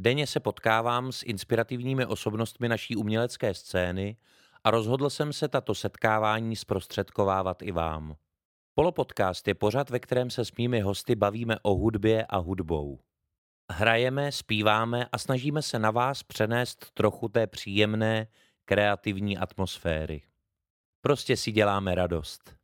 Denně 0.00 0.26
se 0.26 0.40
potkávám 0.40 1.12
s 1.12 1.22
inspirativními 1.22 2.06
osobnostmi 2.06 2.68
naší 2.68 2.96
umělecké 2.96 3.54
scény 3.54 4.16
a 4.64 4.70
rozhodl 4.70 5.10
jsem 5.10 5.32
se 5.32 5.48
tato 5.48 5.74
setkávání 5.74 6.56
zprostředkovávat 6.56 7.62
i 7.62 7.72
vám. 7.72 8.16
Polopodcast 8.74 9.48
je 9.48 9.54
pořad, 9.54 9.90
ve 9.90 9.98
kterém 9.98 10.30
se 10.30 10.44
s 10.44 10.52
mými 10.52 10.80
hosty 10.80 11.14
bavíme 11.14 11.56
o 11.62 11.74
hudbě 11.74 12.26
a 12.26 12.36
hudbou. 12.36 12.98
Hrajeme, 13.72 14.32
zpíváme 14.32 15.06
a 15.12 15.18
snažíme 15.18 15.62
se 15.62 15.78
na 15.78 15.90
vás 15.90 16.22
přenést 16.22 16.90
trochu 16.94 17.28
té 17.28 17.46
příjemné, 17.46 18.26
kreativní 18.64 19.38
atmosféry. 19.38 20.22
Prostě 21.00 21.36
si 21.36 21.52
děláme 21.52 21.94
radost. 21.94 22.54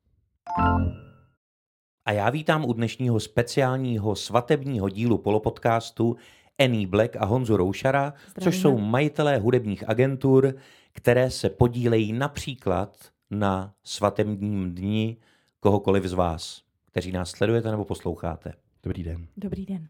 A 2.07 2.13
já 2.13 2.31
vítám 2.31 2.65
u 2.65 2.73
dnešního 2.73 3.21
speciálního 3.21 4.17
svatebního 4.17 4.89
dílu 4.89 5.19
polopodcastu 5.19 6.17
Annie 6.59 6.87
Black 6.87 7.17
a 7.17 7.25
Honzu 7.25 7.57
Roušara, 7.57 8.15
Zdravíme. 8.31 8.53
což 8.53 8.61
jsou 8.61 8.79
majitelé 8.79 9.39
hudebních 9.39 9.89
agentur, 9.89 10.55
které 10.93 11.31
se 11.31 11.51
podílejí 11.51 12.13
například 12.13 12.97
na 13.31 13.75
svatebním 13.85 14.75
dni 14.75 15.17
kohokoliv 15.61 16.05
z 16.05 16.13
vás, 16.13 16.63
kteří 16.87 17.13
nás 17.13 17.31
sledujete 17.31 17.71
nebo 17.71 17.85
posloucháte. 17.85 18.53
Dobrý 18.83 19.03
den. 19.03 19.27
Dobrý 19.37 19.67
den. 19.67 19.89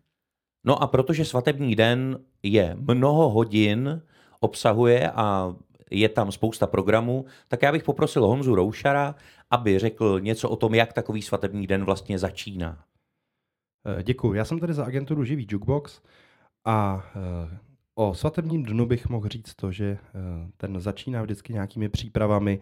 No 0.64 0.82
a 0.82 0.86
protože 0.86 1.24
svatební 1.24 1.76
den 1.76 2.18
je 2.42 2.76
mnoho 2.80 3.30
hodin, 3.30 4.02
obsahuje 4.40 5.10
a 5.10 5.54
je 5.90 6.08
tam 6.08 6.32
spousta 6.32 6.66
programů, 6.66 7.24
tak 7.48 7.62
já 7.62 7.72
bych 7.72 7.84
poprosil 7.84 8.26
Honzu 8.26 8.54
Roušara, 8.54 9.14
aby 9.50 9.78
řekl 9.78 10.20
něco 10.20 10.48
o 10.50 10.56
tom, 10.56 10.74
jak 10.74 10.92
takový 10.92 11.22
svatební 11.22 11.66
den 11.66 11.84
vlastně 11.84 12.18
začíná. 12.18 12.84
Eh, 13.98 14.02
Děkuji. 14.02 14.34
Já 14.34 14.44
jsem 14.44 14.58
tady 14.58 14.74
za 14.74 14.84
agenturu 14.84 15.24
Živý 15.24 15.46
Jukebox 15.50 16.00
a 16.64 17.04
eh, 17.16 17.58
o 17.94 18.14
svatebním 18.14 18.62
dnu 18.62 18.86
bych 18.86 19.08
mohl 19.08 19.28
říct 19.28 19.54
to, 19.54 19.72
že 19.72 19.84
eh, 19.84 19.98
ten 20.56 20.80
začíná 20.80 21.22
vždycky 21.22 21.52
nějakými 21.52 21.88
přípravami 21.88 22.60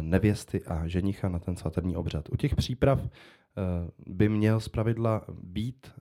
nevěsty 0.00 0.64
a 0.64 0.86
ženicha 0.86 1.28
na 1.28 1.38
ten 1.38 1.56
svatební 1.56 1.96
obřad. 1.96 2.28
U 2.28 2.36
těch 2.36 2.54
příprav 2.54 3.08
by 4.06 4.28
měl 4.28 4.60
zpravidla 4.60 5.24
být 5.42 5.92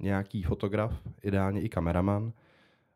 nějaký 0.00 0.42
fotograf, 0.42 1.02
ideálně 1.22 1.60
i 1.60 1.68
kameraman. 1.68 2.32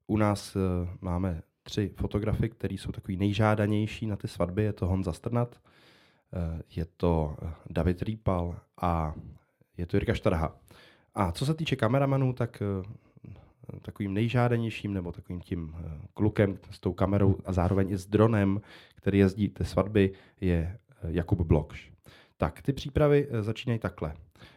U 0.07 0.17
nás 0.17 0.57
máme 1.01 1.43
tři 1.63 1.91
fotografy, 1.97 2.49
které 2.49 2.75
jsou 2.75 2.93
takový 2.93 3.17
nejžádanější 3.17 4.07
na 4.07 4.17
ty 4.17 4.29
svatby. 4.29 4.63
Je 4.63 4.73
to 4.73 4.87
Honza 4.87 5.13
Strnat, 5.13 5.61
je 6.77 6.87
to 6.97 7.37
David 7.71 8.03
Rýpal 8.03 8.57
a 8.81 9.15
je 9.77 9.87
to 9.87 9.97
Jirka 9.97 10.15
Štarha. 10.15 10.57
A 11.15 11.33
co 11.33 11.47
se 11.47 11.55
týče 11.55 11.77
kameramanů, 11.77 12.33
tak 12.33 12.63
takovým 13.83 14.15
nejžádanějším 14.15 14.95
nebo 14.95 15.13
takovým 15.13 15.41
tím 15.41 15.75
eh, 15.77 16.01
klukem 16.15 16.59
s 16.71 16.81
tou 16.81 16.93
kamerou 16.93 17.37
a 17.45 17.53
zároveň 17.53 17.91
i 17.91 17.97
s 17.97 18.07
dronem, 18.07 18.61
který 18.95 19.19
jezdí 19.19 19.49
ty 19.49 19.65
svatby, 19.65 20.13
je 20.41 20.79
eh, 20.91 21.09
Jakub 21.09 21.41
Blokš. 21.41 21.93
Tak, 22.37 22.63
ty 22.63 22.73
přípravy 22.73 23.29
eh, 23.31 23.43
začínají 23.43 23.79
takhle. 23.79 24.15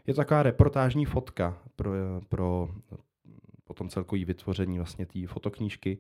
Je 0.08 0.14
to 0.14 0.22
taková 0.22 0.44
reportážní 0.44 1.06
fotka 1.06 1.58
pro, 1.76 1.92
pro 2.30 2.70
potom 3.64 3.90
celkový 3.90 4.26
vytvoření 4.26 4.78
vlastně 4.78 5.06
té 5.06 5.28
fotoknížky. 5.28 5.98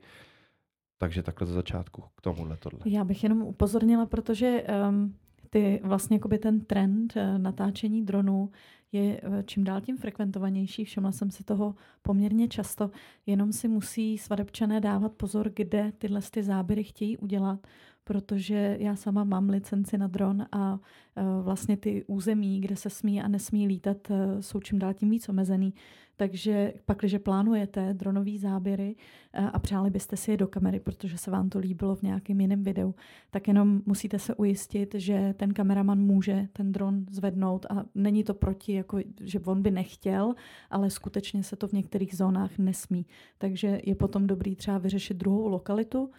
Takže 0.97 1.23
takhle 1.23 1.47
ze 1.47 1.53
začátku 1.53 2.03
k 2.15 2.21
tomuhle 2.21 2.57
tohle. 2.57 2.79
Já 2.85 3.03
bych 3.03 3.23
jenom 3.23 3.41
upozornila, 3.41 4.05
protože 4.05 4.63
um, 4.89 5.15
ty 5.49 5.79
vlastně 5.83 6.19
ten 6.39 6.59
trend 6.59 7.13
natáčení 7.37 8.05
dronů 8.05 8.49
je 8.91 9.21
eh, 9.23 9.43
čím 9.43 9.63
dál 9.63 9.81
tím 9.81 9.97
frekventovanější. 9.97 10.85
Všimla 10.85 11.11
jsem 11.11 11.31
si 11.31 11.43
toho 11.43 11.75
poměrně 12.01 12.47
často. 12.47 12.91
Jenom 13.25 13.53
si 13.53 13.67
musí 13.67 14.17
svadebčané 14.17 14.79
dávat 14.79 15.11
pozor, 15.11 15.51
kde 15.55 15.91
tyhle 15.97 16.21
ty 16.31 16.43
záběry 16.43 16.83
chtějí 16.83 17.17
udělat, 17.17 17.67
protože 18.07 18.77
já 18.79 18.95
sama 18.95 19.23
mám 19.23 19.49
licenci 19.49 19.97
na 19.97 20.07
dron 20.07 20.45
a 20.51 20.79
eh, 21.15 21.23
vlastně 21.41 21.77
ty 21.77 22.03
území, 22.07 22.61
kde 22.61 22.75
se 22.75 22.89
smí 22.89 23.21
a 23.21 23.27
nesmí 23.27 23.67
lítat, 23.67 24.11
eh, 24.11 24.41
jsou 24.41 24.59
čím 24.59 24.79
dál 24.79 24.93
tím 24.93 25.09
víc 25.09 25.29
omezený. 25.29 25.73
Takže 26.17 26.73
pak, 26.85 26.97
když 26.97 27.15
plánujete 27.17 27.93
dronové 27.93 28.37
záběry 28.37 28.95
a 29.33 29.59
přáli 29.59 29.89
byste 29.89 30.17
si 30.17 30.31
je 30.31 30.37
do 30.37 30.47
kamery, 30.47 30.79
protože 30.79 31.17
se 31.17 31.31
vám 31.31 31.49
to 31.49 31.59
líbilo 31.59 31.95
v 31.95 32.01
nějakém 32.01 32.41
jiném 32.41 32.63
videu, 32.63 32.95
tak 33.31 33.47
jenom 33.47 33.81
musíte 33.85 34.19
se 34.19 34.35
ujistit, 34.35 34.95
že 34.97 35.33
ten 35.37 35.53
kameraman 35.53 35.99
může 35.99 36.47
ten 36.53 36.71
dron 36.71 37.05
zvednout 37.11 37.65
a 37.69 37.85
není 37.95 38.23
to 38.23 38.33
proti, 38.33 38.73
jako, 38.73 38.99
že 39.21 39.39
on 39.39 39.61
by 39.61 39.71
nechtěl, 39.71 40.33
ale 40.69 40.89
skutečně 40.89 41.43
se 41.43 41.55
to 41.55 41.67
v 41.67 41.73
některých 41.73 42.15
zónách 42.15 42.57
nesmí. 42.57 43.05
Takže 43.37 43.81
je 43.83 43.95
potom 43.95 44.27
dobrý 44.27 44.55
třeba 44.55 44.77
vyřešit 44.77 45.17
druhou 45.17 45.47
lokalitu, 45.47 46.09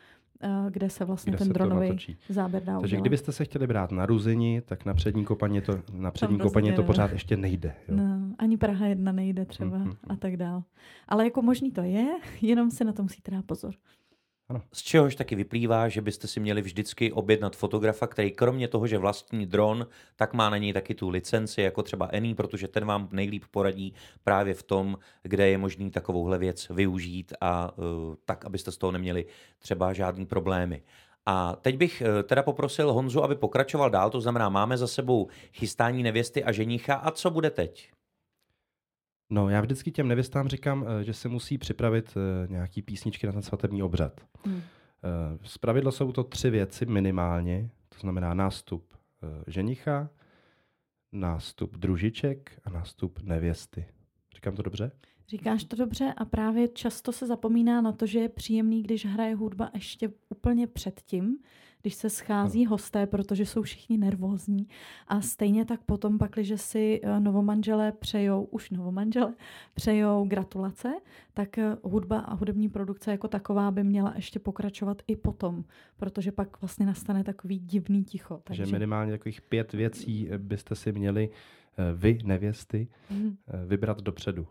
kde 0.70 0.90
se 0.90 1.04
vlastně 1.04 1.30
kde 1.30 1.38
ten 1.38 1.48
dronový 1.48 2.16
záběr 2.28 2.64
dá 2.64 2.80
Takže 2.80 2.96
udělat. 2.96 3.02
kdybyste 3.02 3.32
se 3.32 3.44
chtěli 3.44 3.66
brát 3.66 3.92
na 3.92 4.06
Ruzini, 4.06 4.60
tak 4.60 4.84
na 4.84 4.94
přední 4.94 5.24
kopaně 5.24 5.62
to, 5.62 5.72
na 5.92 6.10
přední 6.10 6.38
kopaně 6.38 6.72
to 6.72 6.82
pořád 6.82 7.12
ještě 7.12 7.36
nejde. 7.36 7.74
Jo? 7.88 7.96
No, 7.96 8.34
ani 8.38 8.56
Praha 8.56 8.86
jedna 8.86 9.12
nejde 9.12 9.44
třeba 9.44 9.78
mm-hmm. 9.78 9.96
a 10.08 10.16
tak 10.16 10.36
dál. 10.36 10.62
Ale 11.08 11.24
jako 11.24 11.42
možný 11.42 11.70
to 11.70 11.82
je, 11.82 12.06
jenom 12.42 12.70
se 12.70 12.84
na 12.84 12.92
to 12.92 13.02
musíte 13.02 13.30
dát 13.30 13.44
pozor. 13.44 13.74
Ano. 14.48 14.62
Z 14.72 14.82
čehož 14.82 15.16
taky 15.16 15.34
vyplývá, 15.34 15.88
že 15.88 16.02
byste 16.02 16.26
si 16.26 16.40
měli 16.40 16.62
vždycky 16.62 17.12
objednat 17.12 17.56
fotografa, 17.56 18.06
který 18.06 18.30
kromě 18.30 18.68
toho, 18.68 18.86
že 18.86 18.98
vlastní 18.98 19.46
dron, 19.46 19.86
tak 20.16 20.34
má 20.34 20.50
na 20.50 20.56
něj 20.56 20.72
taky 20.72 20.94
tu 20.94 21.08
licenci, 21.08 21.62
jako 21.62 21.82
třeba 21.82 22.08
Eni, 22.12 22.34
protože 22.34 22.68
ten 22.68 22.84
vám 22.84 23.08
nejlíp 23.12 23.44
poradí 23.50 23.94
právě 24.24 24.54
v 24.54 24.62
tom, 24.62 24.98
kde 25.22 25.48
je 25.48 25.58
možný 25.58 25.90
takovouhle 25.90 26.38
věc 26.38 26.68
využít 26.68 27.32
a 27.40 27.78
uh, 27.78 27.84
tak, 28.24 28.44
abyste 28.44 28.72
z 28.72 28.76
toho 28.76 28.92
neměli 28.92 29.26
třeba 29.58 29.92
žádný 29.92 30.26
problémy. 30.26 30.82
A 31.26 31.56
teď 31.56 31.76
bych 31.76 32.02
uh, 32.02 32.22
teda 32.22 32.42
poprosil 32.42 32.92
Honzu, 32.92 33.22
aby 33.22 33.34
pokračoval 33.34 33.90
dál, 33.90 34.10
to 34.10 34.20
znamená, 34.20 34.48
máme 34.48 34.78
za 34.78 34.86
sebou 34.86 35.28
chystání 35.52 36.02
nevěsty 36.02 36.44
a 36.44 36.52
ženicha 36.52 36.94
a 36.94 37.10
co 37.10 37.30
bude 37.30 37.50
teď? 37.50 37.95
No, 39.30 39.48
já 39.48 39.60
vždycky 39.60 39.92
těm 39.92 40.08
nevěstám 40.08 40.48
říkám, 40.48 40.84
eh, 40.88 41.04
že 41.04 41.12
se 41.12 41.28
musí 41.28 41.58
připravit 41.58 42.14
eh, 42.16 42.48
nějaký 42.48 42.82
písničky 42.82 43.26
na 43.26 43.32
ten 43.32 43.42
svatební 43.42 43.82
obřad. 43.82 44.20
Hmm. 44.44 44.56
Eh, 44.56 45.38
z 45.42 45.58
pravidla 45.58 45.92
jsou 45.92 46.12
to 46.12 46.24
tři 46.24 46.50
věci 46.50 46.86
minimálně, 46.86 47.70
to 47.88 47.98
znamená 48.00 48.34
nástup 48.34 48.96
ženicha, 49.46 50.10
nástup 51.12 51.76
družiček 51.76 52.60
a 52.64 52.70
nástup 52.70 53.18
nevěsty. 53.22 53.86
Říkám 54.34 54.56
to 54.56 54.62
dobře? 54.62 54.92
Říkáš 55.28 55.64
to 55.64 55.76
dobře 55.76 56.14
a 56.16 56.24
právě 56.24 56.68
často 56.68 57.12
se 57.12 57.26
zapomíná 57.26 57.80
na 57.80 57.92
to, 57.92 58.06
že 58.06 58.18
je 58.18 58.28
příjemný, 58.28 58.82
když 58.82 59.06
hraje 59.06 59.34
hudba 59.34 59.70
ještě 59.74 60.10
úplně 60.28 60.66
předtím, 60.66 61.38
když 61.86 61.94
se 61.94 62.10
schází 62.10 62.64
no. 62.64 62.70
hosté, 62.70 63.06
protože 63.06 63.46
jsou 63.46 63.62
všichni 63.62 63.98
nervózní. 63.98 64.68
A 65.08 65.20
stejně 65.20 65.64
tak 65.64 65.80
potom 65.82 66.18
pak, 66.18 66.32
když 66.32 66.52
si 66.56 67.00
eh, 67.02 67.20
novomanželé 67.20 67.92
přejou, 67.92 68.44
už 68.44 68.70
novomanželé 68.70 69.34
přejou 69.74 70.24
gratulace, 70.24 70.94
tak 71.34 71.58
eh, 71.58 71.76
hudba 71.82 72.18
a 72.18 72.34
hudební 72.34 72.68
produkce 72.68 73.10
jako 73.10 73.28
taková 73.28 73.70
by 73.70 73.84
měla 73.84 74.12
ještě 74.16 74.38
pokračovat 74.38 75.02
i 75.06 75.16
potom, 75.16 75.64
protože 75.96 76.32
pak 76.32 76.60
vlastně 76.60 76.86
nastane 76.86 77.24
takový 77.24 77.58
divný 77.58 78.04
ticho. 78.04 78.40
Takže 78.44 78.66
že 78.66 78.72
minimálně 78.72 79.12
takových 79.12 79.42
pět 79.42 79.72
věcí 79.72 80.28
byste 80.38 80.74
si 80.74 80.92
měli 80.92 81.30
vy, 81.94 82.18
nevěsty, 82.24 82.88
mm. 83.10 83.36
vybrat 83.66 84.02
dopředu 84.02 84.46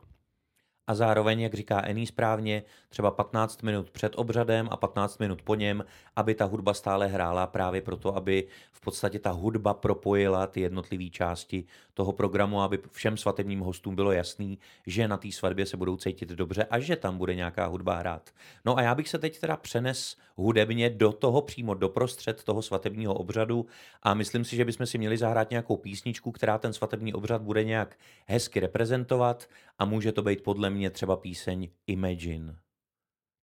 a 0.88 0.96
zároveň, 0.96 1.40
jak 1.40 1.54
říká 1.54 1.82
Ení 1.86 2.08
správně, 2.08 2.64
třeba 2.90 3.12
15 3.12 3.64
minut 3.64 3.92
před 3.92 4.14
obřadem 4.16 4.68
a 4.72 4.78
15 4.78 5.20
minut 5.20 5.42
po 5.42 5.56
něm, 5.56 5.86
aby 6.16 6.36
ta 6.36 6.46
hudba 6.46 6.74
stále 6.74 7.08
hrála 7.08 7.48
právě 7.48 7.82
proto, 7.82 8.16
aby 8.16 8.48
v 8.72 8.82
podstatě 8.82 9.20
ta 9.20 9.32
hudba 9.32 9.74
propojila 9.74 10.48
ty 10.48 10.62
jednotlivé 10.62 11.10
části 11.10 11.66
toho 11.94 12.12
programu, 12.12 12.62
aby 12.62 12.80
všem 12.92 13.18
svatebním 13.18 13.60
hostům 13.60 13.96
bylo 13.96 14.12
jasný, 14.12 14.60
že 14.88 15.08
na 15.08 15.18
té 15.18 15.32
svatbě 15.32 15.66
se 15.66 15.78
budou 15.78 15.98
cítit 15.98 16.30
dobře 16.30 16.64
a 16.64 16.80
že 16.80 16.96
tam 16.96 17.18
bude 17.18 17.36
nějaká 17.36 17.66
hudba 17.66 17.96
hrát. 17.96 18.30
No 18.66 18.78
a 18.78 18.82
já 18.82 18.96
bych 18.96 19.10
se 19.10 19.20
teď 19.20 19.40
teda 19.40 19.58
přenes 19.58 20.18
hudebně 20.36 20.90
do 20.90 21.12
toho 21.12 21.42
přímo 21.42 21.74
doprostřed 21.74 22.44
toho 22.44 22.62
svatebního 22.62 23.14
obřadu 23.14 23.66
a 24.04 24.14
myslím 24.14 24.46
si, 24.46 24.56
že 24.56 24.66
bychom 24.66 24.86
si 24.86 24.98
měli 24.98 25.18
zahrát 25.18 25.50
nějakou 25.50 25.78
písničku, 25.78 26.32
která 26.32 26.58
ten 26.58 26.74
svatební 26.74 27.14
obřad 27.14 27.42
bude 27.42 27.64
nějak 27.64 27.96
hezky 28.26 28.60
reprezentovat 28.60 29.48
a 29.78 29.86
může 29.86 30.12
to 30.12 30.22
být 30.22 30.44
podle 30.44 30.70
mě 30.70 30.90
třeba 30.90 31.18
píseň 31.18 31.70
Imagine. 31.88 32.60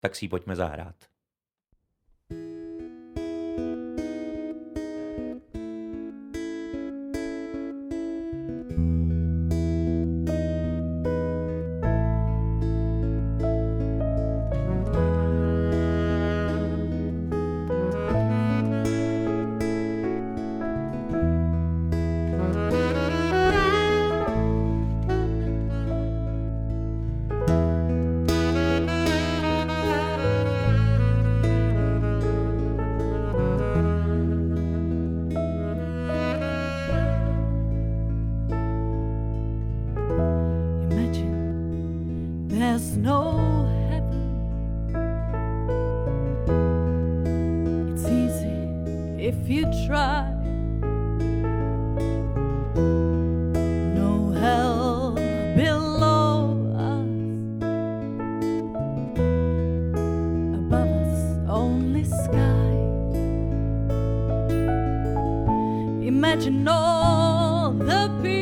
Tak 0.01 0.17
si 0.17 0.25
ji 0.25 0.29
pojďme 0.29 0.57
zahrát. 0.57 1.12
Imagine 66.23 66.69
all 66.69 67.73
the 67.73 68.09
people 68.23 68.42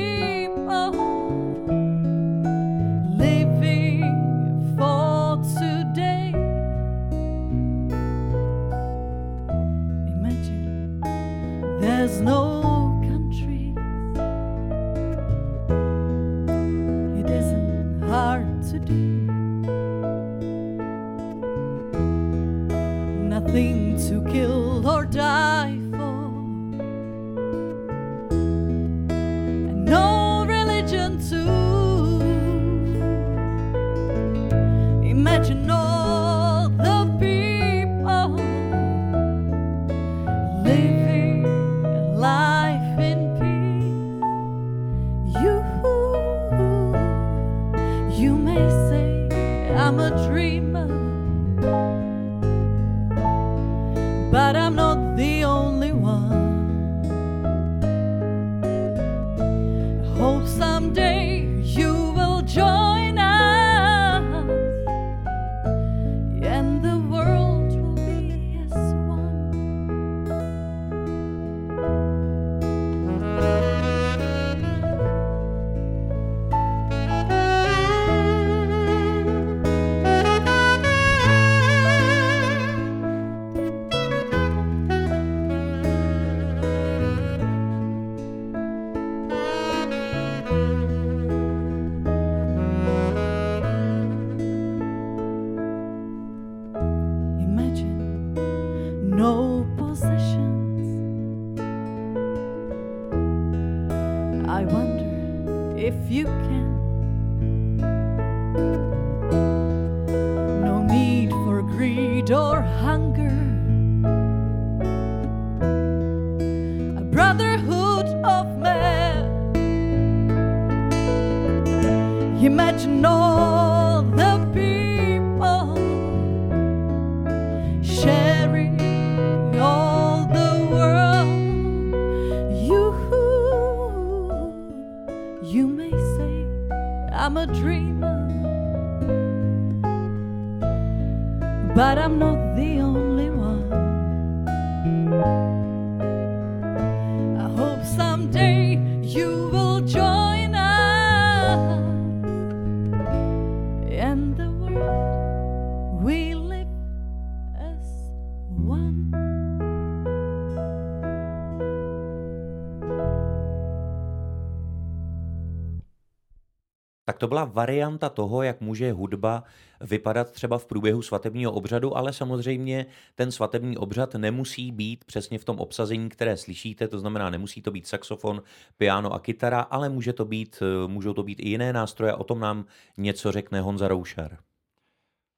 to 167.20 167.28
byla 167.28 167.44
varianta 167.44 168.08
toho, 168.08 168.42
jak 168.42 168.60
může 168.60 168.92
hudba 168.92 169.44
vypadat 169.80 170.30
třeba 170.30 170.58
v 170.58 170.66
průběhu 170.66 171.02
svatebního 171.02 171.52
obřadu, 171.52 171.96
ale 171.96 172.12
samozřejmě 172.12 172.86
ten 173.14 173.32
svatební 173.32 173.76
obřad 173.76 174.14
nemusí 174.14 174.72
být 174.72 175.04
přesně 175.04 175.38
v 175.38 175.44
tom 175.44 175.58
obsazení, 175.58 176.08
které 176.08 176.36
slyšíte, 176.36 176.88
to 176.88 176.98
znamená, 176.98 177.30
nemusí 177.30 177.62
to 177.62 177.70
být 177.70 177.86
saxofon, 177.86 178.42
piano 178.78 179.12
a 179.12 179.18
kytara, 179.18 179.60
ale 179.60 179.88
může 179.88 180.12
to 180.12 180.24
být, 180.24 180.62
můžou 180.86 181.12
to 181.12 181.22
být 181.22 181.40
i 181.40 181.48
jiné 181.48 181.72
nástroje, 181.72 182.14
o 182.14 182.24
tom 182.24 182.40
nám 182.40 182.64
něco 182.96 183.32
řekne 183.32 183.60
Honza 183.60 183.88
Roušar. 183.88 184.38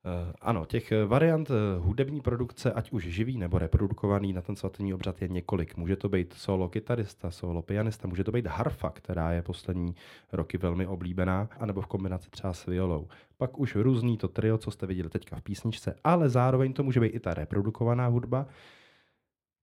Uh, 0.04 0.32
ano, 0.40 0.64
těch 0.64 0.92
variant 1.06 1.50
uh, 1.50 1.56
hudební 1.78 2.21
produkce, 2.21 2.73
ať 2.73 2.90
už 2.90 3.04
živý 3.04 3.38
nebo 3.38 3.59
reprodukovaný 3.59 4.32
na 4.32 4.42
ten 4.42 4.56
svatební 4.56 4.94
obřad 4.94 5.23
je 5.23 5.28
několik. 5.28 5.76
Může 5.76 5.97
to 5.97 6.09
být 6.09 6.32
solo 6.32 6.68
kytarista, 6.68 7.30
solo 7.30 7.62
pianista, 7.62 8.09
může 8.09 8.25
to 8.25 8.32
být 8.32 8.47
harfa, 8.47 8.90
která 8.90 9.32
je 9.32 9.42
poslední 9.42 9.94
roky 10.32 10.59
velmi 10.59 10.87
oblíbená, 10.87 11.49
anebo 11.59 11.80
v 11.80 11.87
kombinaci 11.87 12.30
třeba 12.30 12.52
s 12.52 12.66
violou. 12.66 13.09
Pak 13.37 13.59
už 13.59 13.76
různý 13.76 14.16
to 14.16 14.28
trio, 14.28 14.59
co 14.59 14.71
jste 14.71 14.87
viděli 14.87 15.09
teďka 15.09 15.37
v 15.37 15.42
písničce, 15.42 15.94
ale 16.04 16.28
zároveň 16.28 16.73
to 16.73 16.82
může 16.82 17.00
být 17.00 17.14
i 17.14 17.21
ta 17.21 17.35
reprodukovaná 17.35 18.06
hudba, 18.06 18.47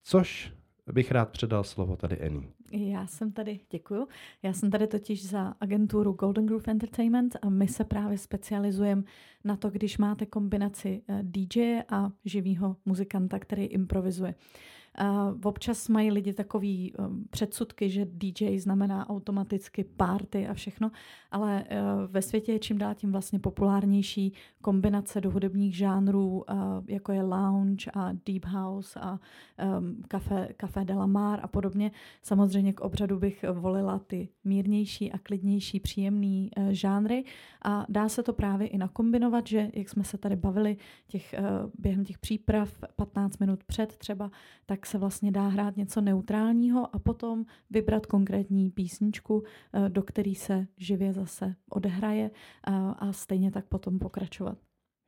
což 0.04 0.54
bych 0.94 1.12
rád 1.12 1.30
předal 1.30 1.64
slovo 1.64 1.96
tady 1.96 2.18
Eni. 2.20 2.50
Já 2.72 3.08
jsem 3.08 3.32
tady, 3.32 3.60
děkuju. 3.72 4.08
Já 4.44 4.54
jsem 4.54 4.72
tady 4.72 4.88
totiž 4.88 5.30
za 5.30 5.54
agenturu 5.62 6.12
Golden 6.12 6.46
Groove 6.46 6.72
Entertainment 6.72 7.36
a 7.42 7.50
my 7.50 7.68
se 7.68 7.84
právě 7.84 8.18
specializujeme 8.18 9.04
na 9.44 9.56
to, 9.56 9.70
když 9.70 9.98
máte 9.98 10.26
kombinaci 10.26 11.02
DJ 11.22 11.80
a 11.90 12.12
živého 12.26 12.76
muzikanta, 12.86 13.40
který 13.40 13.66
improvizuje. 13.66 14.36
Uh, 14.36 14.79
občas 15.44 15.88
mají 15.90 16.12
lidi 16.12 16.34
takový 16.34 16.94
um, 16.94 17.26
předsudky, 17.30 17.90
že 17.90 18.08
DJ 18.12 18.60
znamená 18.60 19.10
automaticky 19.10 19.84
party 19.84 20.48
a 20.48 20.54
všechno, 20.54 20.92
ale 21.32 21.64
uh, 21.64 22.12
ve 22.12 22.22
světě 22.22 22.52
je 22.52 22.60
čím 22.60 22.78
dál 22.78 22.96
tím 22.96 23.12
vlastně 23.12 23.40
populárnější 23.40 24.34
kombinace 24.62 25.22
do 25.22 25.32
hudebních 25.32 25.78
žánrů, 25.78 26.30
uh, 26.50 26.56
jako 26.88 27.12
je 27.12 27.24
lounge 27.24 27.92
a 27.94 28.12
deep 28.26 28.46
house 28.46 29.00
a 29.00 29.20
um, 29.80 30.04
café, 30.08 30.50
café 30.58 30.86
de 30.86 30.94
la 30.94 31.06
Mar 31.06 31.40
a 31.44 31.48
podobně. 31.48 31.92
Samozřejmě 32.22 32.74
k 32.74 32.82
obřadu 32.82 33.20
bych 33.20 33.46
volila 33.54 34.00
ty 34.00 34.30
mírnější 34.44 35.12
a 35.12 35.18
klidnější, 35.18 35.80
příjemný 35.80 36.52
uh, 36.58 36.70
žánry 36.70 37.24
a 37.66 37.86
dá 37.90 38.10
se 38.10 38.24
to 38.24 38.34
právě 38.34 38.68
i 38.68 38.78
nakombinovat, 38.78 39.48
že 39.48 39.70
jak 39.74 39.90
jsme 39.90 40.04
se 40.04 40.18
tady 40.18 40.36
bavili 40.36 40.78
těch, 41.08 41.36
uh, 41.40 41.46
během 41.80 42.06
těch 42.06 42.18
příprav 42.18 42.84
15 42.96 43.38
minut 43.38 43.64
před 43.64 43.98
třeba, 43.98 44.32
tak 44.66 44.89
se 44.90 44.98
vlastně 44.98 45.32
dá 45.32 45.48
hrát 45.48 45.78
něco 45.78 46.02
neutrálního 46.02 46.96
a 46.96 47.00
potom 47.00 47.46
vybrat 47.70 48.06
konkrétní 48.06 48.70
písničku, 48.72 49.44
do 49.88 50.04
který 50.04 50.36
se 50.36 50.68
živě 50.78 51.14
zase 51.14 51.56
odehraje 51.70 52.32
a 53.00 53.14
stejně 53.14 53.52
tak 53.52 53.66
potom 53.66 54.00
pokračovat. 54.00 54.58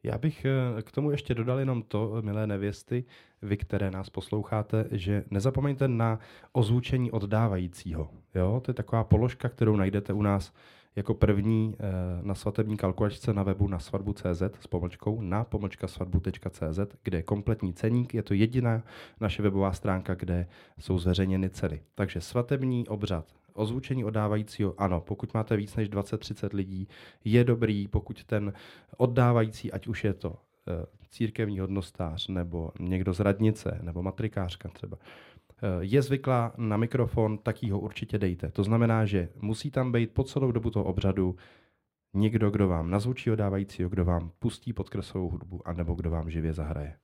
Já 0.03 0.17
bych 0.17 0.45
k 0.81 0.91
tomu 0.91 1.11
ještě 1.11 1.35
dodal 1.35 1.59
jenom 1.59 1.83
to, 1.83 2.21
milé 2.21 2.47
nevěsty, 2.47 3.05
vy, 3.41 3.57
které 3.57 3.91
nás 3.91 4.09
posloucháte, 4.09 4.85
že 4.91 5.23
nezapomeňte 5.31 5.87
na 5.87 6.19
ozvučení 6.51 7.11
oddávajícího. 7.11 8.09
Jo? 8.35 8.61
To 8.65 8.71
je 8.71 8.75
taková 8.75 9.03
položka, 9.03 9.49
kterou 9.49 9.75
najdete 9.75 10.13
u 10.13 10.21
nás 10.21 10.53
jako 10.95 11.13
první 11.13 11.75
eh, 11.79 11.85
na 12.21 12.35
svatební 12.35 12.77
kalkulačce 12.77 13.33
na 13.33 13.43
webu 13.43 13.67
na 13.67 13.79
svatbu.cz 13.79 14.41
s 14.59 14.67
pomlčkou 14.67 15.21
na 15.21 15.43
pomlčka 15.43 15.87
svatbu.cz, 15.87 16.79
kde 17.03 17.17
je 17.17 17.23
kompletní 17.23 17.73
ceník. 17.73 18.13
Je 18.13 18.23
to 18.23 18.33
jediná 18.33 18.83
naše 19.19 19.41
webová 19.41 19.73
stránka, 19.73 20.15
kde 20.15 20.47
jsou 20.79 20.99
zveřejněny 20.99 21.49
ceny. 21.49 21.81
Takže 21.95 22.21
svatební 22.21 22.87
obřad, 22.87 23.25
ozvučení 23.53 24.05
oddávajícího, 24.05 24.73
ano, 24.77 25.01
pokud 25.01 25.33
máte 25.33 25.57
víc 25.57 25.75
než 25.75 25.89
20-30 25.89 26.49
lidí, 26.55 26.87
je 27.25 27.43
dobrý, 27.43 27.87
pokud 27.87 28.23
ten 28.23 28.53
oddávající, 28.97 29.71
ať 29.71 29.87
už 29.87 30.03
je 30.03 30.13
to 30.13 30.35
eh, 30.67 30.85
církevní 31.09 31.59
hodnostář 31.59 32.27
nebo 32.27 32.71
někdo 32.79 33.13
z 33.13 33.19
radnice 33.19 33.79
nebo 33.81 34.03
matrikářka 34.03 34.69
třeba, 34.69 34.97
je 35.79 36.01
zvyklá 36.01 36.53
na 36.57 36.77
mikrofon, 36.77 37.37
tak 37.37 37.63
jí 37.63 37.71
ho 37.71 37.79
určitě 37.79 38.17
dejte. 38.17 38.51
To 38.51 38.63
znamená, 38.63 39.05
že 39.05 39.29
musí 39.41 39.71
tam 39.71 39.91
být 39.91 40.11
po 40.11 40.23
celou 40.23 40.51
dobu 40.51 40.69
toho 40.69 40.85
obřadu 40.85 41.35
někdo, 42.13 42.51
kdo 42.51 42.67
vám 42.67 42.89
nazvučí 42.89 43.31
odávajícího, 43.31 43.89
kdo 43.89 44.05
vám 44.05 44.31
pustí 44.39 44.73
podkresovou 44.73 45.29
hudbu, 45.29 45.67
anebo 45.67 45.93
kdo 45.93 46.09
vám 46.09 46.29
živě 46.29 46.53
zahraje. 46.53 46.95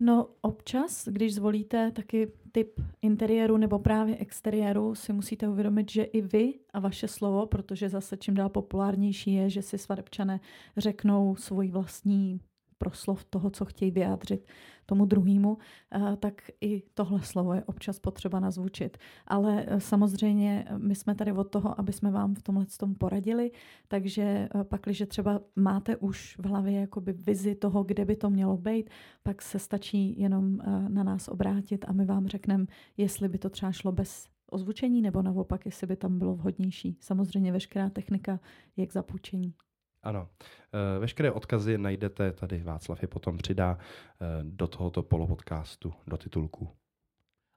No 0.00 0.28
občas, 0.40 1.08
když 1.08 1.34
zvolíte 1.34 1.90
taky 1.90 2.32
typ 2.52 2.80
interiéru 3.02 3.56
nebo 3.56 3.78
právě 3.78 4.16
exteriéru, 4.16 4.94
si 4.94 5.12
musíte 5.12 5.48
uvědomit, 5.48 5.90
že 5.90 6.02
i 6.02 6.20
vy 6.20 6.54
a 6.72 6.80
vaše 6.80 7.08
slovo, 7.08 7.46
protože 7.46 7.88
zase 7.88 8.16
čím 8.16 8.34
dál 8.34 8.48
populárnější 8.48 9.34
je, 9.34 9.50
že 9.50 9.62
si 9.62 9.78
svadebčané 9.78 10.40
řeknou 10.76 11.36
svůj 11.36 11.70
vlastní 11.70 12.40
proslov 12.78 13.24
toho, 13.24 13.50
co 13.50 13.64
chtějí 13.64 13.90
vyjádřit 13.90 14.46
tomu 14.86 15.06
druhému, 15.06 15.58
eh, 15.92 16.16
tak 16.16 16.42
i 16.60 16.82
tohle 16.94 17.22
slovo 17.22 17.54
je 17.54 17.64
občas 17.64 17.98
potřeba 17.98 18.40
nazvučit. 18.40 18.98
Ale 19.26 19.64
eh, 19.66 19.80
samozřejmě 19.80 20.64
eh, 20.66 20.78
my 20.78 20.94
jsme 20.94 21.14
tady 21.14 21.32
od 21.32 21.44
toho, 21.44 21.80
aby 21.80 21.92
jsme 21.92 22.10
vám 22.10 22.34
v 22.34 22.42
tomhle 22.42 22.66
tom 22.78 22.94
poradili, 22.94 23.50
takže 23.88 24.48
pak, 24.62 24.80
když 24.84 25.02
třeba 25.06 25.40
máte 25.56 25.96
už 25.96 26.38
v 26.38 26.46
hlavě 26.46 26.80
jakoby 26.80 27.12
vizi 27.12 27.54
toho, 27.54 27.84
kde 27.84 28.04
by 28.04 28.16
to 28.16 28.30
mělo 28.30 28.56
být, 28.56 28.90
pak 29.22 29.42
se 29.42 29.58
stačí 29.58 30.20
jenom 30.20 30.58
na 30.88 31.02
nás 31.02 31.28
obrátit 31.28 31.84
a 31.88 31.92
my 31.92 32.04
vám 32.04 32.26
řekneme, 32.26 32.66
jestli 32.96 33.28
by 33.28 33.38
to 33.38 33.50
třeba 33.50 33.72
šlo 33.72 33.92
bez 33.92 34.26
ozvučení, 34.50 35.02
nebo 35.02 35.22
naopak, 35.22 35.66
jestli 35.66 35.86
by 35.86 35.96
tam 35.96 36.18
bylo 36.18 36.34
vhodnější. 36.34 36.96
Samozřejmě 37.00 37.52
veškerá 37.52 37.90
technika 37.90 38.40
je 38.76 38.86
k 38.86 38.92
zapůjčení. 38.92 39.54
Ano. 40.02 40.28
Eh, 40.74 40.98
veškeré 40.98 41.32
odkazy 41.32 41.78
najdete, 41.78 42.32
tady 42.32 42.62
Václav 42.62 43.02
je 43.02 43.08
potom 43.08 43.38
přidá 43.38 43.78
eh, 43.78 44.26
do 44.42 44.66
tohoto 44.66 45.02
polopodcastu, 45.02 45.94
do 46.06 46.16
titulku. 46.16 46.68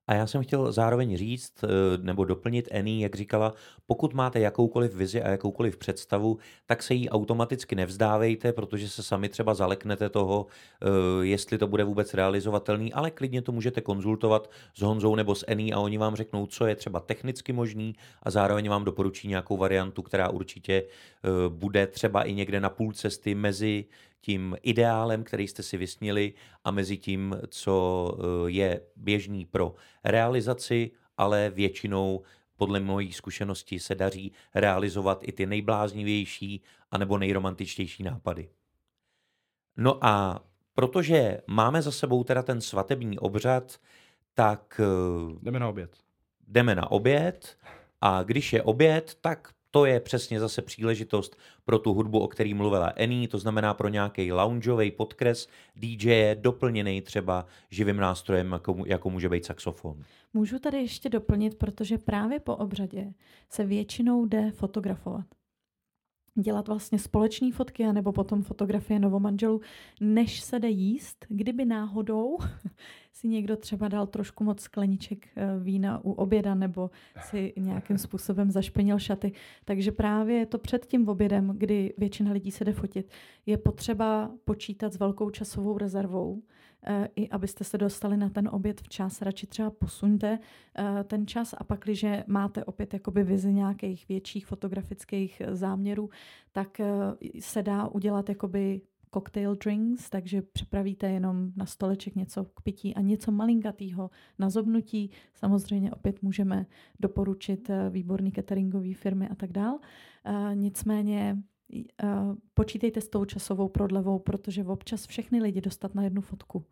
A 0.08 0.14
já 0.14 0.28
jsem 0.28 0.44
chtěl 0.44 0.72
zároveň 0.72 1.18
říct 1.18 1.64
eh, 1.64 1.68
nebo 2.02 2.26
doplnit 2.26 2.68
Eni, 2.72 3.04
jak 3.04 3.16
říkala, 3.16 3.54
pokud 3.86 4.14
máte 4.14 4.40
jakoukoliv 4.40 4.96
vizi 4.96 5.22
a 5.22 5.30
jakoukoliv 5.30 5.78
představu, 5.78 6.38
tak 6.66 6.84
se 6.84 6.94
jí 6.94 7.10
automaticky 7.10 7.76
nevzdávejte, 7.76 8.54
protože 8.54 8.90
se 8.90 9.04
sami 9.04 9.30
třeba 9.30 9.54
zaleknete 9.54 10.10
toho, 10.10 10.46
eh, 10.82 10.86
jestli 11.26 11.58
to 11.58 11.68
bude 11.68 11.84
vůbec 11.84 12.14
realizovatelný, 12.14 12.94
ale 12.94 13.12
klidně 13.12 13.42
to 13.42 13.52
můžete 13.52 13.82
konzultovat 13.82 14.52
s 14.74 14.82
Honzou 14.82 15.16
nebo 15.16 15.36
s 15.36 15.46
Eni 15.48 15.74
a 15.74 15.80
oni 15.80 15.98
vám 15.98 16.16
řeknou, 16.16 16.46
co 16.46 16.66
je 16.66 16.76
třeba 16.76 17.00
technicky 17.00 17.54
možný 17.54 17.96
a 18.24 18.32
zároveň 18.32 18.70
vám 18.70 18.84
doporučí 18.84 19.28
nějakou 19.28 19.58
variantu, 19.58 20.02
která 20.02 20.30
určitě 20.30 20.84
eh, 20.84 21.30
bude 21.50 21.88
třeba 21.88 22.24
i 22.24 22.34
někde 22.34 22.60
na 22.60 22.70
půl 22.70 22.94
cesty 22.94 23.36
mezi 23.36 23.86
tím 24.26 24.58
ideálem, 24.62 25.24
který 25.24 25.48
jste 25.48 25.64
si 25.64 25.78
vysnili 25.78 26.34
a 26.64 26.72
mezi 26.72 26.98
tím, 26.98 27.36
co 27.48 28.18
eh, 28.18 28.52
je 28.52 28.82
běžný 28.96 29.46
pro 29.46 29.76
realizaci, 30.04 30.92
ale 31.18 31.50
většinou 31.50 32.22
podle 32.56 32.80
mojí 32.80 33.14
zkušenosti 33.14 33.80
se 33.80 33.96
daří 33.96 34.32
realizovat 34.56 35.20
i 35.22 35.32
ty 35.32 35.46
nejbláznivější 35.46 36.62
anebo 36.92 37.18
nejromantičtější 37.18 38.04
nápady. 38.04 38.50
No 39.78 40.06
a 40.06 40.42
protože 40.74 41.42
máme 41.48 41.82
za 41.82 41.92
sebou 41.92 42.24
teda 42.24 42.44
ten 42.44 42.62
svatební 42.62 43.20
obřad, 43.20 43.80
tak... 44.34 44.82
Eh, 44.84 45.40
jdeme 45.42 45.60
na 45.60 45.70
oběd. 45.70 45.98
Jdeme 46.48 46.76
na 46.76 46.92
oběd 46.92 47.58
a 48.02 48.24
když 48.24 48.54
je 48.54 48.64
oběd, 48.64 49.18
tak 49.22 49.55
to 49.76 49.86
je 49.86 50.00
přesně 50.00 50.40
zase 50.40 50.62
příležitost 50.62 51.38
pro 51.66 51.80
tu 51.80 51.94
hudbu, 51.94 52.20
o 52.20 52.28
který 52.28 52.54
mluvila 52.54 52.94
Eni, 52.96 53.28
to 53.28 53.38
znamená 53.38 53.74
pro 53.74 53.90
nějaký 53.90 54.32
loungeový 54.32 54.92
podkres 54.92 55.48
DJ 55.76 56.36
doplněný 56.36 57.02
třeba 57.02 57.46
živým 57.70 57.98
nástrojem, 57.98 58.52
jako, 58.52 58.84
jako 58.86 59.10
může 59.10 59.30
být 59.30 59.46
saxofon. 59.46 60.04
Můžu 60.34 60.60
tady 60.60 60.78
ještě 60.78 61.10
doplnit, 61.10 61.58
protože 61.58 61.98
právě 61.98 62.40
po 62.40 62.56
obřadě 62.56 63.14
se 63.50 63.66
většinou 63.66 64.26
jde 64.26 64.52
fotografovat 64.52 65.26
dělat 66.36 66.68
vlastně 66.68 67.00
společné 67.00 67.52
fotky 67.52 67.94
nebo 67.94 68.12
potom 68.12 68.44
fotografie 68.44 69.00
novomanželů, 69.00 69.62
než 70.02 70.42
se 70.42 70.60
jde 70.60 70.70
jíst, 70.70 71.26
kdyby 71.30 71.66
náhodou 71.66 72.38
si 73.14 73.28
někdo 73.28 73.58
třeba 73.58 73.88
dal 73.88 74.08
trošku 74.08 74.44
moc 74.44 74.62
skleniček 74.62 75.28
eh, 75.36 75.60
vína 75.60 76.06
u 76.06 76.12
oběda 76.12 76.56
nebo 76.56 76.90
si 77.22 77.54
nějakým 77.58 77.98
způsobem 77.98 78.52
zašpenil 78.52 79.00
šaty. 79.00 79.32
Takže 79.66 79.92
právě 79.92 80.46
to 80.46 80.58
před 80.58 80.86
tím 80.86 81.10
obědem, 81.10 81.54
kdy 81.58 81.94
většina 81.98 82.32
lidí 82.32 82.52
se 82.52 82.66
jde 82.66 82.74
fotit, 82.74 83.12
je 83.46 83.58
potřeba 83.58 84.32
počítat 84.46 84.94
s 84.94 85.00
velkou 85.00 85.30
časovou 85.30 85.78
rezervou, 85.78 86.42
i 87.16 87.30
abyste 87.30 87.64
se 87.64 87.78
dostali 87.78 88.18
na 88.18 88.30
ten 88.30 88.50
oběd 88.52 88.82
včas. 88.82 89.22
Radši 89.22 89.48
třeba 89.48 89.70
posuňte 89.70 90.40
eh, 90.78 91.04
ten 91.04 91.28
čas 91.28 91.56
a 91.58 91.64
pak, 91.64 91.84
když 91.84 92.06
máte 92.28 92.66
opět 92.66 92.94
jakoby 92.94 93.24
vizi 93.24 93.54
nějakých 93.54 94.08
větších 94.08 94.48
fotografických 94.48 95.42
záměrů, 95.52 96.10
tak 96.52 96.80
eh, 96.80 96.88
se 97.40 97.64
dá 97.64 97.88
udělat 97.88 98.30
jakoby 98.30 98.82
cocktail 99.14 99.56
drinks, 99.56 100.10
takže 100.10 100.42
připravíte 100.42 101.10
jenom 101.10 101.52
na 101.56 101.66
stoleček 101.66 102.16
něco 102.16 102.46
k 102.46 102.62
pití 102.62 102.96
a 102.96 103.02
něco 103.02 103.32
malinkatýho 103.32 104.10
na 104.40 104.50
zobnutí. 104.50 105.12
Samozřejmě 105.34 105.92
opět 105.92 106.22
můžeme 106.22 106.66
doporučit 107.00 107.72
výborný 107.90 108.32
cateringový 108.32 108.94
firmy 108.94 109.30
a 109.30 109.36
tak 109.36 109.52
dál. 109.52 109.80
Nicméně 110.54 111.38
počítejte 112.54 113.02
s 113.02 113.10
tou 113.10 113.26
časovou 113.26 113.70
prodlevou, 113.70 114.20
protože 114.20 114.64
občas 114.64 115.08
všechny 115.08 115.42
lidi 115.42 115.62
dostat 115.62 115.96
na 115.96 116.04
jednu 116.04 116.22
fotku 116.22 116.66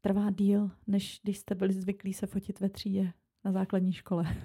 trvá 0.00 0.30
díl, 0.30 0.70
než 0.86 1.20
když 1.22 1.38
jste 1.38 1.54
byli 1.54 1.72
zvyklí 1.72 2.14
se 2.14 2.26
fotit 2.26 2.60
ve 2.60 2.68
třídě 2.68 3.12
na 3.44 3.52
základní 3.52 3.92
škole. 3.92 4.36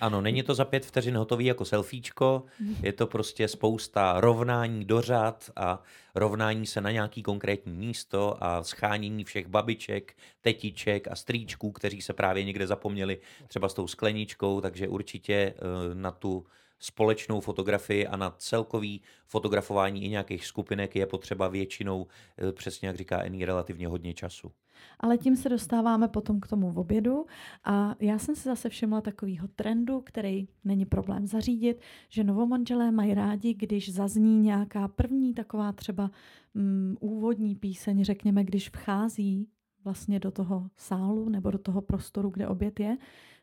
Ano, 0.00 0.20
není 0.20 0.42
to 0.42 0.54
za 0.54 0.64
pět 0.64 0.86
vteřin 0.86 1.16
hotový 1.16 1.44
jako 1.44 1.64
selfiečko, 1.64 2.44
je 2.82 2.92
to 2.92 3.06
prostě 3.06 3.48
spousta 3.48 4.20
rovnání 4.20 4.84
do 4.84 5.00
řad 5.00 5.50
a 5.56 5.82
rovnání 6.14 6.66
se 6.66 6.80
na 6.80 6.90
nějaký 6.90 7.22
konkrétní 7.22 7.76
místo 7.76 8.44
a 8.44 8.62
schánění 8.62 9.24
všech 9.24 9.46
babiček, 9.46 10.16
tetiček 10.40 11.08
a 11.08 11.16
strýčků, 11.16 11.72
kteří 11.72 12.02
se 12.02 12.12
právě 12.12 12.44
někde 12.44 12.66
zapomněli 12.66 13.18
třeba 13.48 13.68
s 13.68 13.74
tou 13.74 13.86
skleničkou, 13.86 14.60
takže 14.60 14.88
určitě 14.88 15.34
eh, 15.34 15.54
na 15.94 16.10
tu 16.10 16.46
společnou 16.80 17.40
fotografii 17.40 18.06
a 18.06 18.16
na 18.16 18.30
celkový 18.30 19.02
fotografování 19.26 20.04
i 20.04 20.08
nějakých 20.08 20.46
skupinek 20.46 20.96
je 20.96 21.06
potřeba 21.06 21.48
většinou, 21.48 22.06
eh, 22.38 22.52
přesně 22.52 22.88
jak 22.88 22.96
říká 22.96 23.22
Eni, 23.22 23.44
relativně 23.44 23.88
hodně 23.88 24.14
času. 24.14 24.52
Ale 25.00 25.18
tím 25.18 25.36
se 25.36 25.48
dostáváme 25.48 26.08
potom 26.08 26.40
k 26.40 26.46
tomu 26.46 26.70
v 26.70 26.78
obědu 26.78 27.26
a 27.64 27.94
já 28.00 28.18
jsem 28.18 28.36
si 28.36 28.42
zase 28.42 28.68
všimla 28.68 29.00
takového 29.00 29.48
trendu, 29.48 30.00
který 30.00 30.48
není 30.64 30.86
problém 30.86 31.26
zařídit, 31.26 31.80
že 32.08 32.24
novomanželé 32.24 32.90
mají 32.90 33.14
rádi, 33.14 33.54
když 33.54 33.92
zazní 33.94 34.38
nějaká 34.38 34.88
první 34.88 35.34
taková 35.34 35.72
třeba 35.72 36.10
mm, 36.54 36.96
úvodní 37.00 37.56
píseň, 37.56 38.04
řekněme, 38.04 38.44
když 38.44 38.70
vchází 38.70 39.48
vlastně 39.84 40.20
do 40.20 40.30
toho 40.30 40.70
sálu 40.76 41.28
nebo 41.28 41.50
do 41.50 41.58
toho 41.58 41.80
prostoru, 41.80 42.30
kde 42.30 42.48
oběd 42.48 42.80
je, 42.80 42.96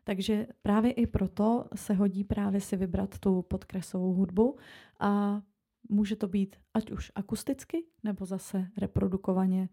takže 0.08 0.46
právě 0.62 0.92
i 0.92 1.06
proto 1.06 1.64
se 1.74 1.94
hodí 1.94 2.24
právě 2.24 2.60
si 2.60 2.76
vybrat 2.76 3.18
tu 3.18 3.42
podkresovou 3.42 4.14
hudbu 4.14 4.56
a 5.00 5.42
může 5.88 6.16
to 6.16 6.28
být 6.28 6.56
ať 6.74 6.90
už 6.90 7.12
akusticky, 7.14 7.84
nebo 8.04 8.26
zase 8.26 8.68
reprodukovaně 8.76 9.68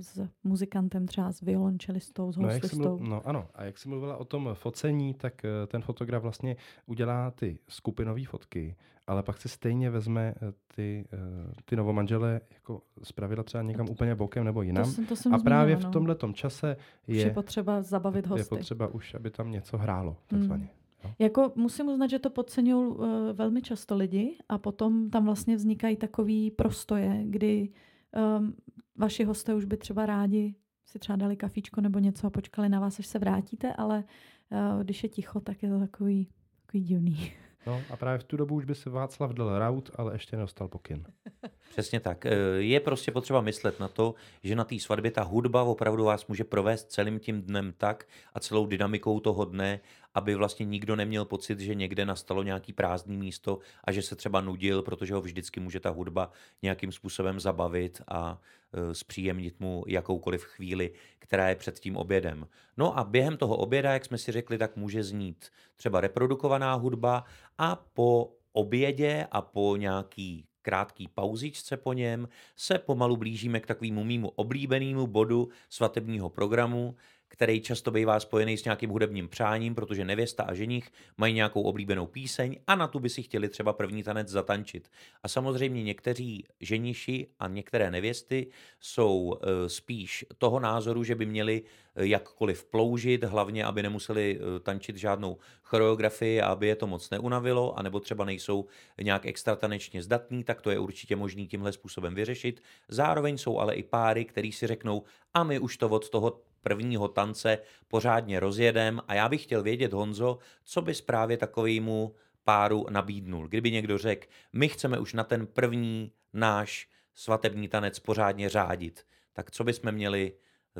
s 0.00 0.28
muzikantem, 0.44 1.06
třeba 1.06 1.32
s 1.32 1.40
violončelistou, 1.40 2.32
s. 2.32 2.36
No, 2.36 2.48
mluv, 2.76 3.00
no 3.00 3.28
ano, 3.28 3.48
a 3.54 3.64
jak 3.64 3.78
jsi 3.78 3.88
mluvila 3.88 4.16
o 4.16 4.24
tom 4.24 4.50
focení, 4.54 5.14
tak 5.14 5.44
eh, 5.44 5.66
ten 5.66 5.82
fotograf 5.82 6.22
vlastně 6.22 6.56
udělá 6.86 7.30
ty 7.30 7.58
skupinové 7.68 8.24
fotky, 8.24 8.76
ale 9.06 9.22
pak 9.22 9.40
si 9.40 9.48
stejně 9.48 9.90
vezme 9.90 10.34
eh, 10.36 10.52
ty, 10.74 11.04
eh, 11.12 11.52
ty 11.64 11.76
novomanžele 11.76 12.40
jako 12.54 12.82
zpravidla 13.02 13.44
třeba 13.44 13.62
někam 13.62 13.88
úplně 13.88 14.14
bokem 14.14 14.44
nebo 14.44 14.62
jinam. 14.62 14.84
To 14.84 14.90
jsem, 14.90 15.06
to 15.06 15.16
jsem 15.16 15.34
a 15.34 15.38
právě 15.38 15.74
zmínila, 15.74 15.90
v 15.90 15.92
tomhle 15.92 16.16
čase 16.32 16.76
je, 17.06 17.16
je 17.16 17.30
potřeba 17.30 17.82
zabavit 17.82 18.26
hosty. 18.26 18.40
Je 18.40 18.58
potřeba 18.58 18.86
už, 18.86 19.14
aby 19.14 19.30
tam 19.30 19.50
něco 19.50 19.78
hrálo, 19.78 20.16
takzvaně. 20.26 20.64
Hmm. 20.64 21.12
Jako 21.18 21.52
musím 21.54 21.88
uznat, 21.88 22.10
že 22.10 22.18
to 22.18 22.30
podceňují 22.30 22.86
uh, 22.86 23.06
velmi 23.32 23.62
často 23.62 23.96
lidi 23.96 24.36
a 24.48 24.58
potom 24.58 25.10
tam 25.10 25.24
vlastně 25.24 25.56
vznikají 25.56 25.96
takový 25.96 26.50
prostoje, 26.50 27.20
kdy 27.24 27.68
um, 28.16 28.54
vaši 28.96 29.24
hosté 29.24 29.54
už 29.54 29.64
by 29.64 29.76
třeba 29.76 30.06
rádi 30.06 30.54
si 30.86 30.98
třeba 30.98 31.16
dali 31.16 31.36
kafíčko 31.36 31.80
nebo 31.80 31.98
něco 31.98 32.26
a 32.26 32.30
počkali 32.30 32.68
na 32.68 32.80
vás, 32.80 32.98
až 32.98 33.06
se 33.06 33.18
vrátíte, 33.18 33.74
ale 33.74 34.04
uh, 34.50 34.82
když 34.82 35.02
je 35.02 35.08
ticho, 35.08 35.40
tak 35.40 35.62
je 35.62 35.68
to 35.68 35.78
takový, 35.78 36.28
takový 36.66 36.84
divný. 36.84 37.32
No 37.66 37.82
a 37.90 37.96
právě 37.96 38.18
v 38.18 38.24
tu 38.24 38.36
dobu 38.36 38.54
už 38.54 38.64
by 38.64 38.74
si 38.74 38.90
Václav 38.90 39.32
dal 39.32 39.58
raut, 39.58 39.90
ale 39.94 40.14
ještě 40.14 40.36
nedostal 40.36 40.68
pokyn. 40.68 41.04
Přesně 41.70 42.00
tak. 42.00 42.26
Eh, 42.26 42.36
Je 42.58 42.80
prostě 42.80 43.12
potřeba 43.12 43.40
myslet 43.40 43.80
na 43.80 43.88
to, 43.88 44.14
že 44.42 44.56
na 44.56 44.64
té 44.64 44.78
svatbě 44.78 45.10
ta 45.10 45.22
hudba 45.22 45.62
opravdu 45.62 46.04
vás 46.04 46.26
může 46.26 46.44
provést 46.44 46.92
celým 46.92 47.18
tím 47.18 47.42
dnem 47.42 47.74
tak 47.76 48.06
a 48.34 48.40
celou 48.40 48.66
dynamikou 48.66 49.20
toho 49.20 49.44
dne, 49.44 49.80
aby 50.14 50.34
vlastně 50.34 50.66
nikdo 50.66 50.96
neměl 50.96 51.24
pocit, 51.24 51.60
že 51.60 51.74
někde 51.74 52.06
nastalo 52.06 52.42
nějaký 52.42 52.72
prázdný 52.72 53.16
místo 53.16 53.58
a 53.84 53.92
že 53.92 54.02
se 54.02 54.16
třeba 54.16 54.40
nudil, 54.40 54.82
protože 54.82 55.14
ho 55.14 55.20
vždycky 55.20 55.60
může 55.60 55.80
ta 55.80 55.90
hudba 55.90 56.30
nějakým 56.62 56.92
způsobem 56.92 57.40
zabavit 57.40 58.02
a 58.08 58.40
eh, 58.72 58.94
zpříjemnit 58.94 59.60
mu 59.60 59.84
jakoukoliv 59.86 60.44
chvíli, 60.44 60.90
která 61.18 61.48
je 61.48 61.54
před 61.54 61.80
tím 61.80 61.96
obědem. 61.96 62.46
No 62.76 62.98
a 62.98 63.04
během 63.04 63.36
toho 63.36 63.56
oběda, 63.56 63.92
jak 63.92 64.04
jsme 64.04 64.18
si 64.18 64.32
řekli, 64.32 64.58
tak 64.58 64.76
může 64.76 65.04
znít 65.04 65.50
třeba 65.76 66.00
reprodukovaná 66.00 66.74
hudba 66.74 67.24
a 67.58 67.76
po 67.76 68.32
obědě 68.52 69.26
a 69.30 69.40
po 69.42 69.76
nějaký 69.76 70.46
krátký 70.64 71.08
pauzičce 71.08 71.76
po 71.76 71.92
něm 71.92 72.28
se 72.56 72.78
pomalu 72.78 73.16
blížíme 73.16 73.60
k 73.60 73.66
takovému 73.66 74.04
mýmu 74.04 74.28
oblíbenému 74.28 75.06
bodu 75.06 75.48
svatebního 75.68 76.30
programu, 76.30 76.96
který 77.34 77.60
často 77.60 77.90
bývá 77.90 78.20
spojený 78.20 78.56
s 78.56 78.64
nějakým 78.64 78.90
hudebním 78.90 79.28
přáním, 79.28 79.74
protože 79.74 80.04
nevěsta 80.04 80.42
a 80.42 80.54
ženich 80.54 80.90
mají 81.16 81.34
nějakou 81.34 81.62
oblíbenou 81.62 82.06
píseň 82.06 82.58
a 82.66 82.74
na 82.74 82.86
tu 82.86 82.98
by 83.00 83.08
si 83.08 83.22
chtěli 83.22 83.48
třeba 83.48 83.72
první 83.72 84.02
tanec 84.02 84.28
zatančit. 84.28 84.90
A 85.22 85.28
samozřejmě 85.28 85.82
někteří 85.82 86.44
ženiši 86.60 87.26
a 87.38 87.48
některé 87.48 87.90
nevěsty 87.90 88.46
jsou 88.80 89.34
eh, 89.34 89.68
spíš 89.68 90.24
toho 90.38 90.60
názoru, 90.60 91.04
že 91.04 91.14
by 91.14 91.26
měli 91.26 91.62
eh, 91.96 92.06
jakkoliv 92.06 92.64
ploužit, 92.64 93.24
hlavně 93.24 93.64
aby 93.64 93.82
nemuseli 93.82 94.38
eh, 94.38 94.60
tančit 94.60 94.96
žádnou 94.96 95.38
choreografii 95.62 96.40
a 96.40 96.46
aby 96.46 96.66
je 96.66 96.76
to 96.76 96.86
moc 96.86 97.10
neunavilo, 97.10 97.78
anebo 97.78 98.00
třeba 98.00 98.24
nejsou 98.24 98.66
nějak 99.02 99.26
extra 99.26 99.56
tanečně 99.56 100.02
zdatní, 100.02 100.44
tak 100.44 100.62
to 100.62 100.70
je 100.70 100.78
určitě 100.78 101.16
možný 101.16 101.46
tímhle 101.46 101.72
způsobem 101.72 102.14
vyřešit. 102.14 102.62
Zároveň 102.88 103.38
jsou 103.38 103.58
ale 103.58 103.74
i 103.74 103.82
páry, 103.82 104.24
který 104.24 104.52
si 104.52 104.66
řeknou, 104.66 105.02
a 105.34 105.44
my 105.44 105.58
už 105.58 105.76
to 105.76 105.88
od 105.88 106.08
toho 106.08 106.53
prvního 106.64 107.08
tance 107.08 107.58
pořádně 107.88 108.40
rozjedem 108.40 109.00
a 109.08 109.14
já 109.14 109.28
bych 109.28 109.42
chtěl 109.42 109.62
vědět, 109.62 109.92
Honzo, 109.92 110.38
co 110.64 110.82
bys 110.82 111.00
právě 111.00 111.36
takovému 111.36 112.14
páru 112.44 112.86
nabídnul. 112.90 113.48
Kdyby 113.48 113.70
někdo 113.70 113.98
řekl, 113.98 114.26
my 114.52 114.68
chceme 114.68 114.98
už 114.98 115.14
na 115.14 115.24
ten 115.24 115.46
první 115.46 116.12
náš 116.32 116.88
svatební 117.14 117.68
tanec 117.68 117.98
pořádně 117.98 118.48
řádit, 118.48 119.06
tak 119.32 119.50
co 119.50 119.64
bychom 119.64 119.92
měli, 119.92 120.32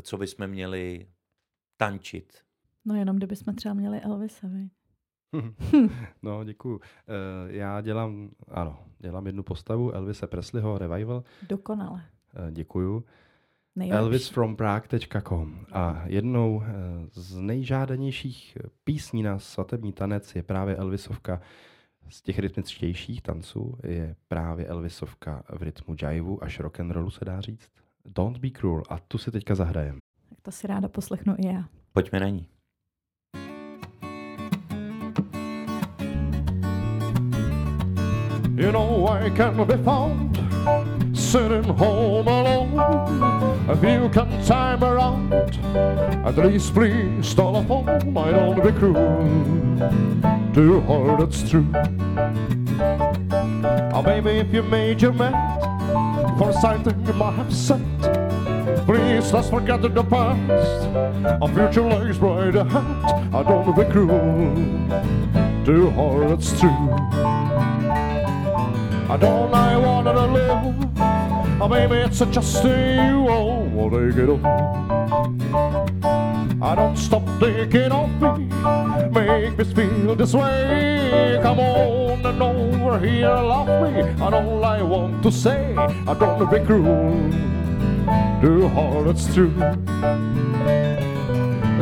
co 0.03 0.17
bychom 0.19 0.47
měli 0.47 1.09
tančit? 1.77 2.39
No 2.85 2.95
jenom 2.95 3.17
kdybychom 3.17 3.55
třeba 3.55 3.75
měli 3.75 4.01
Elvisa, 4.01 4.47
viď? 4.49 4.73
No, 6.23 6.45
děkuju. 6.45 6.81
Eh, 6.85 7.53
Já 7.53 7.81
dělám, 7.81 8.31
ano, 8.49 8.85
dělám 8.99 9.27
jednu 9.27 9.43
postavu 9.43 9.93
Elvise 9.93 10.27
Presleyho 10.27 10.79
Revival. 10.79 11.25
Dokonale. 11.49 12.03
Eh, 12.49 12.53
Děkuju. 12.53 13.05
Nejlepší. 13.77 13.99
elvisfromprague.com 13.99 15.67
a 15.73 16.03
jednou 16.07 16.63
eh, 16.63 16.73
z 17.13 17.37
nejžádanějších 17.37 18.59
písní 18.85 19.23
na 19.23 19.39
svatební 19.39 19.93
tanec 19.93 20.35
je 20.37 20.43
právě 20.43 20.77
Elvisovka 20.77 21.41
z 22.09 22.23
těch 22.23 22.39
rytmičtějších 22.39 23.23
tanců 23.23 23.79
je 23.83 24.17
právě 24.29 24.67
Elvisovka 24.67 25.43
v 25.49 25.63
rytmu 25.63 25.97
jiveu 26.11 26.39
až 26.43 26.61
rock 26.61 26.81
and 26.81 26.91
rollu 26.91 27.11
se 27.11 27.25
dá 27.25 27.41
říct. 27.41 27.69
Don't 28.05 28.39
be 28.39 28.51
cruel 28.51 28.83
a 28.89 28.99
tu 28.99 29.19
si 29.19 29.31
teďka 29.31 29.55
zahrajem. 29.55 29.99
Tak 30.29 30.39
to 30.43 30.53
si 30.53 30.67
ráda 30.67 30.89
poslechnu 30.89 31.35
i 31.39 31.47
já. 31.47 31.65
Pojďme 31.93 32.21
na 32.21 32.29
ní. 32.29 32.47
You 38.57 38.73
know 38.73 39.11
I 39.11 39.31
can 39.37 39.67
be 39.67 39.77
found 39.77 40.39
sitting 41.15 41.67
home 41.67 42.29
alone. 42.29 43.44
If 43.67 43.83
you 43.83 44.11
can 44.11 44.45
time 44.45 44.85
around, 44.85 45.33
at 45.33 46.37
least 46.37 46.75
please 46.75 47.35
telephone. 47.35 47.89
I 48.17 48.31
don't 48.31 48.63
be 48.63 48.71
cruel 48.73 49.25
to 50.53 50.81
her, 50.81 51.17
that's 51.17 51.49
true. 51.49 51.67
Or 53.95 54.03
maybe 54.03 54.39
if 54.39 54.53
you 54.53 54.63
made 54.63 55.01
your 55.01 55.15
mind 55.15 56.39
for 56.39 56.53
something 56.53 57.07
you 57.07 57.15
might 57.15 57.37
have 57.37 57.55
said. 57.55 57.81
Please 58.85 59.33
let's 59.33 59.49
forget 59.49 59.81
the 59.81 60.05
past. 60.05 60.87
Our 61.41 61.49
future 61.49 61.89
lies 61.89 62.19
bright 62.19 62.55
ahead. 62.55 63.35
I 63.35 63.43
don't 63.43 63.75
be 63.75 63.85
cruel 63.91 64.55
to 65.65 65.91
her, 65.91 66.29
that's 66.29 66.61
true. 66.61 66.91
I 69.09 69.17
don't 69.19 69.55
I 69.55 70.03
to 70.03 70.27
live. 70.27 70.94
Oh, 71.61 71.65
or 71.65 71.69
maybe 71.69 71.97
it's 71.97 72.19
just 72.19 72.65
you. 72.65 73.27
Oh, 73.29 73.63
will 73.73 73.91
they 73.91 74.13
get 74.15 74.29
on? 74.29 74.43
I 76.61 76.75
don't 76.75 76.97
stop 76.97 77.23
thinking 77.39 77.93
of 77.93 78.11
me. 78.21 78.47
Make 79.11 79.59
me 79.59 79.65
feel 79.65 80.15
this 80.17 80.35
way. 80.35 81.39
Come 81.43 81.61
on 81.61 82.27
and 82.27 82.43
over 82.43 82.99
here, 82.99 83.29
love 83.29 83.69
me. 83.69 84.01
And 84.01 84.35
all 84.35 84.65
I 84.65 84.83
want 84.83 85.23
to 85.23 85.31
say, 85.31 85.77
I 85.77 86.15
don't 86.15 86.51
be 86.51 86.59
cruel. 86.65 87.31
Do 88.41 88.69
hard, 88.69 89.07
it's 89.09 89.33
true. 89.33 89.55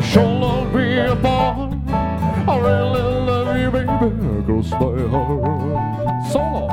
Shall 0.02 0.38
not 0.38 0.72
be 0.74 0.98
apart. 0.98 1.74
I 1.88 2.58
really 2.58 3.00
love 3.00 3.56
you, 3.56 3.70
baby. 3.70 3.86
Close 4.44 4.70
my 4.72 5.08
heart. 5.08 6.30
Solo. 6.30 6.68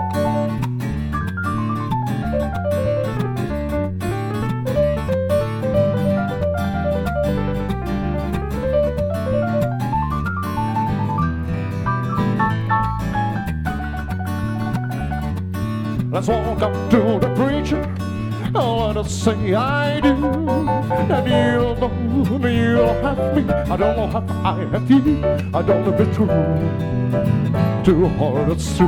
Let's 16.19 16.27
walk 16.27 16.61
up 16.61 16.73
to 16.91 17.17
the 17.17 17.33
preacher. 17.33 17.95
Oh, 18.53 18.87
let 18.87 18.97
us 18.97 19.09
say 19.09 19.53
I 19.53 20.01
do. 20.01 20.09
And 20.09 21.29
you'll 21.29 21.77
know 21.77 22.37
me, 22.37 22.57
you'll 22.57 22.93
have 23.01 23.37
me. 23.37 23.49
I 23.49 23.77
don't 23.77 23.95
know 23.95 24.07
how 24.07 24.25
I 24.43 24.65
have 24.65 24.91
you. 24.91 25.23
I 25.53 25.61
don't 25.61 25.85
know 25.85 25.93
if 25.93 26.01
it's 26.01 26.17
true. 26.17 26.27
Too 27.85 28.09
hard, 28.17 28.49
it's 28.51 28.75
true. 28.75 28.87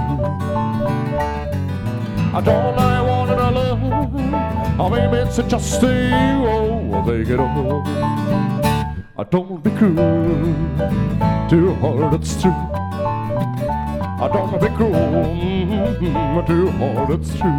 I 2.35 2.41
don't 2.43 2.77
I 2.77 3.01
wanted 3.01 3.37
to 3.37 3.49
love. 3.49 4.81
Or 4.81 4.89
maybe 4.89 5.17
it's 5.25 5.37
just 5.37 5.81
you. 5.81 5.87
Oh, 5.87 7.01
they 7.07 7.23
get 7.23 7.39
old. 7.39 7.87
I 9.17 9.23
don't 9.29 9.63
be 9.63 9.69
cruel. 9.71 9.95
Too 11.49 11.75
hard, 11.75 12.13
it's 12.13 12.41
true. 12.41 12.51
I 14.21 14.29
don't 14.31 14.59
be 14.61 14.67
cruel, 14.75 15.23
mm, 15.87 16.47
too 16.47 16.69
hard, 16.71 17.09
it's 17.11 17.35
true. 17.37 17.49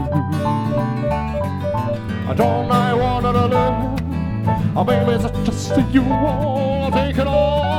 I 2.28 2.34
don't 2.34 2.70
I 2.70 2.94
wanna 2.94 3.32
live, 3.32 4.76
oh 4.76 4.84
baby, 4.84 5.12
it's 5.12 5.46
just 5.46 5.76
you, 5.92 6.02
oh, 6.02 6.90
take 6.92 7.18
it 7.18 7.26
all. 7.26 7.71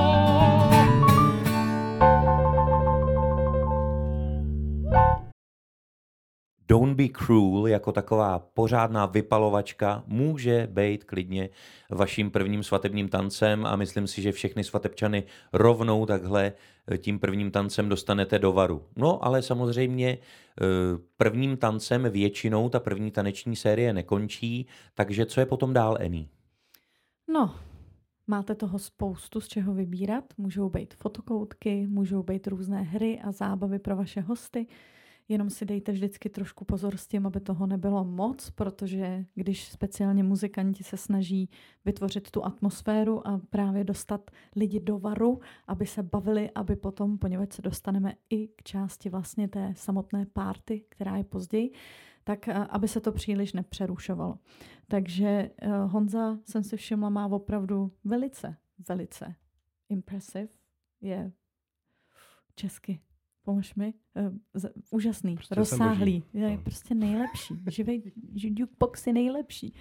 Don't 6.74 6.98
be 6.98 7.10
cruel 7.10 7.68
jako 7.68 7.92
taková 7.92 8.40
pořádná 8.40 9.06
vypalovačka 9.06 10.04
může 10.08 10.68
být 10.72 11.04
klidně 11.04 11.50
vaším 11.90 12.32
prvním 12.32 12.64
svatebním 12.64 13.10
tancem 13.10 13.66
a 13.66 13.76
myslím 13.76 14.08
si, 14.08 14.22
že 14.22 14.32
všechny 14.32 14.64
svatebčany 14.64 15.24
rovnou 15.54 16.06
takhle 16.06 16.54
eh, 16.88 16.98
tím 16.98 17.20
prvním 17.20 17.52
tancem 17.52 17.90
dostanete 17.90 18.40
do 18.40 18.52
varu. 18.54 18.84
No 18.96 19.26
ale 19.26 19.42
samozřejmě 19.42 20.18
eh, 20.18 20.66
prvním 21.18 21.58
tancem 21.58 22.10
většinou 22.10 22.70
ta 22.70 22.80
první 22.80 23.12
taneční 23.12 23.56
série 23.56 23.94
nekončí, 23.94 24.68
takže 24.94 25.26
co 25.26 25.40
je 25.40 25.46
potom 25.46 25.74
dál, 25.74 25.98
Ení? 26.00 26.30
No, 27.28 27.56
máte 28.28 28.56
toho 28.56 28.80
spoustu 28.80 29.42
z 29.42 29.48
čeho 29.48 29.74
vybírat. 29.74 30.24
Můžou 30.38 30.70
být 30.70 30.94
fotokoutky, 30.94 31.88
můžou 31.88 32.24
být 32.24 32.48
různé 32.48 32.82
hry 32.82 33.20
a 33.24 33.32
zábavy 33.32 33.80
pro 33.80 33.96
vaše 33.96 34.22
hosty. 34.22 34.68
Jenom 35.28 35.50
si 35.50 35.66
dejte 35.66 35.92
vždycky 35.92 36.30
trošku 36.30 36.66
pozor 36.66 36.98
s 36.98 37.08
tím, 37.08 37.28
aby 37.28 37.40
toho 37.40 37.68
nebylo 37.68 38.04
moc, 38.04 38.50
protože 38.50 39.26
když 39.36 39.68
speciálně 39.68 40.24
muzikanti 40.24 40.84
se 40.84 40.98
snaží 40.98 41.50
vytvořit 41.86 42.32
tu 42.32 42.46
atmosféru 42.46 43.28
a 43.28 43.42
právě 43.50 43.84
dostat 43.84 44.32
lidi 44.56 44.80
do 44.80 45.00
varu, 45.00 45.40
aby 45.68 45.86
se 45.86 46.04
bavili, 46.04 46.52
aby 46.56 46.76
potom, 46.76 47.18
poněvadž 47.18 47.56
se 47.56 47.62
dostaneme 47.62 48.14
i 48.30 48.48
k 48.48 48.64
části 48.64 49.10
vlastně 49.10 49.48
té 49.48 49.74
samotné 49.78 50.26
párty, 50.26 50.86
která 50.90 51.18
je 51.18 51.24
později, 51.24 51.72
tak 52.24 52.48
eh, 52.48 52.54
aby 52.54 52.88
se 52.88 53.00
to 53.00 53.12
příliš 53.12 53.54
nepřerušovalo. 53.54 54.40
Takže 54.88 55.28
eh, 55.28 55.70
Honza, 55.70 56.40
jsem 56.46 56.64
si 56.64 56.78
všimla, 56.78 57.10
má 57.10 57.28
opravdu 57.28 57.92
velice, 58.04 58.58
velice 58.90 59.36
impressive, 59.90 60.48
je 61.02 61.32
česky 62.56 63.00
pomož 63.44 63.76
mi, 63.76 63.94
uh, 64.56 64.64
úžasný, 64.92 65.36
Prostě 65.36 65.56
rozsáhlý, 65.56 66.24
je 66.34 66.58
No. 66.58 66.64
prostě 66.64 66.96
nejlepší, 66.96 67.54
živý 67.72 68.04
jukebox 68.36 69.08
je 69.08 69.14
nejlepší. 69.14 69.74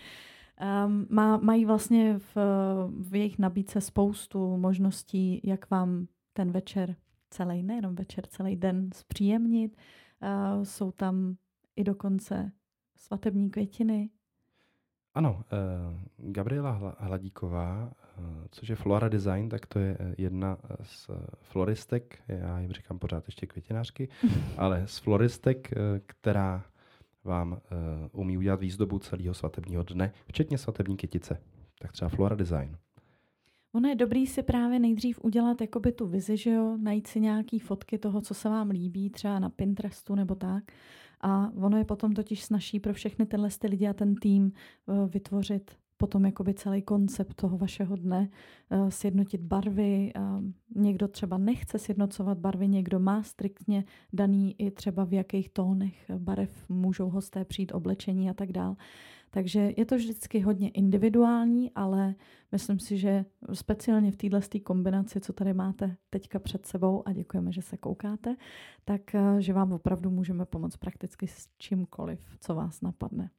Um, 0.87 1.07
má, 1.11 1.37
mají 1.37 1.65
vlastně 1.65 2.19
v, 2.19 2.37
v 3.01 3.15
jejich 3.15 3.39
nabídce 3.39 3.81
spoustu 3.81 4.57
možností, 4.57 5.41
jak 5.45 5.71
vám 5.71 6.07
ten 6.33 6.53
večer, 6.53 6.97
celý, 7.31 7.63
nejenom 7.63 7.95
večer, 7.95 8.27
celý 8.27 8.57
den 8.57 8.91
zpříjemnit. 8.95 9.77
Uh, 10.57 10.63
jsou 10.65 10.91
tam 10.93 11.37
i 11.77 11.85
dokonce 11.85 12.53
svatební 12.97 13.51
květiny. 13.51 14.11
Ano, 15.15 15.45
eh, 15.53 15.57
Gabriela 16.17 16.81
Hla- 16.81 16.95
Hladíková, 16.99 17.93
což 18.51 18.69
je 18.69 18.77
Flora 18.77 19.09
Design, 19.09 19.49
tak 19.49 19.67
to 19.67 19.79
je 19.79 19.97
eh, 20.01 20.15
jedna 20.19 20.59
z 20.83 21.11
eh, 21.11 21.15
floristek, 21.41 22.19
já 22.29 22.61
jim 22.61 22.73
říkám 22.73 22.99
pořád 22.99 23.29
ještě 23.29 23.47
květinářky, 23.47 24.09
ale 24.57 24.83
z 24.87 24.99
floristek, 24.99 25.73
eh, 25.73 25.77
která 26.07 26.65
vám 27.25 27.53
eh, 27.65 27.77
umí 28.13 28.39
udělat 28.39 28.61
výzdobu 28.61 28.99
celého 28.99 29.35
svatebního 29.35 29.83
dne, 29.83 30.13
včetně 30.27 30.59
svatební 30.59 30.97
kytice. 30.97 31.41
Tak 31.79 31.93
třeba 31.93 32.09
Flora 32.09 32.37
Design. 32.37 32.77
Ono 33.73 33.89
je 33.89 33.95
dobrý 33.95 34.27
si 34.27 34.43
právě 34.43 34.79
nejdřív 34.79 35.19
udělat 35.25 35.61
jakoby 35.61 35.93
tu 35.93 36.07
vizi, 36.07 36.37
že 36.37 36.51
jo, 36.51 36.77
najít 36.81 37.07
si 37.07 37.21
nějaký 37.21 37.59
fotky 37.59 37.99
toho, 37.99 38.21
co 38.21 38.35
se 38.35 38.49
vám 38.49 38.71
líbí, 38.71 39.11
třeba 39.11 39.39
na 39.39 39.49
Pinterestu 39.49 40.15
nebo 40.15 40.35
tak. 40.35 40.65
A 41.21 41.51
ono 41.55 41.79
je 41.79 41.85
potom 41.85 42.13
totiž 42.13 42.45
snaží 42.45 42.81
pro 42.81 42.93
všechny 42.93 43.27
tyhle 43.27 43.49
ty 43.59 43.67
lidi 43.67 43.89
a 43.89 43.93
ten 43.93 44.15
tým 44.15 44.53
eh, 44.53 45.09
vytvořit 45.09 45.77
potom 46.03 46.25
jakoby 46.25 46.55
celý 46.55 46.83
koncept 46.83 47.35
toho 47.35 47.59
vašeho 47.59 47.97
dne, 47.97 48.29
eh, 48.71 48.91
sjednotit 48.91 49.41
barvy. 49.41 50.13
a 50.15 50.43
Někdo 50.75 51.09
třeba 51.09 51.39
nechce 51.39 51.79
sjednocovat 51.79 52.39
barvy, 52.39 52.69
někdo 52.69 52.99
má 52.99 53.23
striktně 53.23 53.85
daný 54.13 54.55
i 54.59 54.71
třeba 54.71 55.05
v 55.05 55.13
jakých 55.13 55.49
tónech 55.49 56.11
barev 56.19 56.51
můžou 56.69 57.11
hosté 57.11 57.45
přijít 57.45 57.73
oblečení 57.75 58.31
a 58.31 58.35
tak 58.35 58.53
dál. 58.53 58.77
Takže 59.31 59.73
je 59.77 59.85
to 59.85 59.97
vždycky 59.97 60.41
hodně 60.41 60.69
individuální, 60.71 61.71
ale 61.75 62.15
myslím 62.53 62.79
si, 62.79 62.99
že 62.99 63.25
speciálně 63.53 64.11
v 64.11 64.17
této 64.17 64.41
kombinaci, 64.63 65.21
co 65.21 65.33
tady 65.33 65.55
máte 65.55 65.97
teďka 66.11 66.39
před 66.39 66.67
sebou, 66.67 67.03
a 67.09 67.13
děkujeme, 67.13 67.53
že 67.53 67.63
se 67.63 67.77
koukáte, 67.77 68.37
tak 68.85 69.15
eh, 69.15 69.21
že 69.39 69.53
vám 69.53 69.73
opravdu 69.73 70.11
můžeme 70.11 70.47
pomoct 70.47 70.77
prakticky 70.77 71.27
s 71.27 71.49
čímkoliv, 71.59 72.21
co 72.41 72.55
vás 72.55 72.81
napadne. 72.81 73.31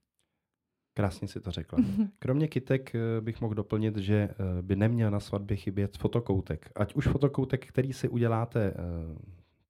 Krásně 0.93 1.27
si 1.27 1.39
to 1.39 1.51
řekla. 1.51 1.79
Kromě 2.19 2.47
kytek 2.47 2.95
eh, 2.95 3.21
bych 3.21 3.41
mohl 3.41 3.53
doplnit, 3.53 3.97
že 3.97 4.15
eh, 4.15 4.62
by 4.62 4.75
neměl 4.75 5.12
na 5.12 5.19
svatbě 5.19 5.58
chybět 5.58 5.97
fotokoutek. 5.97 6.71
Ať 6.75 6.93
už 6.93 7.08
fotokoutek, 7.08 7.67
který 7.67 7.93
si 7.93 8.10
uděláte 8.10 8.73
eh, 8.75 8.75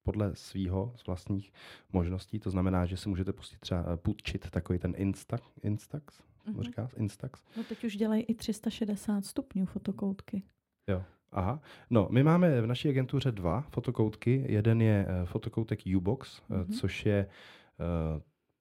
podle 0.03 0.31
svýho, 0.35 0.93
z 0.95 1.05
vlastních 1.07 1.53
možností, 1.93 2.39
to 2.39 2.49
znamená, 2.49 2.85
že 2.85 2.97
si 2.97 3.09
můžete 3.09 3.33
pustit 3.33 3.59
třeba 3.59 3.97
půjčit 3.97 4.49
takový 4.49 4.79
ten 4.79 4.93
Insta, 4.97 5.37
Instax, 5.63 6.19
Mhm. 6.45 6.55
to 6.55 6.63
říká, 6.63 6.89
Instax. 6.97 7.43
No 7.57 7.63
teď 7.63 7.83
už 7.83 7.97
dělají 7.97 8.23
i 8.23 8.33
360 8.35 9.25
stupňů 9.25 9.65
fotokoutky. 9.65 10.43
Jo. 10.87 11.03
Aha. 11.31 11.59
No, 11.89 12.07
my 12.11 12.23
máme 12.23 12.61
v 12.61 12.67
naší 12.67 12.89
agentuře 12.89 13.31
dva 13.31 13.61
fotokoutky. 13.61 14.45
Jeden 14.47 14.81
je 14.81 15.07
fotokoutek 15.25 15.79
Ubox, 15.97 16.41
Mhm. 16.49 16.73
což 16.73 17.05
je 17.05 17.27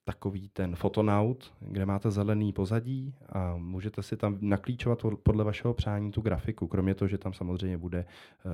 takový 0.05 0.49
ten 0.49 0.77
fotonaut, 0.77 1.55
kde 1.61 1.87
máte 1.87 2.11
zelený 2.11 2.53
pozadí 2.53 3.15
a 3.29 3.57
můžete 3.57 4.03
si 4.03 4.17
tam 4.17 4.39
naklíčovat 4.41 5.01
pod- 5.03 5.21
podle 5.21 5.45
vašeho 5.45 5.75
přání 5.75 6.11
tu 6.13 6.21
grafiku. 6.21 6.67
Kromě 6.67 6.95
toho, 6.95 7.09
že 7.09 7.19
tam 7.19 7.33
samozřejmě 7.33 7.79
bude 7.79 8.05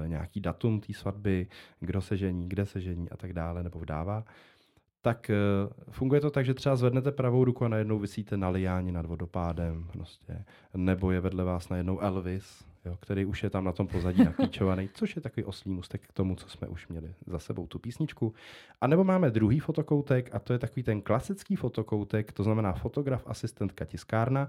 eh, 0.04 0.08
nějaký 0.08 0.40
datum 0.40 0.80
té 0.80 0.92
svatby, 0.92 1.46
kdo 1.80 2.00
se 2.00 2.16
žení, 2.16 2.48
kde 2.48 2.66
se 2.66 2.80
žení 2.80 3.10
a 3.10 3.16
tak 3.16 3.32
dále, 3.32 3.62
nebo 3.62 3.78
vdává. 3.78 4.24
Tak 5.02 5.30
eh, 5.30 5.34
funguje 5.90 6.20
to 6.20 6.30
tak, 6.30 6.46
že 6.46 6.54
třeba 6.54 6.76
zvednete 6.76 7.12
pravou 7.12 7.44
ruku 7.44 7.64
a 7.64 7.68
najednou 7.68 7.98
vysíte 7.98 8.36
na 8.36 8.48
liáni 8.48 8.92
nad 8.92 9.06
vodopádem, 9.06 9.88
prostě. 9.92 10.44
nebo 10.74 11.10
je 11.10 11.20
vedle 11.20 11.44
vás 11.44 11.68
najednou 11.68 12.00
Elvis, 12.00 12.64
jo, 12.84 12.96
který 13.00 13.24
už 13.24 13.42
je 13.42 13.50
tam 13.50 13.64
na 13.64 13.72
tom 13.72 13.86
pozadí 13.86 14.24
naklíčovaný, 14.24 14.88
což 14.94 15.16
je 15.16 15.22
takový 15.22 15.44
oslý 15.44 15.70
mustek 15.70 16.06
k 16.06 16.12
tomu, 16.12 16.36
co 16.36 16.48
jsme 16.48 16.68
už 16.68 16.88
měli 16.88 17.14
za 17.26 17.38
sebou, 17.38 17.66
tu 17.66 17.78
písničku. 17.78 18.34
A 18.80 18.86
nebo 18.86 19.04
máme 19.04 19.30
druhý 19.30 19.58
fotokoutek 19.60 20.34
a 20.34 20.38
to 20.38 20.52
je 20.52 20.58
takový 20.58 20.82
ten 20.82 21.00
klasický 21.00 21.56
fotokoutek, 21.56 22.32
to 22.32 22.42
znamená 22.42 22.72
fotograf, 22.72 23.22
asistentka, 23.26 23.84
tiskárna, 23.84 24.48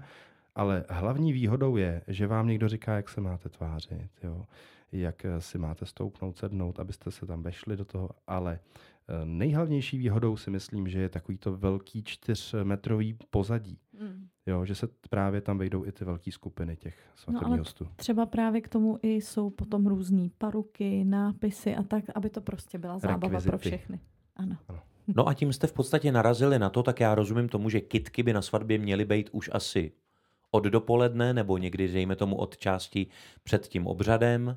ale 0.54 0.84
hlavní 0.88 1.32
výhodou 1.32 1.76
je, 1.76 2.02
že 2.08 2.26
vám 2.26 2.46
někdo 2.46 2.68
říká, 2.68 2.96
jak 2.96 3.08
se 3.08 3.20
máte 3.20 3.48
tvářit, 3.48 4.10
jo? 4.22 4.44
jak 4.92 5.24
eh, 5.24 5.40
si 5.40 5.58
máte 5.58 5.86
stoupnout, 5.86 6.38
sednout, 6.38 6.80
abyste 6.80 7.10
se 7.10 7.26
tam 7.26 7.42
vešli 7.42 7.76
do 7.76 7.84
toho, 7.84 8.10
ale 8.26 8.58
eh, 8.62 8.89
nejhlavnější 9.24 9.98
výhodou 9.98 10.36
si 10.36 10.50
myslím, 10.50 10.88
že 10.88 11.00
je 11.00 11.08
takový 11.08 11.38
to 11.38 11.56
velký 11.56 12.02
čtyřmetrový 12.02 13.16
pozadí, 13.30 13.78
Mm. 14.00 14.26
jo? 14.46 14.64
že 14.64 14.74
se 14.74 14.88
právě 15.10 15.40
tam 15.40 15.58
vejdou 15.58 15.86
i 15.86 15.92
ty 15.92 16.04
velké 16.04 16.32
skupiny 16.32 16.76
těch 16.76 16.98
svatebních 17.16 17.46
ale 17.46 17.58
hostů. 17.58 17.88
Třeba 17.96 18.26
právě 18.26 18.60
k 18.60 18.68
tomu 18.68 18.98
i 19.02 19.08
jsou 19.14 19.50
potom 19.50 19.86
různé 19.86 20.28
paruky, 20.38 21.04
nápisy 21.04 21.74
a 21.76 21.82
tak, 21.82 22.04
aby 22.14 22.30
to 22.30 22.40
prostě 22.40 22.78
byla 22.78 22.98
zábava 22.98 23.18
pro 23.40 23.50
Rekvizity. 23.50 23.68
všechny. 23.68 24.00
Ano. 24.36 24.56
No 25.16 25.28
a 25.28 25.34
tím 25.34 25.52
jste 25.52 25.66
v 25.66 25.72
podstatě 25.72 26.12
narazili 26.12 26.58
na 26.58 26.70
to, 26.70 26.82
tak 26.82 27.00
já 27.00 27.14
rozumím 27.14 27.48
tomu, 27.48 27.70
že 27.70 27.80
kitky 27.80 28.22
by 28.22 28.32
na 28.32 28.42
svatbě 28.42 28.78
měly 28.78 29.04
být 29.04 29.30
už 29.32 29.50
asi 29.52 29.92
od 30.50 30.64
dopoledne 30.64 31.34
nebo 31.34 31.58
někdy, 31.58 31.88
dejme 31.88 32.16
tomu, 32.16 32.36
od 32.36 32.56
části 32.56 33.06
před 33.42 33.66
tím 33.68 33.86
obřadem. 33.86 34.56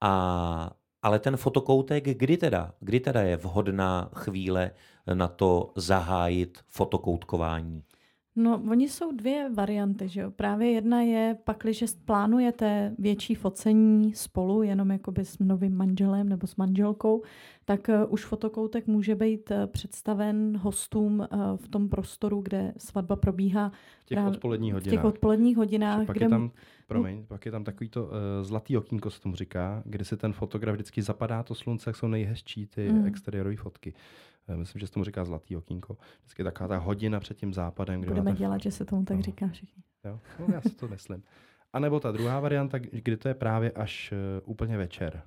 A, 0.00 0.70
ale 1.04 1.18
ten 1.18 1.36
fotokoutek, 1.36 2.04
kdy 2.04 2.36
teda, 2.36 2.72
kdy 2.80 3.00
teda 3.00 3.20
je 3.20 3.36
vhodná 3.36 4.10
chvíle 4.14 4.70
na 5.14 5.28
to 5.28 5.72
zahájit 5.76 6.58
fotokoutkování? 6.68 7.82
No, 8.36 8.62
oni 8.70 8.88
jsou 8.88 9.12
dvě 9.12 9.50
varianty, 9.54 10.08
že 10.08 10.20
jo. 10.20 10.30
Právě 10.30 10.70
jedna 10.70 11.00
je, 11.00 11.36
pakliže 11.44 11.86
plánujete 12.04 12.94
větší 12.98 13.34
focení 13.34 14.14
spolu, 14.14 14.62
jenom 14.62 14.90
jakoby 14.90 15.24
s 15.24 15.38
novým 15.38 15.76
manželem 15.76 16.28
nebo 16.28 16.46
s 16.46 16.56
manželkou, 16.56 17.22
tak 17.64 17.88
uh, 17.88 18.12
už 18.12 18.24
fotokoutek 18.24 18.86
může 18.86 19.14
být 19.14 19.50
uh, 19.50 19.56
představen 19.66 20.56
hostům 20.56 21.18
uh, 21.18 21.26
v 21.56 21.68
tom 21.68 21.88
prostoru, 21.88 22.40
kde 22.40 22.72
svatba 22.78 23.16
probíhá 23.16 23.72
V 24.00 24.04
těch 24.04 24.26
odpoledních 24.26 24.72
v 24.72 24.74
hodinách. 24.74 24.94
těch 24.94 25.04
odpoledních 25.04 25.54
Že 25.54 25.58
hodinách, 25.58 26.06
pak 26.06 26.16
kde 26.16 26.26
je 26.26 26.30
tam, 26.30 26.50
promiň, 26.86 27.26
pak 27.26 27.46
je 27.46 27.52
tam 27.52 27.64
takový 27.64 27.88
to 27.90 28.04
uh, 28.04 28.10
zlatý 28.42 28.76
okýnko, 28.76 29.10
se 29.10 29.20
tomu 29.20 29.36
říká, 29.36 29.82
kdy 29.86 30.04
si 30.04 30.16
ten 30.16 30.32
fotograf 30.32 30.74
vždycky 30.74 31.02
zapadá 31.02 31.42
to 31.42 31.54
slunce, 31.54 31.90
jak 31.90 31.96
jsou 31.96 32.08
nejhezčí 32.08 32.66
ty 32.66 32.92
mm. 32.92 33.06
exteriérové 33.06 33.56
fotky. 33.56 33.94
Eh, 34.48 34.56
Myslím, 34.56 34.80
že 34.80 34.86
se 34.86 34.92
tomu 34.92 35.04
říká 35.04 35.24
zlatý 35.24 35.56
okýnko. 35.56 35.96
Vždycky 36.20 36.40
je 36.40 36.44
taková 36.44 36.68
ta 36.68 36.78
hodina 36.78 37.20
před 37.20 37.36
tím 37.36 37.54
západem, 37.54 38.00
kde 38.00 38.10
budeme 38.10 38.30
máte 38.30 38.38
dělat, 38.38 38.62
že 38.62 38.70
se 38.70 38.84
tomu 38.84 39.04
tak 39.04 39.16
No. 39.16 39.22
říká 39.22 39.48
všichni. 39.48 39.82
Jo? 40.04 40.20
No, 40.40 40.46
já 40.54 40.60
si 40.60 40.70
to 40.76 40.88
myslím. 40.88 41.22
A 41.72 41.78
nebo 41.78 42.00
ta 42.00 42.12
druhá 42.12 42.40
varianta, 42.40 42.78
kdy 42.78 43.16
to 43.16 43.28
je 43.28 43.34
právě 43.34 43.70
až 43.72 44.12
uh, 44.12 44.50
úplně 44.50 44.76
večer. 44.76 45.22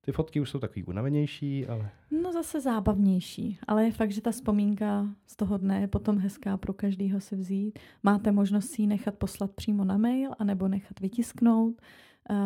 Ty 0.00 0.12
fotky 0.12 0.40
už 0.40 0.50
jsou 0.50 0.58
takový 0.58 0.84
unavenější, 0.84 1.66
ale 1.66 1.90
No 2.22 2.32
zase 2.32 2.60
zábavnější, 2.60 3.58
ale 3.66 3.84
je 3.84 3.92
fakt, 3.92 4.12
že 4.12 4.20
ta 4.20 4.30
vzpomínka 4.30 5.06
z 5.26 5.36
toho 5.36 5.58
dne 5.58 5.80
je 5.80 5.88
potom 5.88 6.18
hezká 6.18 6.56
pro 6.56 6.72
každýho 6.72 7.20
si 7.20 7.36
vzít. 7.36 7.78
Máte 8.02 8.32
možnost 8.32 8.66
si 8.70 8.82
ji 8.82 8.86
nechat 8.86 9.14
poslat 9.14 9.50
přímo 9.50 9.84
na 9.84 9.96
mail, 9.96 10.30
anebo 10.38 10.68
nechat 10.68 11.00
vytisknout, 11.00 11.82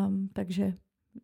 um, 0.09 0.29
takže 0.33 0.75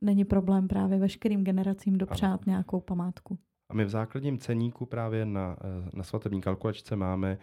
není 0.00 0.24
problém 0.24 0.68
právě 0.68 0.98
veškerým 0.98 1.44
generacím 1.44 1.98
dopřát 1.98 2.46
nějakou 2.46 2.80
památku. 2.80 3.38
A 3.68 3.74
my 3.74 3.84
v 3.84 3.88
základním 3.88 4.38
ceníku 4.38 4.86
právě 4.86 5.26
na, 5.26 5.56
eh, 5.60 5.90
na 5.92 6.02
svatební 6.02 6.40
kalkulačce 6.40 6.96
máme 6.96 7.38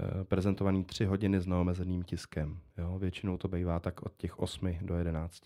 eh, 0.00 0.24
prezentovaný 0.24 0.84
tři 0.84 1.04
hodiny 1.04 1.40
s 1.40 1.46
neomezeným 1.46 2.02
tiskem. 2.02 2.60
Jo? 2.78 2.98
Většinou 2.98 3.36
to 3.36 3.48
bývá 3.48 3.80
tak 3.80 4.02
od 4.02 4.16
těch 4.16 4.38
8 4.38 4.78
do 4.82 4.94
11 4.94 5.42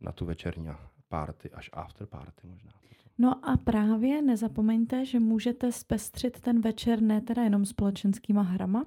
na 0.00 0.12
tu 0.12 0.24
večerní 0.24 0.68
party, 1.08 1.50
až 1.50 1.70
after 1.72 2.06
party 2.06 2.46
možná. 2.46 2.70
No 3.18 3.48
a 3.48 3.56
právě 3.56 4.22
nezapomeňte, 4.22 5.04
že 5.04 5.20
můžete 5.20 5.72
zpestřit 5.72 6.40
ten 6.40 6.60
večer 6.60 7.02
ne 7.02 7.20
teda 7.20 7.42
jenom 7.42 7.64
společenskýma 7.64 8.42
hrama 8.42 8.84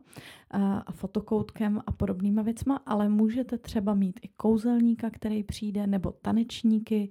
a, 0.52 0.78
a 0.78 0.92
fotokoutkem 0.92 1.82
a 1.88 1.92
podobnýma 1.92 2.42
věcma, 2.42 2.82
ale 2.86 3.10
můžete 3.10 3.58
třeba 3.58 3.94
mít 3.94 4.20
i 4.22 4.28
kouzelníka, 4.28 5.10
který 5.10 5.44
přijde, 5.44 5.88
nebo 5.88 6.12
tanečníky, 6.12 7.10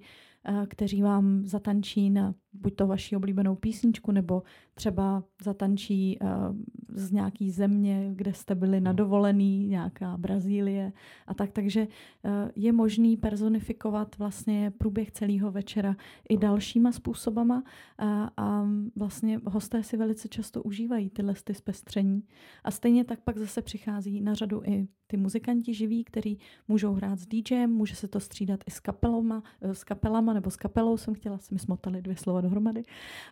kteří 0.67 1.01
vám 1.01 1.45
zatančí 1.45 2.09
na 2.09 2.33
buď 2.61 2.75
to 2.75 2.87
vaši 2.87 3.15
oblíbenou 3.15 3.55
písničku, 3.55 4.11
nebo 4.11 4.43
třeba 4.73 5.23
zatančí 5.43 6.21
a, 6.21 6.53
z 6.89 7.11
nějaký 7.11 7.51
země, 7.51 8.11
kde 8.15 8.33
jste 8.33 8.55
byli 8.55 8.81
na 8.81 8.91
No. 8.91 8.95
dovolený, 8.95 9.67
nějaká 9.67 10.17
Brazílie 10.17 10.93
a 11.27 11.33
tak. 11.33 11.51
Takže 11.51 11.87
a, 12.23 12.49
je 12.55 12.71
možný 12.71 13.17
personifikovat 13.17 14.17
vlastně 14.17 14.71
průběh 14.77 15.11
celého 15.11 15.51
večera 15.51 15.95
i 16.29 16.37
dalšíma 16.37 16.91
způsobama 16.91 17.63
a, 17.97 18.31
a 18.37 18.67
vlastně 18.95 19.39
hosté 19.45 19.83
si 19.83 19.97
velice 19.97 20.27
často 20.27 20.63
užívají 20.63 21.09
tyhle 21.09 21.33
ty 21.43 21.53
zpestření. 21.53 22.23
A 22.63 22.71
stejně 22.71 23.03
tak 23.03 23.19
pak 23.19 23.37
zase 23.37 23.61
přichází 23.61 24.21
na 24.21 24.33
řadu 24.33 24.61
i 24.65 24.87
ty 25.07 25.17
muzikanti 25.17 25.73
živí, 25.73 26.03
kteří 26.03 26.39
můžou 26.67 26.93
hrát 26.93 27.19
s 27.19 27.27
DJem, 27.27 27.71
může 27.71 27.95
se 27.95 28.07
to 28.07 28.19
střídat 28.19 28.59
i 28.67 28.71
s 28.71 28.79
kapelama, 28.79 29.43
eh, 29.61 29.75
s 29.75 29.83
kapelama 29.83 30.33
nebo 30.33 30.51
s 30.51 30.55
kapelou 30.55 30.97
jsem 30.97 31.13
chtěla, 31.13 31.37
se 31.37 31.55
mi 31.55 31.59
smotali 31.59 32.01
dvě 32.01 32.15
slova 32.15 32.41
dohromady, 32.47 32.83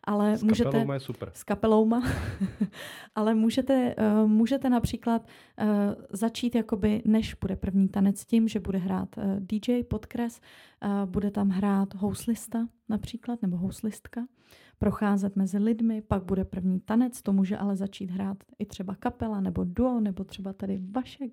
ale 0.03 0.37
S 0.37 0.43
můžete... 0.43 0.71
kapelou 0.71 0.91
je 0.91 0.99
super. 0.99 1.31
s 1.33 1.43
kapelouma, 1.43 2.03
ale 3.15 3.35
můžete, 3.35 3.95
uh, 3.95 4.29
můžete 4.29 4.69
například 4.69 5.21
uh, 5.21 5.67
začít, 6.09 6.55
jakoby, 6.55 7.01
než 7.05 7.33
bude 7.33 7.55
první 7.55 7.87
tanec 7.87 8.25
tím, 8.25 8.47
že 8.47 8.59
bude 8.59 8.77
hrát 8.77 9.17
uh, 9.17 9.23
DJ 9.39 9.83
podkres, 9.83 10.41
uh, 10.85 11.09
bude 11.09 11.31
tam 11.31 11.49
hrát 11.49 11.93
houslista 11.93 12.67
například, 12.89 13.41
nebo 13.41 13.57
houslistka, 13.57 14.21
procházet 14.79 15.35
mezi 15.35 15.57
lidmi, 15.57 16.01
pak 16.01 16.23
bude 16.23 16.45
první 16.45 16.79
tanec, 16.79 17.21
to 17.21 17.33
může 17.33 17.57
ale 17.57 17.75
začít 17.75 18.11
hrát 18.11 18.37
i 18.59 18.65
třeba 18.65 18.95
kapela, 18.95 19.39
nebo 19.39 19.63
duo, 19.63 19.99
nebo 19.99 20.23
třeba 20.23 20.53
tady 20.53 20.79
Vašek, 20.91 21.31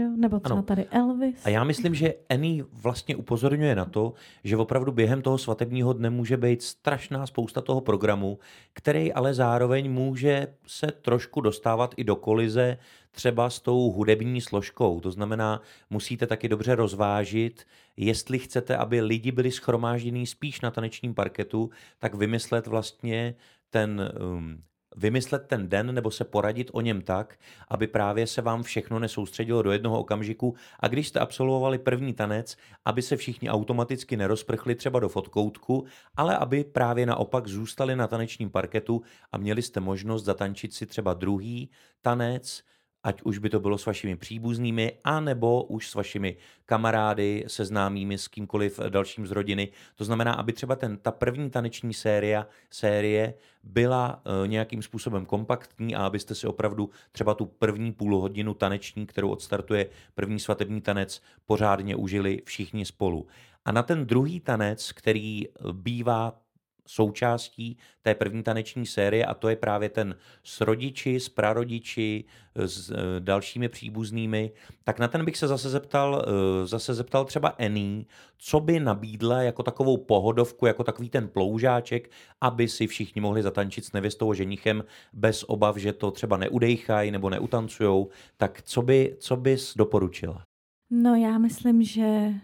jo? 0.00 0.10
nebo 0.16 0.40
třeba 0.40 0.58
Ano. 0.58 0.62
tady 0.62 0.84
Elvis. 0.84 1.46
A 1.46 1.48
já 1.48 1.64
myslím, 1.64 1.94
že 1.94 2.14
Annie 2.30 2.64
vlastně 2.82 3.16
upozorňuje 3.16 3.74
na 3.74 3.84
to, 3.84 4.12
že 4.44 4.56
opravdu 4.56 4.92
během 4.92 5.22
toho 5.22 5.38
svatebního 5.38 5.92
dne 5.92 6.10
může 6.10 6.36
být 6.36 6.62
strašná 6.62 7.26
spousta 7.26 7.60
toho 7.60 7.80
programu, 7.80 8.38
který 8.72 9.12
ale 9.12 9.34
zároveň 9.34 9.90
může 9.92 10.46
se 10.66 10.86
trošku 10.86 11.40
dostávat 11.40 11.94
i 11.96 12.04
do 12.04 12.16
kolize 12.16 12.78
třeba 13.10 13.50
s 13.50 13.60
tou 13.60 13.90
hudební 13.90 14.40
složkou. 14.40 15.00
To 15.00 15.10
znamená, 15.10 15.62
musíte 15.90 16.26
taky 16.26 16.48
dobře 16.48 16.74
rozvážit, 16.74 17.66
jestli 17.96 18.38
chcete, 18.38 18.76
aby 18.76 19.00
lidi 19.00 19.32
byli 19.32 19.50
schromáždění 19.50 20.26
spíš 20.26 20.60
na 20.60 20.70
tanečním 20.70 21.14
parketu, 21.14 21.70
tak 21.98 22.14
vymyslet 22.14 22.66
vlastně 22.66 23.34
ten 23.70 24.12
um, 24.20 24.62
vymyslet 24.96 25.46
ten 25.46 25.68
den 25.68 25.94
nebo 25.94 26.10
se 26.10 26.24
poradit 26.24 26.70
o 26.72 26.80
něm 26.80 27.02
tak, 27.02 27.38
aby 27.68 27.86
právě 27.86 28.26
se 28.26 28.42
vám 28.42 28.62
všechno 28.62 28.98
nesoustředilo 28.98 29.62
do 29.62 29.72
jednoho 29.72 30.00
okamžiku 30.00 30.54
a 30.80 30.88
když 30.88 31.08
jste 31.08 31.20
absolvovali 31.20 31.78
první 31.78 32.14
tanec, 32.14 32.56
aby 32.84 33.02
se 33.02 33.16
všichni 33.16 33.50
automaticky 33.50 34.16
nerozprchli 34.16 34.74
třeba 34.74 35.00
do 35.00 35.08
fotkoutku, 35.08 35.86
ale 36.16 36.36
aby 36.36 36.64
právě 36.64 37.06
naopak 37.06 37.46
zůstali 37.46 37.96
na 37.96 38.06
tanečním 38.06 38.50
parketu 38.50 39.02
a 39.32 39.38
měli 39.38 39.62
jste 39.62 39.80
možnost 39.80 40.24
zatančit 40.24 40.74
si 40.74 40.86
třeba 40.86 41.14
druhý 41.14 41.70
tanec, 42.02 42.62
ať 43.06 43.22
už 43.22 43.38
by 43.38 43.50
to 43.50 43.60
bylo 43.60 43.78
s 43.78 43.86
vašimi 43.86 44.16
příbuznými, 44.16 44.92
anebo 45.04 45.62
už 45.62 45.88
s 45.88 45.94
vašimi 45.94 46.36
kamarády, 46.64 47.44
seznámými 47.46 48.18
s 48.18 48.28
kýmkoliv 48.28 48.80
dalším 48.88 49.26
z 49.26 49.30
rodiny. 49.30 49.68
To 49.94 50.04
znamená, 50.04 50.32
aby 50.32 50.52
třeba 50.52 50.76
ten, 50.76 50.96
ta 50.96 51.12
první 51.12 51.50
taneční 51.50 51.94
série, 51.94 52.46
série 52.70 53.34
byla 53.62 54.22
e, 54.44 54.48
nějakým 54.48 54.82
způsobem 54.82 55.26
kompaktní 55.26 55.96
a 55.96 56.06
abyste 56.06 56.34
si 56.34 56.46
opravdu 56.46 56.90
třeba 57.12 57.34
tu 57.34 57.46
první 57.46 57.92
půl 57.92 58.20
hodinu 58.20 58.54
taneční, 58.54 59.06
kterou 59.06 59.30
odstartuje 59.30 59.88
první 60.14 60.40
svatební 60.40 60.80
tanec, 60.80 61.22
pořádně 61.44 61.96
užili 61.96 62.42
všichni 62.44 62.84
spolu. 62.86 63.26
A 63.64 63.72
na 63.72 63.82
ten 63.82 64.06
druhý 64.06 64.40
tanec, 64.40 64.92
který 64.92 65.46
e, 65.46 65.50
bývá 65.72 66.45
součástí 66.86 67.76
té 68.02 68.14
první 68.14 68.42
taneční 68.42 68.86
série 68.86 69.24
a 69.24 69.34
to 69.34 69.48
je 69.48 69.56
právě 69.56 69.88
ten 69.88 70.14
s 70.44 70.60
rodiči, 70.60 71.20
s 71.20 71.28
prarodiči, 71.28 72.24
s 72.54 72.90
e, 72.90 72.94
dalšími 73.20 73.68
příbuznými, 73.68 74.52
tak 74.84 74.98
na 74.98 75.08
ten 75.08 75.24
bych 75.24 75.36
se 75.36 75.48
zase 75.48 75.70
zeptal, 75.70 76.24
e, 76.26 76.66
zase 76.66 76.94
zeptal 76.94 77.24
třeba 77.24 77.48
Annie, 77.48 78.04
co 78.38 78.60
by 78.60 78.80
nabídla 78.80 79.42
jako 79.42 79.62
takovou 79.62 79.96
pohodovku, 79.96 80.66
jako 80.66 80.84
takový 80.84 81.10
ten 81.10 81.28
ploužáček, 81.28 82.10
aby 82.40 82.68
si 82.68 82.86
všichni 82.86 83.20
mohli 83.20 83.42
zatančit 83.42 83.84
s 83.84 83.92
nevěstou 83.92 84.30
a 84.30 84.34
ženichem 84.34 84.84
bez 85.12 85.42
obav, 85.42 85.76
že 85.76 85.92
to 85.92 86.10
třeba 86.10 86.36
neudejchají 86.36 87.10
nebo 87.10 87.30
neutancujou, 87.30 88.08
tak 88.36 88.62
co 88.62 88.82
by, 88.82 89.16
co 89.18 89.36
bys 89.36 89.74
doporučila? 89.76 90.42
No 90.90 91.14
já 91.14 91.38
myslím, 91.38 91.82
že 91.82 92.34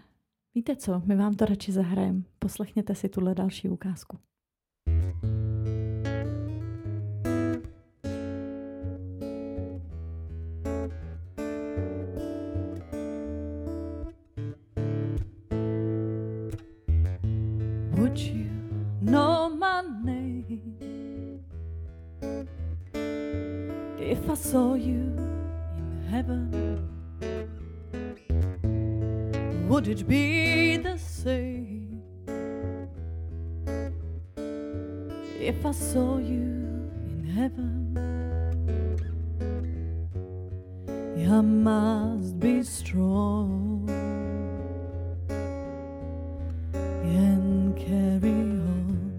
víte 0.55 0.75
co, 0.75 1.01
my 1.05 1.15
vám 1.15 1.33
to 1.33 1.45
radši 1.45 1.71
zahrajeme. 1.71 2.21
Poslechněte 2.39 2.95
si 2.95 3.09
tuhle 3.09 3.35
další 3.35 3.69
ukázku. 3.69 4.17
If 24.23 24.29
I 24.29 24.35
saw 24.35 24.75
you 24.75 25.17
in 25.77 26.07
heaven? 26.09 26.47
Would 29.67 29.89
it 29.89 30.07
be 30.07 30.77
the 30.77 30.97
same 30.97 32.01
if 35.37 35.65
I 35.65 35.71
saw 35.71 36.19
you 36.19 36.89
in 37.09 37.33
heaven? 37.35 37.81
I 41.29 41.41
must 41.41 42.39
be 42.39 42.63
strong 42.63 43.89
and 47.03 47.75
carry 47.75 48.31
on. 48.71 49.13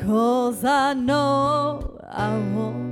Cause 0.00 0.64
I 0.64 0.94
know 0.94 1.98
I 2.08 2.36
won't 2.54 2.89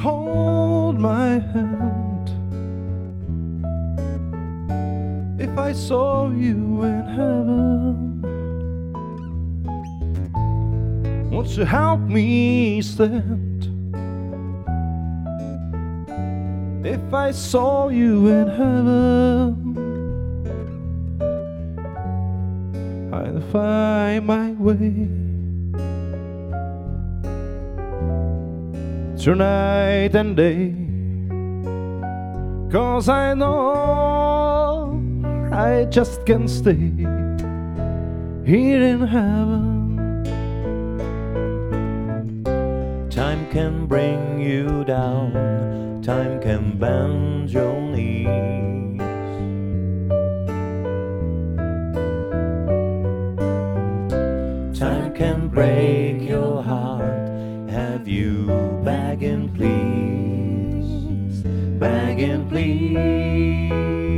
hold 0.00 0.98
my 0.98 1.38
hand? 1.52 2.30
If 5.38 5.58
I 5.58 5.72
saw 5.72 6.30
you 6.30 6.84
in 6.84 7.04
heaven, 7.18 8.22
won't 11.30 11.50
you 11.56 11.64
help 11.64 12.00
me 12.00 12.80
stand? 12.80 13.66
If 16.86 17.12
I 17.12 17.30
saw 17.32 17.88
you 17.88 18.28
in 18.28 18.48
heaven, 18.48 19.54
I'll 23.12 23.40
find 23.52 24.26
my 24.26 24.52
way. 24.52 25.29
Tonight 29.20 30.14
and 30.14 30.34
day. 30.34 30.72
Cause 32.72 33.06
I 33.10 33.34
know 33.34 34.98
I 35.52 35.84
just 35.90 36.24
can't 36.24 36.48
stay 36.48 36.94
here 38.46 38.82
in 38.82 39.06
heaven. 39.06 40.24
Time 43.10 43.46
can 43.50 43.86
bring 43.86 44.40
you 44.40 44.84
down, 44.84 46.00
time 46.02 46.40
can 46.40 46.78
bend 46.78 47.50
your 47.50 47.78
knees. 47.78 49.00
Time 54.78 55.12
can 55.12 55.48
break 55.48 56.22
your 56.26 56.62
heart, 56.62 57.19
have 57.90 58.06
you 58.06 58.46
begging 58.84 59.48
please, 59.56 61.42
begging 61.80 62.48
please. 62.48 64.09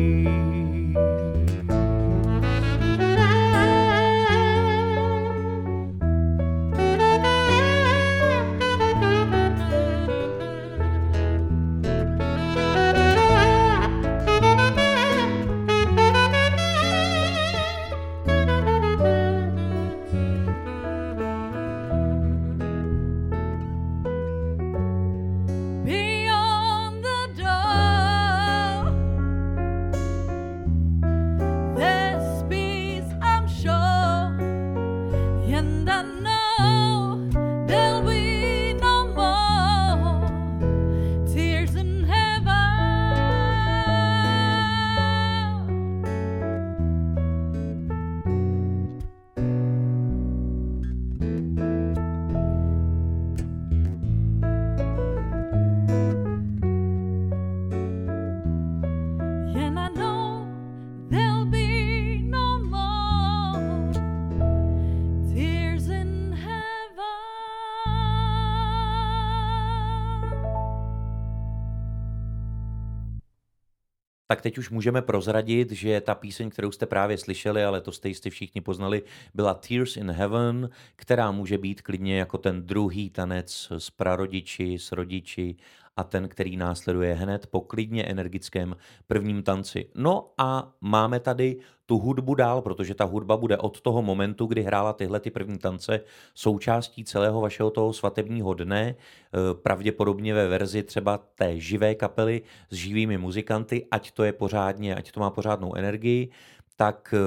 Tak 74.43 74.53
teď 74.53 74.59
už 74.59 74.71
můžeme 74.71 75.03
prozradit, 75.03 75.71
že 75.71 76.01
ta 76.01 76.15
píseň, 76.15 76.51
kterou 76.51 76.73
jste 76.73 76.87
právě 76.87 77.19
slyšeli, 77.19 77.65
ale 77.65 77.81
to 77.81 77.93
jste 77.93 78.09
jistě 78.09 78.31
všichni 78.31 78.61
poznali, 78.61 79.03
byla 79.35 79.55
Tears 79.55 79.97
in 79.97 80.11
Heaven, 80.11 80.71
která 80.97 81.31
může 81.31 81.59
být 81.59 81.83
klidně 81.83 82.19
jako 82.19 82.39
ten 82.39 82.67
druhý 82.67 83.11
tanec 83.11 83.69
s 83.79 83.91
prarodiči, 83.91 84.79
s 84.79 84.93
rodiči 84.93 85.57
a 85.97 86.05
ten, 86.05 86.29
který 86.29 86.57
následuje 86.57 87.15
hned 87.15 87.47
po 87.47 87.61
klidně 87.61 88.05
energickém 88.05 88.77
prvním 89.07 89.43
tanci. 89.43 89.89
No 89.95 90.31
a 90.39 90.73
máme 90.81 91.21
tady 91.21 91.57
tu 91.87 91.99
hudbu 91.99 92.35
dál, 92.35 92.63
protože 92.63 92.95
ta 92.95 93.05
hudba 93.05 93.37
bude 93.37 93.59
od 93.59 93.81
toho 93.81 94.03
momentu, 94.03 94.47
kdy 94.47 94.63
hrála 94.63 94.93
tyhle 94.93 95.21
ty 95.21 95.31
první 95.31 95.59
tance, 95.59 96.01
součástí 96.35 97.05
celého 97.05 97.41
vašeho 97.41 97.71
toho 97.71 97.93
svatebního 97.93 98.55
dne, 98.55 98.95
eh, 98.95 99.39
pravděpodobně 99.55 100.35
ve 100.35 100.49
verzi 100.49 100.83
třeba 100.83 101.19
té 101.19 101.61
živé 101.61 101.95
kapely 101.95 102.43
s 102.71 102.77
živými 102.77 103.19
muzikanty, 103.19 103.87
ať 103.91 104.11
to 104.11 104.25
je 104.25 104.33
pořádně, 104.33 104.95
ať 104.95 105.13
to 105.13 105.21
má 105.21 105.31
pořádnou 105.31 105.75
energii, 105.75 106.31
tak 106.77 107.15
eh, 107.17 107.19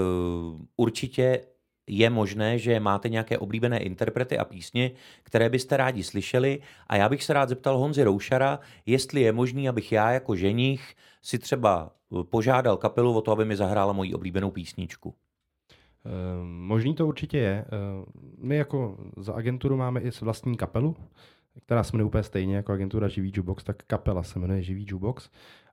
určitě 0.78 1.41
je 1.88 2.10
možné, 2.10 2.60
že 2.60 2.80
máte 2.80 3.10
nějaké 3.10 3.38
oblíbené 3.38 3.80
interprety 3.80 4.38
a 4.38 4.45
písně, 4.45 4.91
které 5.24 5.50
byste 5.50 5.78
rádi 5.78 6.04
slyšeli 6.04 6.60
a 6.88 6.95
já 6.95 7.10
bych 7.10 7.24
se 7.24 7.34
rád 7.34 7.50
zeptal 7.50 7.78
Honzi 7.78 8.04
Roušara, 8.04 8.60
jestli 8.86 9.21
je 9.21 9.32
možný, 9.32 9.69
abych 9.69 9.91
já 9.91 10.12
jako 10.12 10.36
ženich 10.36 10.95
si 11.21 11.39
třeba 11.39 11.91
eh, 12.19 12.24
požádal 12.24 12.78
kapelu 12.78 13.13
o 13.13 13.21
to, 13.21 13.32
aby 13.32 13.45
mi 13.45 13.56
zahrála 13.56 13.93
moji 13.93 14.13
oblíbenou 14.13 14.52
písničku. 14.52 15.13
Eh, 16.06 16.10
Možný 16.43 16.95
to 16.95 17.08
určitě 17.08 17.38
je. 17.38 17.65
Eh, 17.67 18.06
My 18.38 18.56
jako 18.56 18.98
za 19.17 19.34
agenturu 19.34 19.78
máme 19.78 20.02
i 20.02 20.10
vlastní 20.21 20.58
kapelu, 20.58 20.95
která 21.65 21.84
se 21.84 21.91
jmenuje 21.93 22.06
úplně 22.06 22.24
stejně 22.24 22.56
jako 22.56 22.71
agentura 22.71 23.08
Živý 23.08 23.32
Jukebox, 23.36 23.63
tak 23.63 23.84
kapela 23.88 24.24
se 24.24 24.39
jmenuje 24.39 24.62
Živý 24.62 24.86
Jukebox 24.89 25.30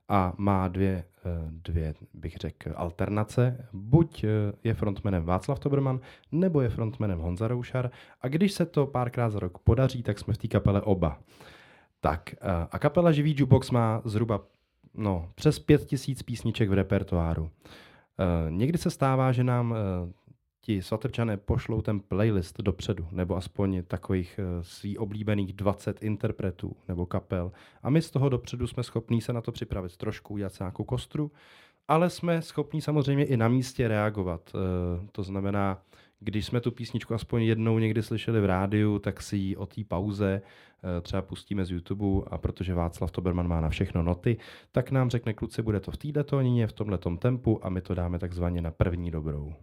a 0.09 0.33
má 0.37 0.67
dvě, 0.67 1.03
eh, 1.25 1.29
dvě, 1.49 1.93
bych 2.13 2.35
řekl, 2.35 2.73
alternace. 2.75 3.67
Buď 3.73 4.23
eh, 4.23 4.27
je 4.63 4.73
frontmanem 4.73 5.25
Václav 5.25 5.59
Toberman, 5.59 5.99
nebo 6.31 6.61
je 6.61 6.69
frontmanem 6.69 7.19
Honza 7.19 7.47
Roušar. 7.47 7.91
A 8.21 8.27
když 8.27 8.51
se 8.51 8.65
to 8.65 8.87
párkrát 8.87 9.29
za 9.29 9.39
rok 9.39 9.59
podaří, 9.59 10.03
tak 10.03 10.19
jsme 10.19 10.33
v 10.33 10.37
té 10.37 10.47
kapele 10.47 10.81
oba. 10.81 11.19
Tak 11.99 12.33
eh, 12.33 12.67
a 12.71 12.79
kapela 12.79 13.11
Živý 13.11 13.35
Jukebox 13.37 13.71
má 13.71 14.01
zhruba 14.05 14.41
no, 14.93 15.29
přes 15.35 15.59
pět 15.59 15.85
tisíc 15.85 16.23
písniček 16.23 16.69
v 16.69 16.73
repertoáru. 16.73 17.49
Někdy 18.49 18.77
se 18.77 18.89
stává, 18.89 19.31
že 19.31 19.43
nám 19.43 19.75
ti 20.65 20.81
svatebčané 20.81 21.37
pošlou 21.37 21.81
ten 21.81 21.99
playlist 21.99 22.61
dopředu, 22.61 23.07
nebo 23.11 23.35
aspoň 23.35 23.83
takových 23.87 24.39
eh, 24.39 24.63
svý 24.63 24.97
oblíbených 24.97 25.53
20 25.53 26.03
interpretů 26.03 26.75
nebo 26.87 27.05
kapel. 27.05 27.51
A 27.83 27.89
my 27.89 28.01
z 28.01 28.11
toho 28.11 28.29
dopředu 28.29 28.67
jsme 28.67 28.83
schopní 28.83 29.21
se 29.21 29.33
na 29.33 29.41
to 29.41 29.51
připravit 29.51 29.97
trošku, 29.97 30.33
udělat 30.33 30.59
nějakou 30.59 30.83
kostru, 30.83 31.31
ale 31.87 32.09
jsme 32.09 32.41
schopní 32.41 32.81
samozřejmě 32.81 33.25
i 33.25 33.37
na 33.37 33.47
místě 33.47 33.87
reagovat. 33.87 34.51
Eh, 34.55 35.07
To 35.11 35.23
znamená, 35.23 35.81
když 36.19 36.45
jsme 36.45 36.61
tu 36.61 36.71
písničku 36.71 37.13
aspoň 37.13 37.41
jednou 37.41 37.79
někdy 37.79 38.03
slyšeli 38.03 38.41
v 38.41 38.45
rádiu, 38.45 38.99
tak 38.99 39.21
si 39.21 39.37
ji 39.37 39.55
o 39.55 39.65
té 39.65 39.83
pauze 39.83 40.41
eh, 40.97 41.01
třeba 41.01 41.21
pustíme 41.21 41.65
z 41.65 41.71
YouTube 41.71 42.25
a 42.31 42.37
protože 42.37 42.73
Václav 42.73 43.11
Toberman 43.11 43.47
má 43.47 43.61
na 43.61 43.69
všechno 43.69 44.03
noty, 44.03 44.37
tak 44.71 44.91
nám 44.91 45.09
řekne 45.09 45.33
kluci, 45.33 45.61
bude 45.61 45.79
to 45.79 45.91
v 45.91 45.97
této 45.97 46.23
tónině, 46.23 46.67
v 46.67 46.73
tomhletom 46.73 47.17
tempu 47.17 47.65
a 47.65 47.69
my 47.69 47.81
to 47.81 47.95
dáme 47.95 48.19
takzvaně 48.19 48.61
na 48.61 48.71
první 48.71 49.11
dobrou. 49.11 49.53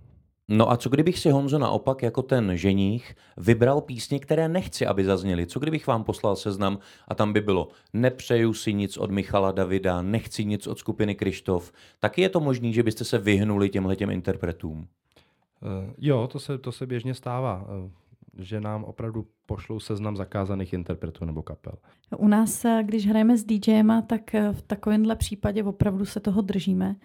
No 0.52 0.70
a 0.70 0.76
co 0.76 0.88
kdybych 0.88 1.18
si 1.18 1.30
Honzo 1.30 1.58
naopak 1.58 2.02
jako 2.02 2.22
ten 2.22 2.56
ženích 2.56 3.16
vybral 3.36 3.80
písně, 3.80 4.18
které 4.18 4.48
nechci, 4.48 4.86
aby 4.86 5.04
zazněly? 5.04 5.46
Co 5.46 5.60
kdybych 5.60 5.86
vám 5.86 6.04
poslal 6.04 6.36
seznam 6.36 6.78
a 7.08 7.14
tam 7.14 7.32
by 7.32 7.40
bylo 7.40 7.68
nepřeju 7.92 8.54
si 8.54 8.74
nic 8.74 8.96
od 8.96 9.10
Michala 9.10 9.52
Davida, 9.52 10.02
nechci 10.02 10.44
nic 10.44 10.66
od 10.66 10.78
skupiny 10.78 11.14
Krištof. 11.14 11.72
Taky 11.98 12.22
je 12.22 12.28
to 12.28 12.40
možný, 12.40 12.72
že 12.74 12.82
byste 12.82 13.04
se 13.04 13.18
vyhnuli 13.18 13.68
těmhletěm 13.68 14.10
interpretům? 14.10 14.78
Uh, 14.78 15.92
jo, 15.98 16.28
to 16.32 16.38
se, 16.38 16.58
to 16.58 16.72
se 16.72 16.86
běžně 16.86 17.14
stává, 17.14 17.66
uh, 17.84 17.90
že 18.38 18.60
nám 18.60 18.84
opravdu 18.84 19.26
pošlou 19.46 19.80
seznam 19.80 20.16
zakázaných 20.16 20.72
interpretů 20.72 21.24
nebo 21.24 21.42
kapel. 21.42 21.72
U 22.16 22.28
nás, 22.28 22.66
když 22.82 23.06
hrajeme 23.06 23.36
s 23.36 23.44
DJema, 23.44 24.02
tak 24.02 24.34
eh, 24.34 24.52
v 24.52 24.62
takovémhle 24.62 25.16
případě 25.16 25.64
opravdu 25.64 26.04
se 26.04 26.20
toho 26.20 26.40
držíme. 26.40 26.96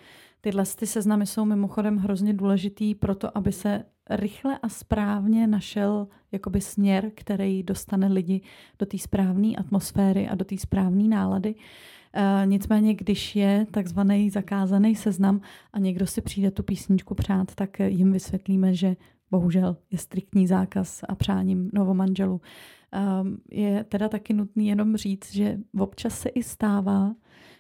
Tyhle 0.42 0.64
ty 0.76 0.88
seznamy 0.88 1.26
jsou 1.26 1.46
mimochodem 1.46 1.98
hrozně 1.98 2.34
důležitý 2.34 2.96
pro 2.96 3.16
to, 3.16 3.38
aby 3.38 3.52
se 3.52 3.84
rychle 4.10 4.60
a 4.62 4.70
správně 4.70 5.48
našel 5.48 6.08
jakoby 6.32 6.62
směr, 6.62 7.12
který 7.16 7.64
dostane 7.64 8.08
lidi 8.08 8.42
do 8.80 8.86
té 8.86 8.98
správné 8.98 9.56
atmosféry 9.58 10.28
a 10.28 10.36
do 10.36 10.46
té 10.46 10.58
správné 10.58 11.04
nálady. 11.04 11.56
Uh, 11.56 12.46
nicméně, 12.46 12.94
když 12.94 13.36
je 13.36 13.66
takzvaný 13.72 14.30
zakázaný 14.30 14.96
seznam 14.96 15.42
a 15.74 15.80
někdo 15.80 16.08
si 16.08 16.22
přijde 16.22 16.52
tu 16.52 16.64
písničku 16.64 17.16
přát, 17.16 17.56
tak 17.56 17.80
jim 17.80 18.12
vysvětlíme, 18.12 18.74
že 18.74 18.96
bohužel 19.32 19.78
je 19.92 19.98
striktní 19.98 20.48
zákaz 20.48 21.02
a 21.08 21.16
přáním 21.16 21.70
novomanželů. 21.74 22.42
Um, 23.22 23.38
je 23.52 23.84
teda 23.84 24.10
taky 24.10 24.34
nutný 24.34 24.68
jenom 24.68 24.98
říct, 24.98 25.34
že 25.34 25.58
občas 25.78 26.20
se 26.20 26.30
i 26.30 26.44
stává, 26.44 27.16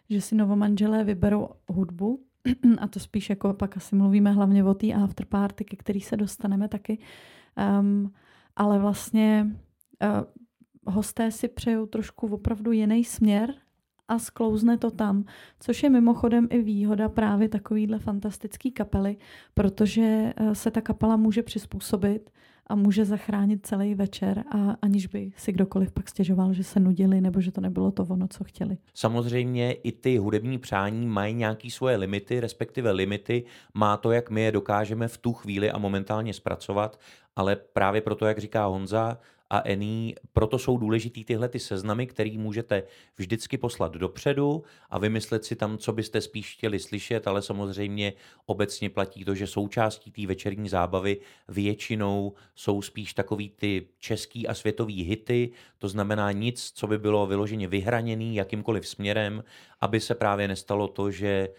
že 0.09 0.21
si 0.21 0.35
novomanželé 0.35 1.03
vyberou 1.03 1.49
hudbu, 1.67 2.23
a 2.79 2.87
to 2.87 2.99
spíš 2.99 3.29
jako 3.29 3.53
pak 3.53 3.77
asi 3.77 3.95
mluvíme 3.95 4.31
hlavně 4.31 4.63
o 4.63 4.73
té 4.73 4.93
afterparty, 4.93 5.65
ke 5.65 5.77
který 5.77 6.01
se 6.01 6.17
dostaneme 6.17 6.67
taky. 6.67 6.97
Um, 7.79 8.13
ale 8.55 8.79
vlastně 8.79 9.47
uh, 10.03 10.93
hosté 10.93 11.31
si 11.31 11.47
přejou 11.47 11.85
trošku 11.85 12.27
opravdu 12.27 12.71
jiný 12.71 13.03
směr 13.03 13.53
a 14.07 14.19
sklouzne 14.19 14.77
to 14.77 14.91
tam, 14.91 15.25
což 15.59 15.83
je 15.83 15.89
mimochodem 15.89 16.47
i 16.51 16.61
výhoda 16.61 17.09
právě 17.09 17.49
takovýhle 17.49 17.99
fantastický 17.99 18.71
kapely, 18.71 19.17
protože 19.53 20.33
uh, 20.39 20.53
se 20.53 20.71
ta 20.71 20.81
kapela 20.81 21.17
může 21.17 21.43
přizpůsobit 21.43 22.29
a 22.67 22.75
může 22.75 23.05
zachránit 23.05 23.65
celý 23.65 23.95
večer, 23.95 24.43
a 24.51 24.75
aniž 24.81 25.07
by 25.07 25.31
si 25.37 25.51
kdokoliv 25.51 25.91
pak 25.91 26.09
stěžoval, 26.09 26.53
že 26.53 26.63
se 26.63 26.79
nudili 26.79 27.21
nebo 27.21 27.41
že 27.41 27.51
to 27.51 27.61
nebylo 27.61 27.91
to 27.91 28.03
ono, 28.03 28.27
co 28.27 28.43
chtěli. 28.43 28.77
Samozřejmě 28.93 29.71
i 29.71 29.91
ty 29.91 30.17
hudební 30.17 30.57
přání 30.57 31.07
mají 31.07 31.33
nějaké 31.33 31.69
svoje 31.69 31.97
limity, 31.97 32.39
respektive 32.39 32.91
limity 32.91 33.43
má 33.73 33.97
to, 33.97 34.11
jak 34.11 34.29
my 34.29 34.41
je 34.41 34.51
dokážeme 34.51 35.07
v 35.07 35.17
tu 35.17 35.33
chvíli 35.33 35.71
a 35.71 35.77
momentálně 35.77 36.33
zpracovat, 36.33 36.99
ale 37.35 37.55
právě 37.55 38.01
proto, 38.01 38.25
jak 38.25 38.37
říká 38.37 38.65
Honza 38.65 39.17
a 39.49 39.61
Ení, 39.65 40.15
proto 40.33 40.59
jsou 40.59 40.77
důležitý 40.77 41.23
tyhle 41.23 41.49
ty 41.49 41.59
seznamy, 41.59 42.07
který 42.07 42.37
můžete 42.37 42.83
vždycky 43.17 43.57
poslat 43.57 43.93
dopředu 43.93 44.63
a 44.89 44.99
vymyslet 44.99 45.45
si 45.45 45.55
tam, 45.55 45.77
co 45.77 45.93
byste 45.93 46.21
spíš 46.21 46.53
chtěli 46.53 46.79
slyšet, 46.79 47.27
ale 47.27 47.41
samozřejmě 47.41 48.13
obecně 48.45 48.89
platí 48.89 49.25
to, 49.25 49.35
že 49.35 49.47
součástí 49.47 50.11
té 50.11 50.27
večerní 50.27 50.69
zábavy 50.69 51.17
většinou 51.47 52.33
jsou 52.55 52.81
spíš 52.81 53.13
takový 53.13 53.49
ty 53.49 53.87
český 53.99 54.47
a 54.47 54.53
světový 54.53 55.03
hity, 55.03 55.51
to 55.77 55.87
znamená 55.87 56.31
nic, 56.31 56.71
co 56.71 56.87
by 56.87 56.97
bylo 56.97 57.27
vyloženě 57.27 57.67
vyhraněný 57.67 58.35
jakýmkoliv 58.35 58.87
směrem, 58.87 59.43
aby 59.81 59.99
se 59.99 60.15
právě 60.15 60.47
nestalo 60.47 60.87
to, 60.87 61.11
že 61.11 61.49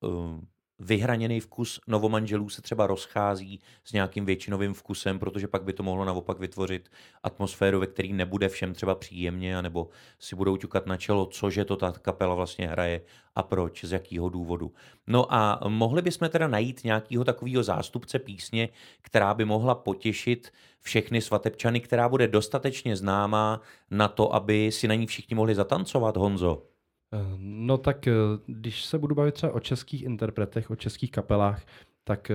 uh, 0.00 0.40
vyhraněný 0.80 1.40
vkus 1.40 1.80
novomanželů 1.86 2.48
se 2.48 2.62
třeba 2.62 2.86
rozchází 2.86 3.60
s 3.84 3.92
nějakým 3.92 4.24
většinovým 4.24 4.74
vkusem, 4.74 5.18
protože 5.18 5.48
pak 5.48 5.62
by 5.62 5.72
to 5.72 5.82
mohlo 5.82 6.04
naopak 6.04 6.38
vytvořit 6.38 6.90
atmosféru, 7.22 7.80
ve 7.80 7.86
které 7.86 8.08
nebude 8.08 8.48
všem 8.48 8.74
třeba 8.74 8.94
příjemně, 8.94 9.58
anebo 9.58 9.88
si 10.18 10.36
budou 10.36 10.56
ťukat 10.56 10.86
na 10.86 10.96
čelo, 10.96 11.26
cože 11.26 11.64
to 11.64 11.76
ta 11.76 11.92
kapela 11.92 12.34
vlastně 12.34 12.68
hraje 12.68 13.00
a 13.34 13.42
proč, 13.42 13.84
z 13.84 13.92
jakého 13.92 14.28
důvodu. 14.28 14.72
No 15.06 15.34
a 15.34 15.60
mohli 15.68 16.02
bychom 16.02 16.28
teda 16.28 16.48
najít 16.48 16.84
nějakého 16.84 17.24
takového 17.24 17.62
zástupce 17.62 18.18
písně, 18.18 18.68
která 19.02 19.34
by 19.34 19.44
mohla 19.44 19.74
potěšit 19.74 20.52
všechny 20.80 21.20
svatebčany, 21.20 21.80
která 21.80 22.08
bude 22.08 22.28
dostatečně 22.28 22.96
známá 22.96 23.60
na 23.90 24.08
to, 24.08 24.34
aby 24.34 24.72
si 24.72 24.88
na 24.88 24.94
ní 24.94 25.06
všichni 25.06 25.34
mohli 25.36 25.54
zatancovat, 25.54 26.16
Honzo. 26.16 26.69
Eh, 27.14 27.36
No 27.38 27.78
tak 27.78 28.06
eh, 28.06 28.12
když 28.46 28.84
se 28.84 28.98
budu 28.98 29.14
bavit 29.14 29.34
třeba 29.34 29.52
o 29.52 29.60
českých 29.60 30.02
interpretech, 30.02 30.70
o 30.70 30.76
českých 30.76 31.10
kapelách, 31.10 31.62
tak 32.04 32.30
eh, 32.30 32.34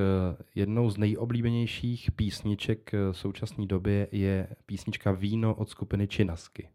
jednou 0.55 0.89
z 0.89 0.97
nejoblíbenějších 0.97 2.11
písniček 2.11 2.91
v 3.11 3.17
současné 3.17 3.65
době 3.65 4.07
je 4.11 4.47
písnička 4.65 5.11
Víno 5.11 5.55
od 5.55 5.69
skupiny 5.69 6.07
Činasky. 6.07 6.69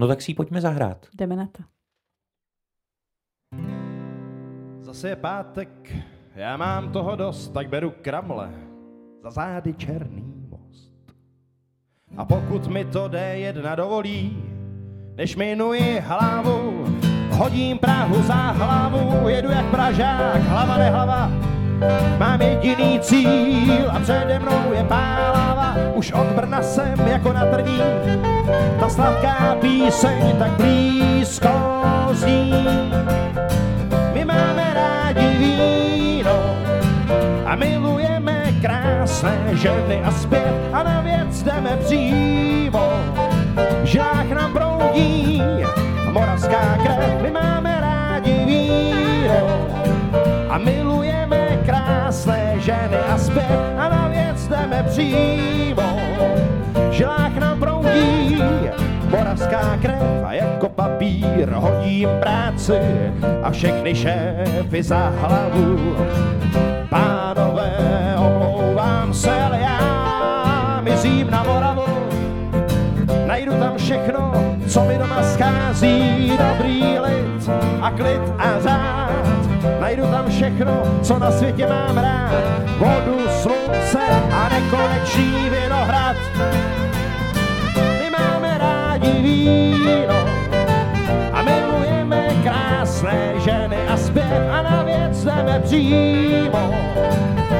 No 0.00 0.08
tak 0.08 0.22
si 0.22 0.30
ji 0.30 0.34
pojďme 0.34 0.60
zahrát. 0.60 1.06
Jdeme 1.14 1.36
na 1.36 1.46
to. 1.46 1.62
Zase 4.80 5.08
je 5.08 5.16
pátek, 5.16 5.96
já 6.34 6.56
mám 6.56 6.92
toho 6.92 7.16
dost, 7.16 7.48
tak 7.48 7.68
beru 7.68 7.92
kramle. 8.02 8.54
Za 9.22 9.30
zády 9.30 9.74
černý 9.74 10.46
most. 10.48 10.92
A 12.16 12.24
pokud 12.24 12.66
mi 12.66 12.84
to 12.84 13.08
D1 13.08 13.76
dovolí, 13.76 14.42
než 15.16 15.36
minuji 15.36 16.00
hlavu, 16.00 16.84
hodím 17.30 17.78
Prahu 17.78 18.22
za 18.22 18.34
hlavu, 18.34 19.28
jedu 19.28 19.50
jak 19.50 19.64
Pražák, 19.64 20.42
hlava 20.48 20.76
nehlava. 20.76 21.30
jediný 22.40 23.00
cíl 23.00 23.90
a 23.90 23.98
přede 23.98 24.38
mnou 24.38 24.72
je 24.72 24.84
pálava. 24.84 25.74
Už 25.94 26.12
od 26.12 26.26
Brna 26.26 26.62
jsem 26.62 26.94
jako 27.06 27.32
na 27.32 27.46
trní, 27.46 27.80
ta 28.80 28.88
sladká 28.88 29.56
píseň 29.60 30.36
tak 30.38 30.50
blízko 30.50 31.82
zní. 32.12 32.52
My 34.14 34.24
máme 34.24 34.74
rádi 34.74 35.28
víno 35.38 36.56
a 37.46 37.56
milujeme 37.56 38.52
krásné 38.60 39.36
ženy 39.52 40.02
a 40.04 40.10
zpěv 40.10 40.54
a 40.72 40.82
na 40.82 41.00
věc 41.00 41.42
jdeme 41.42 41.76
přímo. 41.76 42.92
Žilách 43.84 44.30
nám 44.30 44.52
proudí 44.52 45.42
moravská 46.10 46.78
krev, 46.82 47.22
my 47.22 47.30
máme 47.30 47.80
rádi 47.80 48.34
víno 48.46 49.66
a 50.48 50.58
milujeme 50.58 51.58
krásné 51.66 52.54
ženy 52.58 52.96
a 52.96 53.18
zpěv 53.18 53.60
a 53.78 53.88
na 53.88 54.08
věc 54.08 54.48
jdeme 54.48 54.82
přímo. 54.90 55.96
Žilách 56.90 57.36
nám 57.36 57.58
proudí 57.58 58.42
moravská 59.10 59.78
krev 59.82 60.02
a 60.24 60.32
jako 60.32 60.68
papír 60.68 61.48
hodím 61.54 62.08
práci 62.20 62.80
a 63.42 63.50
všechny 63.50 63.94
šéfy 63.94 64.82
za 64.82 65.12
hlavu. 65.20 65.96
Pánové, 66.90 67.99
co 74.70 74.84
mi 74.84 74.98
doma 74.98 75.22
schází, 75.22 76.32
dobrý 76.38 76.98
lid 76.98 77.50
a 77.80 77.90
klid 77.90 78.22
a 78.38 78.60
řád. 78.60 79.10
Najdu 79.80 80.06
tam 80.06 80.30
všechno, 80.30 80.82
co 81.02 81.18
na 81.18 81.30
světě 81.30 81.66
mám 81.66 81.98
rád, 81.98 82.32
vodu, 82.78 83.18
slunce 83.42 83.98
a 84.32 84.48
nekonečný 84.48 85.50
vinohrad. 85.50 86.16
My 87.98 88.10
máme 88.18 88.58
rádi 88.58 89.12
víno 89.12 90.14
a 91.32 91.42
milujeme 91.42 92.28
krásné 92.42 93.32
ženy 93.38 93.88
a 93.88 93.96
zpěv 93.96 94.42
a 94.50 94.62
na 94.62 94.82
věc 94.82 95.24
jdeme 95.24 95.60
přímo. 95.64 96.74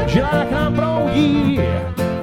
V 0.06 0.08
žilách 0.08 0.50
nám 0.50 0.74
proudí 0.74 1.60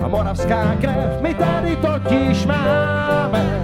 a 0.01 0.07
moravská 0.07 0.75
krev, 0.81 1.21
my 1.21 1.33
tady 1.33 1.75
totiž 1.75 2.45
máme 2.45 3.57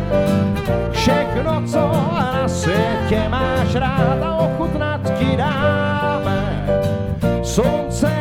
všechno, 1.33 1.61
co 1.67 1.91
na 2.13 2.47
světě 2.47 3.29
máš 3.29 3.75
rád 3.75 4.23
a 4.23 4.35
ochutnat 4.35 5.01
ti 5.19 5.37
dáme. 5.37 6.65
Slunce 7.43 8.11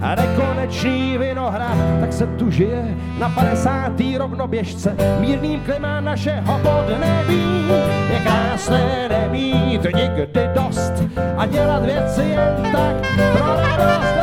a 0.00 0.14
nekonečný 0.14 1.18
vinohrad, 1.18 1.78
tak 2.00 2.12
se 2.12 2.26
tu 2.26 2.50
žije 2.50 2.94
na 3.18 3.28
50. 3.28 3.92
rovnoběžce. 4.16 4.96
Mírným 5.20 5.60
klima 5.60 6.00
našeho 6.00 6.58
podnebí 6.58 7.68
je 8.12 8.20
krásné 8.20 9.08
nemít 9.08 9.82
nikdy 9.94 10.50
dost 10.54 10.92
a 11.36 11.46
dělat 11.46 11.84
věci 11.84 12.22
jen 12.22 12.72
tak 12.72 12.96
pro 13.32 13.46
radost. 13.46 14.14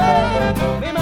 My 0.80 0.94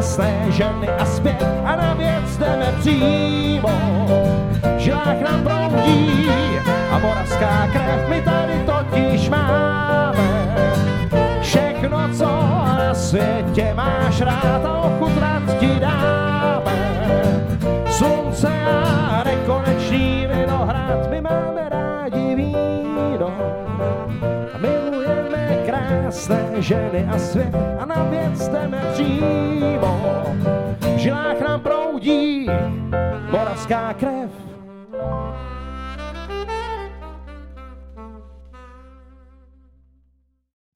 krásné 0.00 0.32
ženy 0.48 0.88
a 0.88 1.04
zpěv 1.04 1.44
a 1.64 1.76
na 1.76 1.94
věc 1.94 2.36
jdeme 2.38 2.74
přímo. 2.80 3.70
Žilách 4.78 5.20
nám 5.20 5.44
proudí 5.44 6.28
a 6.90 6.98
moravská 6.98 7.68
krev, 7.72 8.08
my 8.08 8.22
tady 8.22 8.64
totiž 8.66 9.28
máme 9.28 10.56
všechno, 11.42 12.08
co 12.16 12.26
na 12.78 12.94
světě 12.94 13.74
máš 13.74 14.20
rád 14.20 14.64
a 14.64 14.78
ochutnat 14.78 15.42
ti 15.60 15.80
dáme. 15.80 16.76
Slunce 17.90 18.48
a 19.12 19.24
nekonečný 19.24 20.26
vinohrad, 20.32 21.10
my 21.10 21.20
máme 21.20 21.68
rádi 21.68 22.34
víno 22.34 23.32
a 24.54 24.58
milujeme 24.58 25.58
krásné 25.66 26.40
ženy 26.58 27.08
a 27.12 27.18
svět 27.18 27.79
věc 28.10 28.48
jdeme 28.48 28.82
přímo. 28.92 30.24
V 30.80 30.96
žilách 30.96 31.40
nám 31.40 31.60
proudí 31.60 32.46
moravská 33.30 33.94
krev. 33.94 34.09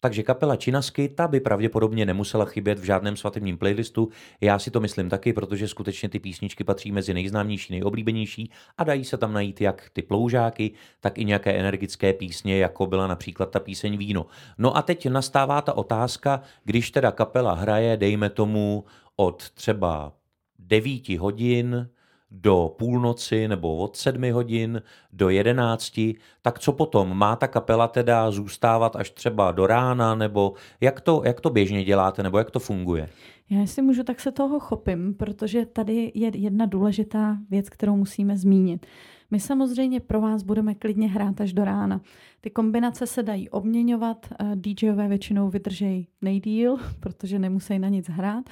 Takže 0.04 0.22
kapela 0.22 0.56
Činasky, 0.56 1.08
ta 1.08 1.28
by 1.28 1.40
pravděpodobně 1.40 2.06
nemusela 2.06 2.44
chybět 2.44 2.78
v 2.78 2.84
žádném 2.84 3.16
svatebním 3.16 3.58
playlistu. 3.58 4.08
Já 4.40 4.58
si 4.58 4.70
to 4.70 4.80
myslím 4.80 5.08
taky, 5.10 5.32
protože 5.32 5.68
skutečně 5.68 6.08
ty 6.08 6.18
písničky 6.18 6.64
patří 6.64 6.92
mezi 6.92 7.14
nejznámější, 7.14 7.72
nejoblíbenější 7.72 8.50
a 8.78 8.84
dají 8.84 9.04
se 9.04 9.16
tam 9.16 9.32
najít 9.32 9.60
jak 9.60 9.90
ty 9.92 10.02
ploužáky, 10.02 10.72
tak 11.00 11.18
i 11.18 11.24
nějaké 11.24 11.52
energické 11.52 12.12
písně, 12.12 12.58
jako 12.58 12.86
byla 12.86 13.06
například 13.06 13.50
ta 13.50 13.60
píseň 13.60 13.96
Víno. 13.96 14.26
No 14.58 14.76
a 14.76 14.82
teď 14.82 15.06
nastává 15.06 15.62
ta 15.62 15.72
otázka, 15.72 16.40
když 16.64 16.90
teda 16.90 17.12
kapela 17.12 17.54
hraje, 17.54 17.96
dejme 17.96 18.30
tomu, 18.30 18.84
od 19.16 19.50
třeba 19.50 20.12
9 20.58 21.08
hodin 21.08 21.88
do 22.34 22.74
půlnoci 22.78 23.48
nebo 23.48 23.76
od 23.76 23.96
sedmi 23.96 24.30
hodin 24.30 24.82
do 25.12 25.28
jedenácti, 25.28 26.16
tak 26.42 26.58
co 26.58 26.72
potom? 26.72 27.18
Má 27.18 27.36
ta 27.36 27.48
kapela 27.48 27.88
teda 27.88 28.30
zůstávat 28.30 28.96
až 28.96 29.10
třeba 29.10 29.52
do 29.52 29.66
rána, 29.66 30.14
nebo 30.14 30.52
jak 30.80 31.00
to, 31.00 31.22
jak 31.24 31.40
to 31.40 31.50
běžně 31.50 31.84
děláte, 31.84 32.22
nebo 32.22 32.38
jak 32.38 32.50
to 32.50 32.58
funguje? 32.58 33.08
Já 33.50 33.60
jestli 33.60 33.82
můžu, 33.82 34.02
tak 34.02 34.20
se 34.20 34.32
toho 34.32 34.60
chopím, 34.60 35.14
protože 35.14 35.66
tady 35.66 36.12
je 36.14 36.30
jedna 36.34 36.66
důležitá 36.66 37.38
věc, 37.50 37.68
kterou 37.68 37.96
musíme 37.96 38.36
zmínit. 38.36 38.86
My 39.30 39.40
samozřejmě 39.40 40.00
pro 40.00 40.20
vás 40.20 40.42
budeme 40.42 40.74
klidně 40.74 41.08
hrát 41.08 41.40
až 41.40 41.52
do 41.52 41.64
rána. 41.64 42.00
Ty 42.40 42.50
kombinace 42.50 43.06
se 43.06 43.22
dají 43.22 43.48
obměňovat, 43.50 44.26
eh, 44.40 44.50
DJové 44.54 45.08
většinou 45.08 45.48
vydržejí 45.48 46.08
nejdíl, 46.22 46.76
protože 47.00 47.38
nemusí 47.38 47.78
na 47.78 47.88
nic 47.88 48.08
hrát, 48.08 48.44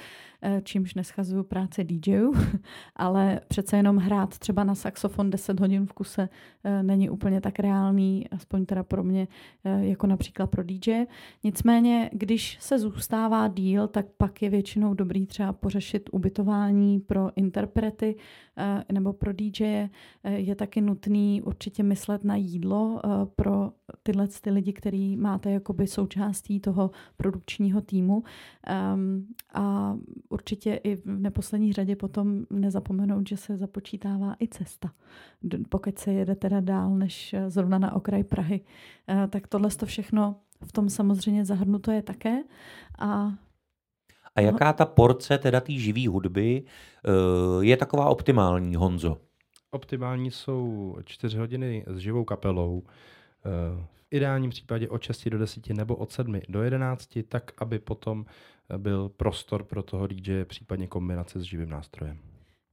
čímž 0.63 0.93
neschazuju 0.93 1.43
práce 1.43 1.83
DJů, 1.83 2.33
ale 2.95 3.39
přece 3.47 3.77
jenom 3.77 3.97
hrát 3.97 4.37
třeba 4.37 4.63
na 4.63 4.75
saxofon 4.75 5.29
10 5.29 5.59
hodin 5.59 5.85
v 5.85 5.93
kuse 5.93 6.29
eh, 6.63 6.83
není 6.83 7.09
úplně 7.09 7.41
tak 7.41 7.59
reálný, 7.59 8.29
aspoň 8.29 8.65
teda 8.65 8.83
pro 8.83 9.03
mě, 9.03 9.27
jako 9.63 10.07
například 10.07 10.47
pro 10.47 10.63
DJ. 10.63 11.05
Nicméně, 11.43 12.09
když 12.13 12.57
se 12.59 12.79
zůstává 12.79 13.47
díl, 13.47 13.87
tak 13.87 14.05
pak 14.17 14.41
je 14.41 14.49
většinou 14.49 14.93
dobrý 14.93 15.25
třeba 15.25 15.53
pořešit 15.53 16.09
ubytování 16.13 16.99
pro 16.99 17.29
interprety 17.35 18.15
nebo 18.91 19.13
pro 19.13 19.33
DJ. 19.33 19.89
Je 20.23 20.55
taky 20.55 20.81
nutný 20.81 21.41
určitě 21.41 21.83
myslet 21.83 22.23
na 22.23 22.35
jídlo 22.35 23.01
pro 23.35 23.71
tyhle 24.03 24.27
ty 24.41 24.51
lidi, 24.51 24.73
který 24.73 25.17
máte 25.17 25.51
jakoby 25.51 25.87
součástí 25.87 26.59
toho 26.59 26.91
produkčního 27.17 27.81
týmu. 27.81 28.23
Um, 28.93 29.27
a 29.53 29.95
určitě 30.33 30.73
i 30.83 30.95
v 30.95 31.05
neposlední 31.05 31.73
řadě 31.73 31.95
potom 31.95 32.45
nezapomenout, 32.49 33.29
že 33.29 33.37
se 33.37 33.57
započítává 33.57 34.35
i 34.41 34.47
cesta. 34.47 34.91
Pokud 35.69 35.99
se 35.99 36.13
jede 36.13 36.35
teda 36.35 36.59
dál 36.59 36.89
než 36.89 37.35
zrovna 37.47 37.79
na 37.79 37.95
okraj 37.95 38.23
Prahy, 38.23 38.61
uh, 38.61 39.27
tak 39.29 39.47
tohle 39.47 39.69
to 39.69 39.85
všechno 39.85 40.35
v 40.65 40.71
tom 40.71 40.89
samozřejmě 40.89 41.45
zahrnuto 41.45 41.91
je 41.91 42.01
také. 42.01 42.43
A 42.99 43.33
a 44.35 44.41
jaká 44.41 44.73
ta 44.73 44.85
porce 44.85 45.37
teda 45.37 45.59
té 45.59 45.73
živé 45.73 46.07
hudby 46.07 46.63
uh, 46.63 47.63
je 47.63 47.77
taková 47.77 48.09
optimální, 48.09 48.75
Honzo? 48.75 49.17
Optimální 49.71 50.31
jsou 50.31 50.95
čtyři 51.05 51.37
hodiny 51.37 51.85
s 51.87 51.97
živou 51.97 52.23
kapelou, 52.25 52.83
v 53.43 53.87
ideálním 54.11 54.49
případě 54.49 54.89
od 54.89 55.01
6 55.01 55.29
do 55.29 55.37
10 55.37 55.69
nebo 55.69 55.95
od 55.95 56.11
7 56.11 56.39
do 56.49 56.63
11, 56.63 57.09
tak 57.29 57.51
aby 57.57 57.79
potom 57.79 58.25
byl 58.77 59.09
prostor 59.09 59.63
pro 59.63 59.83
toho 59.83 60.07
DJ, 60.07 60.45
případně 60.45 60.87
kombinace 60.87 61.39
s 61.39 61.43
živým 61.43 61.69
nástrojem. 61.69 62.19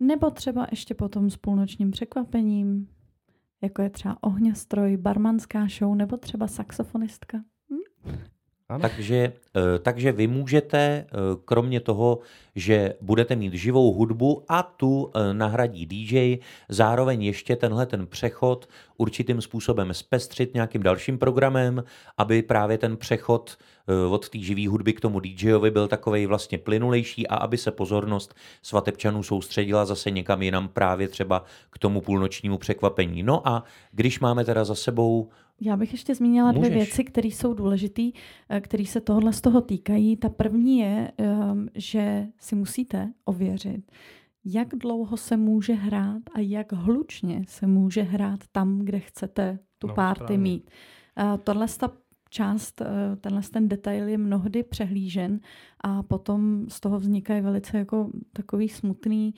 Nebo 0.00 0.30
třeba 0.30 0.66
ještě 0.70 0.94
potom 0.94 1.30
s 1.30 1.36
půlnočním 1.36 1.90
překvapením, 1.90 2.88
jako 3.62 3.82
je 3.82 3.90
třeba 3.90 4.18
ohňostroj, 4.20 4.96
barmanská 4.96 5.66
show 5.78 5.94
nebo 5.94 6.16
třeba 6.16 6.46
saxofonistka. 6.46 7.38
Hm? 7.38 8.18
Takže, 8.78 9.32
takže 9.82 10.12
vy 10.12 10.26
můžete, 10.26 11.06
kromě 11.44 11.80
toho, 11.80 12.18
že 12.54 12.94
budete 13.00 13.36
mít 13.36 13.54
živou 13.54 13.92
hudbu 13.92 14.44
a 14.48 14.62
tu 14.62 15.10
eh, 15.14 15.34
nahradí 15.34 15.86
DJ, 15.86 16.38
zároveň 16.68 17.22
ještě 17.22 17.56
tenhle 17.56 17.86
ten 17.86 18.06
přechod 18.06 18.68
určitým 18.96 19.40
způsobem 19.40 19.94
zpestřit 19.94 20.54
nějakým 20.54 20.82
dalším 20.82 21.18
programem, 21.18 21.84
aby 22.18 22.42
právě 22.42 22.78
ten 22.78 22.96
přechod 22.96 23.58
eh, 23.88 24.06
od 24.06 24.28
té 24.28 24.38
živé 24.38 24.68
hudby 24.68 24.92
k 24.92 25.00
tomu 25.00 25.20
DJovi 25.20 25.70
byl 25.70 25.88
takovej 25.88 26.26
vlastně 26.26 26.58
plynulejší 26.58 27.26
a 27.26 27.36
aby 27.36 27.58
se 27.58 27.70
pozornost 27.70 28.34
svatebčanů 28.62 29.22
soustředila 29.22 29.84
zase 29.84 30.10
někam 30.10 30.42
jinam 30.42 30.68
právě 30.68 31.08
třeba 31.08 31.44
k 31.70 31.78
tomu 31.78 32.00
půlnočnímu 32.00 32.58
překvapení. 32.58 33.22
No 33.22 33.48
a 33.48 33.64
když 33.92 34.20
máme 34.20 34.44
teda 34.44 34.64
za 34.64 34.74
sebou 34.74 35.28
Já 35.60 35.76
bych 35.76 35.92
ještě 35.92 36.14
zmínila 36.14 36.52
dvě 36.52 36.60
Můžeš. 36.70 36.74
věci, 36.74 37.04
které 37.04 37.28
jsou 37.28 37.54
důležité, 37.54 38.02
které 38.60 38.84
se 38.86 39.00
tohle 39.00 39.32
z 39.32 39.40
toho 39.40 39.60
týkají. 39.60 40.16
Ta 40.16 40.28
první 40.28 40.78
je, 40.78 41.12
ehm, 41.18 41.68
že 41.74 42.26
si 42.38 42.54
musíte 42.56 43.12
ověřit, 43.24 43.92
jak 44.44 44.68
dlouho 44.68 45.16
se 45.16 45.36
může 45.36 45.72
hrát 45.74 46.22
a 46.34 46.40
jak 46.40 46.72
hlučně 46.72 47.44
se 47.48 47.66
může 47.66 48.02
hrát 48.02 48.40
tam, 48.52 48.78
kde 48.78 49.00
chcete 49.00 49.58
tu 49.78 49.86
No, 49.86 49.94
párty 49.94 50.18
správně. 50.24 50.38
mít. 50.38 50.70
Eh, 51.18 51.38
Tohle 51.44 51.66
ta 51.78 51.92
část, 52.30 52.80
eh, 52.80 53.16
tenhle 53.16 53.42
ten 53.42 53.68
detail 53.68 54.08
je 54.08 54.18
mnohdy 54.18 54.62
přehlížen 54.62 55.40
a 55.80 56.02
potom 56.02 56.66
z 56.68 56.80
toho 56.80 56.98
vznikají 56.98 57.40
velice 57.40 57.78
jako 57.78 58.10
takový 58.32 58.68
smutný 58.68 59.34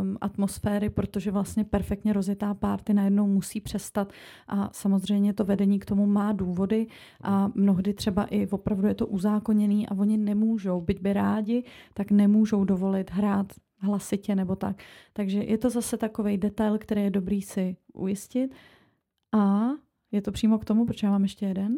um, 0.00 0.18
atmosféry, 0.20 0.90
protože 0.90 1.30
vlastně 1.30 1.64
perfektně 1.64 2.12
rozjetá 2.12 2.54
párty 2.54 2.94
najednou 2.94 3.26
musí 3.26 3.60
přestat 3.60 4.12
a 4.48 4.70
samozřejmě 4.72 5.32
to 5.32 5.44
vedení 5.44 5.78
k 5.78 5.84
tomu 5.84 6.06
má 6.06 6.32
důvody 6.32 6.86
a 7.22 7.50
mnohdy 7.54 7.94
třeba 7.94 8.24
i 8.24 8.46
opravdu 8.46 8.86
je 8.86 8.94
to 8.94 9.06
uzákoněný 9.06 9.88
a 9.88 9.94
oni 9.94 10.16
nemůžou, 10.16 10.80
byť 10.80 11.00
by 11.00 11.12
rádi, 11.12 11.64
tak 11.94 12.10
nemůžou 12.10 12.64
dovolit 12.64 13.10
hrát 13.10 13.46
hlasitě 13.78 14.34
nebo 14.34 14.56
tak. 14.56 14.82
Takže 15.12 15.38
je 15.38 15.58
to 15.58 15.70
zase 15.70 15.96
takový 15.96 16.38
detail, 16.38 16.78
který 16.78 17.02
je 17.02 17.10
dobrý 17.10 17.42
si 17.42 17.76
ujistit. 17.92 18.54
A 19.32 19.68
je 20.12 20.22
to 20.22 20.32
přímo 20.32 20.58
k 20.58 20.64
tomu, 20.64 20.86
protože 20.86 21.06
já 21.06 21.10
mám 21.10 21.22
ještě 21.22 21.46
jeden. 21.46 21.76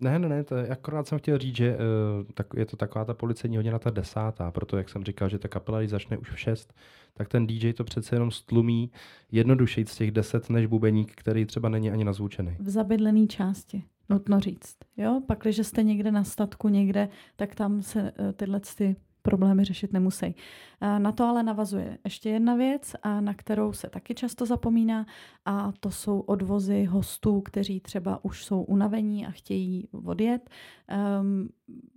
Ne, 0.00 0.18
ne, 0.18 0.28
ne, 0.28 0.44
to 0.44 0.56
je, 0.56 0.68
akorát 0.68 1.06
jsem 1.06 1.18
chtěl 1.18 1.38
říct, 1.38 1.56
že 1.56 1.76
uh, 1.76 2.26
tak, 2.34 2.46
je 2.56 2.66
to 2.66 2.76
taková 2.76 3.04
ta 3.04 3.14
policejní 3.14 3.56
hodina, 3.56 3.78
ta 3.78 3.90
desátá, 3.90 4.50
proto 4.50 4.76
jak 4.76 4.88
jsem 4.88 5.04
říkal, 5.04 5.28
že 5.28 5.38
ta 5.38 5.48
kapela, 5.48 5.78
když 5.78 5.90
začne 5.90 6.18
už 6.18 6.30
v 6.30 6.38
šest, 6.38 6.74
tak 7.14 7.28
ten 7.28 7.46
DJ 7.46 7.72
to 7.72 7.84
přece 7.84 8.16
jenom 8.16 8.30
stlumí 8.30 8.90
jednodušeji 9.32 9.86
z 9.86 9.96
těch 9.96 10.10
deset 10.10 10.50
než 10.50 10.66
bubeník, 10.66 11.12
který 11.14 11.46
třeba 11.46 11.68
není 11.68 11.90
ani 11.90 12.04
nazvučený. 12.04 12.56
v 12.58 12.70
zabydlené 12.70 13.26
části, 13.26 13.84
nutno 14.08 14.40
říct. 14.40 14.76
Jo? 14.96 15.22
Pak, 15.26 15.42
když 15.42 15.56
jste 15.56 15.82
někde 15.82 16.12
na 16.12 16.24
statku 16.24 16.68
někde, 16.68 17.08
tak 17.36 17.54
tam 17.54 17.82
se 17.82 18.12
eh, 18.18 18.32
tyhle 18.32 18.60
ty 18.76 18.96
problémy 19.26 19.64
řešit 19.64 19.92
nemusí. 19.92 20.34
Eh, 20.80 20.98
Na 20.98 21.12
to 21.12 21.24
ale 21.24 21.42
navazuje 21.42 21.98
ještě 22.04 22.30
jedna 22.30 22.54
věc, 22.54 22.96
a 23.02 23.20
na 23.20 23.34
kterou 23.34 23.72
se 23.72 23.90
taky 23.90 24.14
často 24.14 24.46
zapomíná, 24.46 25.06
a 25.44 25.72
to 25.80 25.90
jsou 25.90 26.20
odvozy 26.20 26.84
hostů, 26.84 27.40
kteří 27.40 27.80
třeba 27.80 28.24
už 28.24 28.44
jsou 28.44 28.62
unavení 28.62 29.26
a 29.26 29.30
chtějí 29.30 29.88
odjet. 30.04 30.50
Um, 31.20 31.48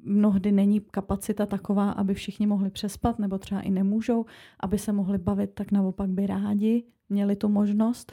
mnohdy 0.03 0.51
není 0.51 0.79
kapacita 0.79 1.45
taková, 1.45 1.91
aby 1.91 2.13
všichni 2.13 2.47
mohli 2.47 2.69
přespat, 2.69 3.19
nebo 3.19 3.37
třeba 3.37 3.61
i 3.61 3.69
nemůžou, 3.69 4.25
aby 4.59 4.77
se 4.77 4.91
mohli 4.91 5.17
bavit, 5.17 5.51
tak 5.53 5.71
naopak 5.71 6.09
by 6.09 6.27
rádi 6.27 6.83
měli 7.09 7.35
tu 7.35 7.49
možnost. 7.49 8.11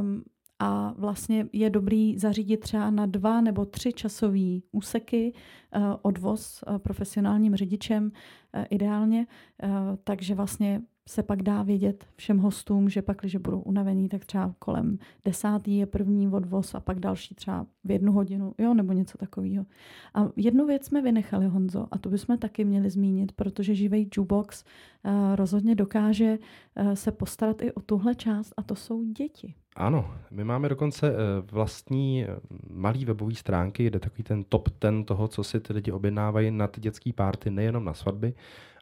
Um, 0.00 0.22
a 0.62 0.94
vlastně 0.98 1.46
je 1.52 1.70
dobrý 1.70 2.18
zařídit 2.18 2.60
třeba 2.60 2.90
na 2.90 3.06
dva 3.06 3.40
nebo 3.40 3.64
tři 3.64 3.92
časové 3.92 4.58
úseky 4.72 5.32
eh, 5.72 5.80
odvoz 6.02 6.64
eh, 6.66 6.78
profesionálním 6.78 7.56
řidičem 7.56 8.12
eh, 8.52 8.64
ideálně, 8.70 9.26
takže 10.04 10.34
vlastně 10.34 10.82
se 11.08 11.22
pak 11.22 11.42
dá 11.42 11.62
vědět 11.62 12.06
všem 12.16 12.38
hostům, 12.38 12.88
že 12.88 13.02
pak, 13.02 13.20
když 13.20 13.36
budou 13.36 13.60
unavení, 13.60 14.08
tak 14.08 14.24
třeba 14.24 14.54
kolem 14.58 14.98
desátý 15.24 15.76
je 15.76 15.86
první 15.86 16.28
odvoz 16.28 16.74
a 16.74 16.80
pak 16.80 17.00
další 17.00 17.34
třeba 17.34 17.66
v 17.84 17.90
jednu 17.90 18.12
hodinu, 18.12 18.54
jo, 18.58 18.74
nebo 18.74 18.92
něco 18.92 19.18
takového. 19.18 19.66
A 20.14 20.28
jednu 20.36 20.66
věc 20.66 20.86
jsme 20.86 21.02
vynechali, 21.02 21.46
Honzo, 21.46 21.86
a 21.90 21.98
to 21.98 22.08
bychom 22.08 22.38
taky 22.38 22.64
měli 22.64 22.90
zmínit, 22.90 23.32
protože 23.32 23.74
živý 23.74 24.10
jukebox 24.16 24.64
eh, 25.04 25.36
rozhodně 25.36 25.74
dokáže 25.74 26.38
eh, 26.76 26.96
se 26.96 27.12
postarat 27.12 27.62
i 27.62 27.72
o 27.72 27.80
tuhle 27.80 28.14
část 28.14 28.54
a 28.56 28.62
to 28.62 28.74
jsou 28.74 29.04
děti. 29.04 29.54
Ano, 29.76 30.14
my 30.30 30.44
máme 30.44 30.68
dokonce 30.68 31.08
eh, 31.08 31.14
vlastní 31.50 32.24
eh, 32.24 32.28
malý 32.70 33.04
webové 33.04 33.34
stránky, 33.34 33.86
kde 33.86 34.00
takový 34.00 34.22
ten 34.22 34.44
top 34.44 34.68
ten 34.68 35.04
toho, 35.04 35.28
co 35.28 35.44
si 35.44 35.60
ty 35.60 35.72
lidi 35.72 35.92
objednávají 35.92 36.50
na 36.50 36.66
ty 36.66 36.80
dětské 36.80 37.12
párty, 37.12 37.50
nejenom 37.50 37.84
na 37.84 37.94
svatby, 37.94 38.34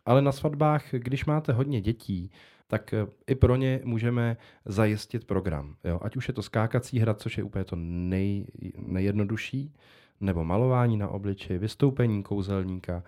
ale 0.06 0.22
na 0.22 0.32
svatbách, 0.32 0.84
když 0.90 1.24
máte 1.24 1.52
hodně 1.52 1.80
dětí, 1.80 2.30
tak 2.66 2.94
eh, 2.94 3.06
i 3.26 3.34
pro 3.34 3.56
ně 3.56 3.80
můžeme 3.84 4.36
zajistit 4.64 5.24
program. 5.24 5.76
Jo? 5.84 6.00
Ať 6.02 6.16
už 6.16 6.28
je 6.28 6.34
to 6.34 6.42
skákací 6.42 6.98
hra, 6.98 7.14
což 7.14 7.38
je 7.38 7.44
úplně 7.44 7.64
to 7.64 7.76
nej, 7.76 8.46
nejjednodušší, 8.78 9.74
nebo 10.20 10.44
malování 10.44 10.96
na 10.96 11.08
obličeji, 11.08 11.58
vystoupení 11.58 12.22
kouzelníka, 12.22 13.02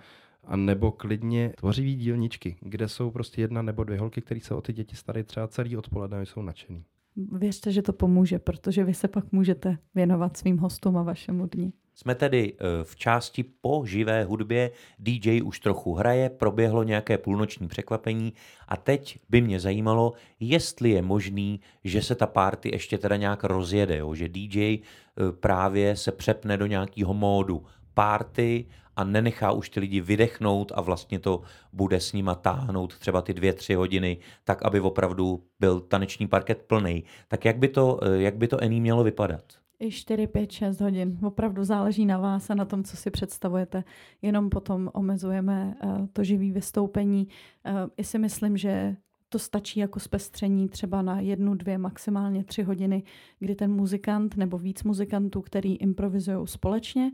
a 0.44 0.56
nebo 0.56 0.92
klidně 0.92 1.52
tvořivý 1.56 1.96
dílničky, 1.96 2.56
kde 2.60 2.88
jsou 2.88 3.10
prostě 3.10 3.40
jedna 3.40 3.62
nebo 3.62 3.84
dvě 3.84 3.98
holky, 3.98 4.20
které 4.20 4.40
se 4.40 4.54
o 4.54 4.60
ty 4.60 4.72
děti 4.72 4.96
starají 4.96 5.24
třeba 5.24 5.48
celý 5.48 5.76
odpoledne 5.76 6.18
a 6.18 6.20
jsou 6.20 6.42
nadšený. 6.42 6.84
Věřte, 7.16 7.72
že 7.72 7.82
to 7.82 7.92
pomůže, 7.92 8.38
protože 8.38 8.84
vy 8.84 8.94
se 8.94 9.08
pak 9.08 9.32
můžete 9.32 9.78
věnovat 9.94 10.36
svým 10.36 10.58
hostům 10.58 10.96
a 10.96 11.02
vašemu 11.02 11.46
dni. 11.46 11.72
Jsme 11.94 12.14
tedy 12.14 12.52
eh, 12.52 12.84
v 12.84 12.96
části 12.96 13.42
po 13.42 13.82
živé 13.86 14.24
hudbě, 14.24 14.70
DJ 14.98 15.42
už 15.42 15.60
trochu 15.60 15.94
hraje, 15.94 16.30
proběhlo 16.30 16.82
nějaké 16.82 17.18
půlnoční 17.18 17.68
překvapení 17.68 18.32
a 18.68 18.76
teď 18.76 19.18
by 19.28 19.40
mě 19.40 19.60
zajímalo, 19.60 20.12
jestli 20.40 20.90
je 20.90 21.02
možný, 21.02 21.60
že 21.84 22.02
se 22.02 22.14
ta 22.14 22.26
party 22.26 22.70
ještě 22.72 22.98
teda 22.98 23.16
nějak 23.16 23.44
rozjede, 23.44 23.96
jo? 23.96 24.14
že 24.14 24.28
DJ 24.28 24.78
eh, 24.78 25.32
právě 25.32 25.96
se 25.96 26.12
přepne 26.12 26.56
do 26.56 26.66
nějakého 26.66 27.14
módu 27.14 27.64
party 27.94 28.66
a 28.96 29.04
nenechá 29.04 29.52
už 29.52 29.70
ty 29.70 29.80
lidi 29.80 30.00
vydechnout 30.00 30.72
a 30.74 30.80
vlastně 30.80 31.18
to 31.18 31.42
bude 31.72 32.00
s 32.00 32.12
nima 32.12 32.34
táhnout 32.34 32.98
třeba 32.98 33.22
ty 33.22 33.34
dvě, 33.34 33.52
tři 33.52 33.74
hodiny, 33.74 34.18
tak 34.44 34.62
aby 34.62 34.80
opravdu 34.80 35.44
byl 35.60 35.80
taneční 35.80 36.28
parket 36.28 36.62
plný. 36.62 37.04
Tak 37.28 37.44
jak 37.44 37.58
by 37.58 37.68
to, 37.68 38.00
eh, 38.02 38.22
jak 38.22 38.36
by 38.36 38.48
to 38.48 38.62
Ení 38.62 38.80
mělo 38.80 39.04
vypadat? 39.04 39.42
I 39.80 39.90
4, 39.90 40.26
5, 40.26 40.52
6 40.52 40.80
hodin. 40.80 41.18
Opravdu 41.22 41.64
záleží 41.64 42.06
na 42.06 42.18
vás 42.18 42.50
a 42.50 42.54
na 42.54 42.64
tom, 42.64 42.84
co 42.84 42.96
si 42.96 43.10
představujete. 43.10 43.84
Jenom 44.22 44.50
potom 44.50 44.90
omezujeme 44.94 45.74
uh, 45.84 46.06
to 46.12 46.24
živý 46.24 46.52
vystoupení. 46.52 47.28
Uh, 47.66 47.90
I 47.96 48.04
si 48.04 48.18
myslím, 48.18 48.56
že 48.56 48.96
to 49.28 49.38
stačí 49.38 49.80
jako 49.80 50.00
zpestření 50.00 50.68
třeba 50.68 51.02
na 51.02 51.20
jednu, 51.20 51.54
dvě, 51.54 51.78
maximálně 51.78 52.44
tři 52.44 52.62
hodiny, 52.62 53.02
kdy 53.38 53.54
ten 53.54 53.72
muzikant 53.72 54.36
nebo 54.36 54.58
víc 54.58 54.82
muzikantů, 54.82 55.40
který 55.40 55.76
improvizují 55.76 56.46
společně, 56.46 57.10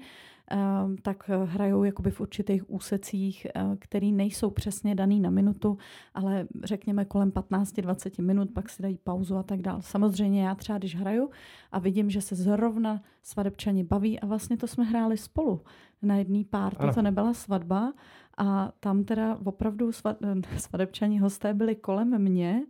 tak 1.02 1.30
eh, 1.30 1.44
hrajou 1.44 1.84
jakoby 1.84 2.10
v 2.10 2.20
určitých 2.20 2.70
úsecích, 2.70 3.46
uh, 3.56 3.76
který 3.78 4.12
nejsou 4.12 4.50
přesně 4.50 4.94
daný 4.94 5.20
na 5.20 5.30
minutu, 5.30 5.78
ale 6.14 6.46
řekněme 6.64 7.04
kolem 7.04 7.30
15-20 7.30 8.24
minut, 8.24 8.50
pak 8.54 8.68
si 8.68 8.82
dají 8.82 8.98
pauzu 9.04 9.36
a 9.36 9.42
tak 9.42 9.62
dále. 9.62 9.82
Samozřejmě 9.82 10.42
já 10.44 10.54
třeba, 10.54 10.78
když 10.78 10.96
hraju 10.96 11.30
a 11.72 11.78
vidím, 11.78 12.10
že 12.10 12.20
se 12.20 12.34
zrovna 12.34 13.02
svadebčani 13.22 13.84
baví 13.84 14.20
a 14.20 14.26
vlastně 14.26 14.56
to 14.56 14.66
jsme 14.66 14.84
hráli 14.84 15.16
spolu 15.16 15.60
na 16.02 16.16
jedné 16.16 16.44
párty, 16.50 16.76
Ano. 16.82 16.94
to 16.94 17.02
nebyla 17.02 17.34
svatba 17.34 17.92
a 18.38 18.72
tam 18.80 19.04
teda 19.04 19.38
opravdu 19.44 19.92
svad, 19.92 20.16
svadebčani 20.56 21.18
hosté 21.18 21.54
byli 21.54 21.74
kolem 21.76 22.18
mě 22.22 22.62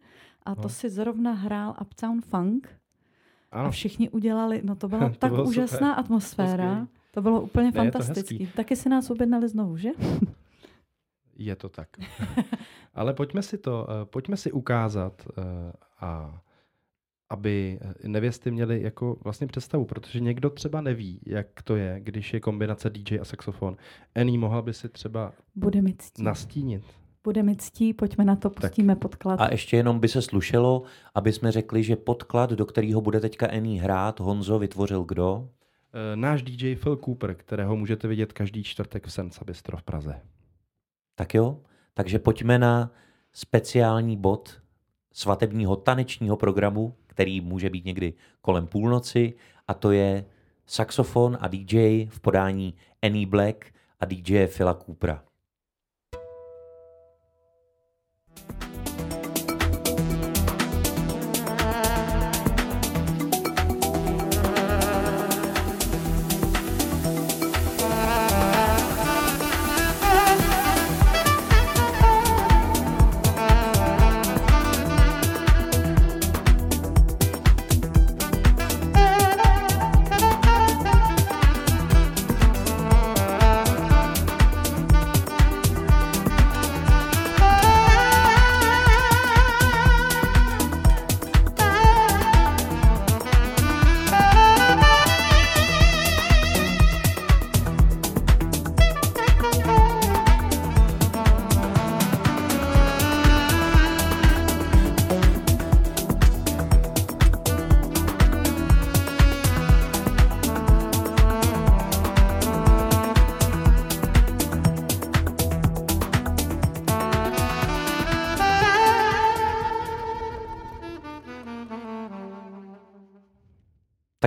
a 0.43 0.55
to 0.55 0.63
No. 0.63 0.69
si 0.69 0.91
zrovna 0.91 1.33
hrál 1.33 1.75
Uptown 1.81 2.21
Funk 2.21 2.69
a 3.53 3.61
Ano, 3.61 3.71
všichni 3.71 4.09
udělali, 4.11 4.61
no 4.65 4.75
to 4.77 4.89
byla 4.89 5.09
To 5.11 5.17
tak 5.17 5.31
bylo 5.33 5.47
super. 5.47 5.63
úžasná 5.65 5.95
To 5.95 6.01
atmosféra. 6.01 6.87
To 7.19 7.23
bylo 7.23 7.41
úplně 7.41 7.67
Ne, 7.67 7.73
to 7.73 7.79
fantastický. 7.79 8.47
Taky 8.47 8.77
si 8.77 8.89
nás 8.89 9.11
objednali 9.11 9.49
znovu, 9.49 9.77
že? 9.77 9.89
je 11.37 11.57
to 11.57 11.69
tak. 11.69 11.89
Ale 12.95 13.15
pojďme 13.15 13.43
si 13.43 13.59
to, 13.59 13.87
eh, 13.91 14.05
pojďme 14.05 14.37
si 14.37 14.53
ukázat 14.53 15.29
eh, 15.29 15.43
a 16.01 16.41
aby 17.31 17.79
eh, 17.83 18.09
nevěsty 18.09 18.51
měly 18.51 18.83
jako 18.83 19.17
vlastně 19.25 19.47
představu, 19.47 19.85
protože 19.85 20.21
někdo 20.21 20.51
třeba 20.51 20.81
neví, 20.81 21.21
jak 21.27 21.63
to 21.63 21.77
je, 21.77 22.01
když 22.01 22.35
je 22.35 22.41
kombinace 22.41 22.91
DJ 22.91 23.19
a 23.21 23.25
saxofon. 23.25 23.77
Ení, 24.15 24.39
mohla 24.39 24.63
by 24.63 24.75
si 24.75 24.89
třeba 24.89 25.33
Bude 25.55 25.83
mi 25.83 25.95
ctí. 25.99 26.23
nastínit? 26.23 26.85
Bude 27.25 27.43
mi 27.43 27.57
ctí, 27.57 27.95
pojďme 27.95 28.25
na 28.25 28.37
to, 28.37 28.51
pustíme 28.51 28.97
podklad. 28.97 29.41
A 29.41 29.53
ještě 29.53 29.77
jenom 29.77 30.01
by 30.01 30.09
se 30.09 30.23
slušelo, 30.23 30.83
aby 31.15 31.33
jsme 31.33 31.53
řekli, 31.53 31.83
že 31.83 31.97
podklad, 31.97 32.51
do 32.51 32.67
kterého 32.67 33.01
bude 33.01 33.21
teďka 33.21 33.51
Ení 33.51 33.79
hrát, 33.79 34.21
Honzo 34.21 34.59
vytvořil 34.59 35.05
kdo? 35.05 35.49
Eh, 35.93 36.17
Náš 36.17 36.43
DJ 36.43 36.77
Phil 36.77 36.97
Cooper, 36.97 37.35
kterého 37.35 37.77
můžete 37.77 38.09
vidět 38.09 38.33
každý 38.33 38.65
čtvrtek 38.65 39.07
v 39.07 39.13
Sensa 39.13 39.45
Bistro 39.45 39.77
v 39.77 39.83
Praze. 39.83 40.21
Tak 41.15 41.35
jo, 41.35 41.61
takže 41.95 42.19
pojďme 42.19 42.59
na 42.59 42.93
speciální 43.33 44.17
bod 44.17 44.63
svatebního 45.13 45.77
tanečního 45.77 46.37
programu, 46.37 46.97
který 47.07 47.41
může 47.41 47.71
být 47.71 47.85
někdy 47.85 48.15
kolem 48.41 48.67
půlnoci, 48.67 49.35
a 49.69 49.75
to 49.75 49.91
je 49.91 50.25
saxofon 50.67 51.39
a 51.41 51.49
DJ 51.49 52.07
v 52.11 52.21
podání 52.21 52.75
Annie 53.03 53.27
Black 53.27 53.65
a 54.01 54.05
DJ 54.05 54.47
Phila 54.47 54.75
Coopera. 54.75 55.28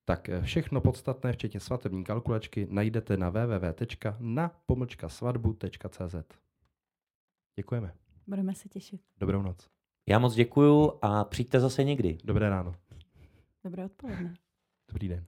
tak 0.09 0.29
eh, 0.29 0.41
všechno 0.41 0.81
podstatné, 0.81 1.33
včetně 1.33 1.59
svatební 1.59 2.03
kalkulačky, 2.03 2.67
najdete 2.69 3.17
na 3.17 3.29
www.na-svatbu.cz. 3.29 6.15
Děkujeme. 7.55 7.93
Budeme 8.27 8.55
se 8.55 8.69
těšit. 8.69 9.01
Dobrou 9.19 9.41
noc. 9.41 9.69
Já 10.07 10.19
moc 10.19 10.35
děkuju 10.35 10.93
a 11.01 11.23
přijďte 11.23 11.59
zase 11.59 11.83
někdy. 11.83 12.17
Dobré 12.23 12.49
ráno. 12.49 12.75
Dobré 13.63 13.85
odpoledne. 13.85 14.33
Dobrý 14.87 15.07
den. 15.07 15.25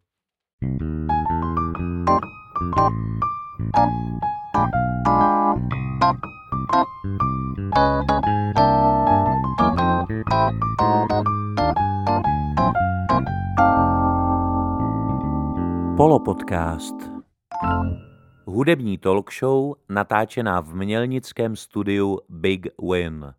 Polopodcast. 16.01 16.95
Hudební 18.45 18.97
talk 18.97 19.33
show 19.33 19.73
natáčená 19.89 20.61
v 20.61 20.75
mělnickém 20.75 21.55
studiu 21.55 22.19
Big 22.29 22.67
Win. 22.91 23.33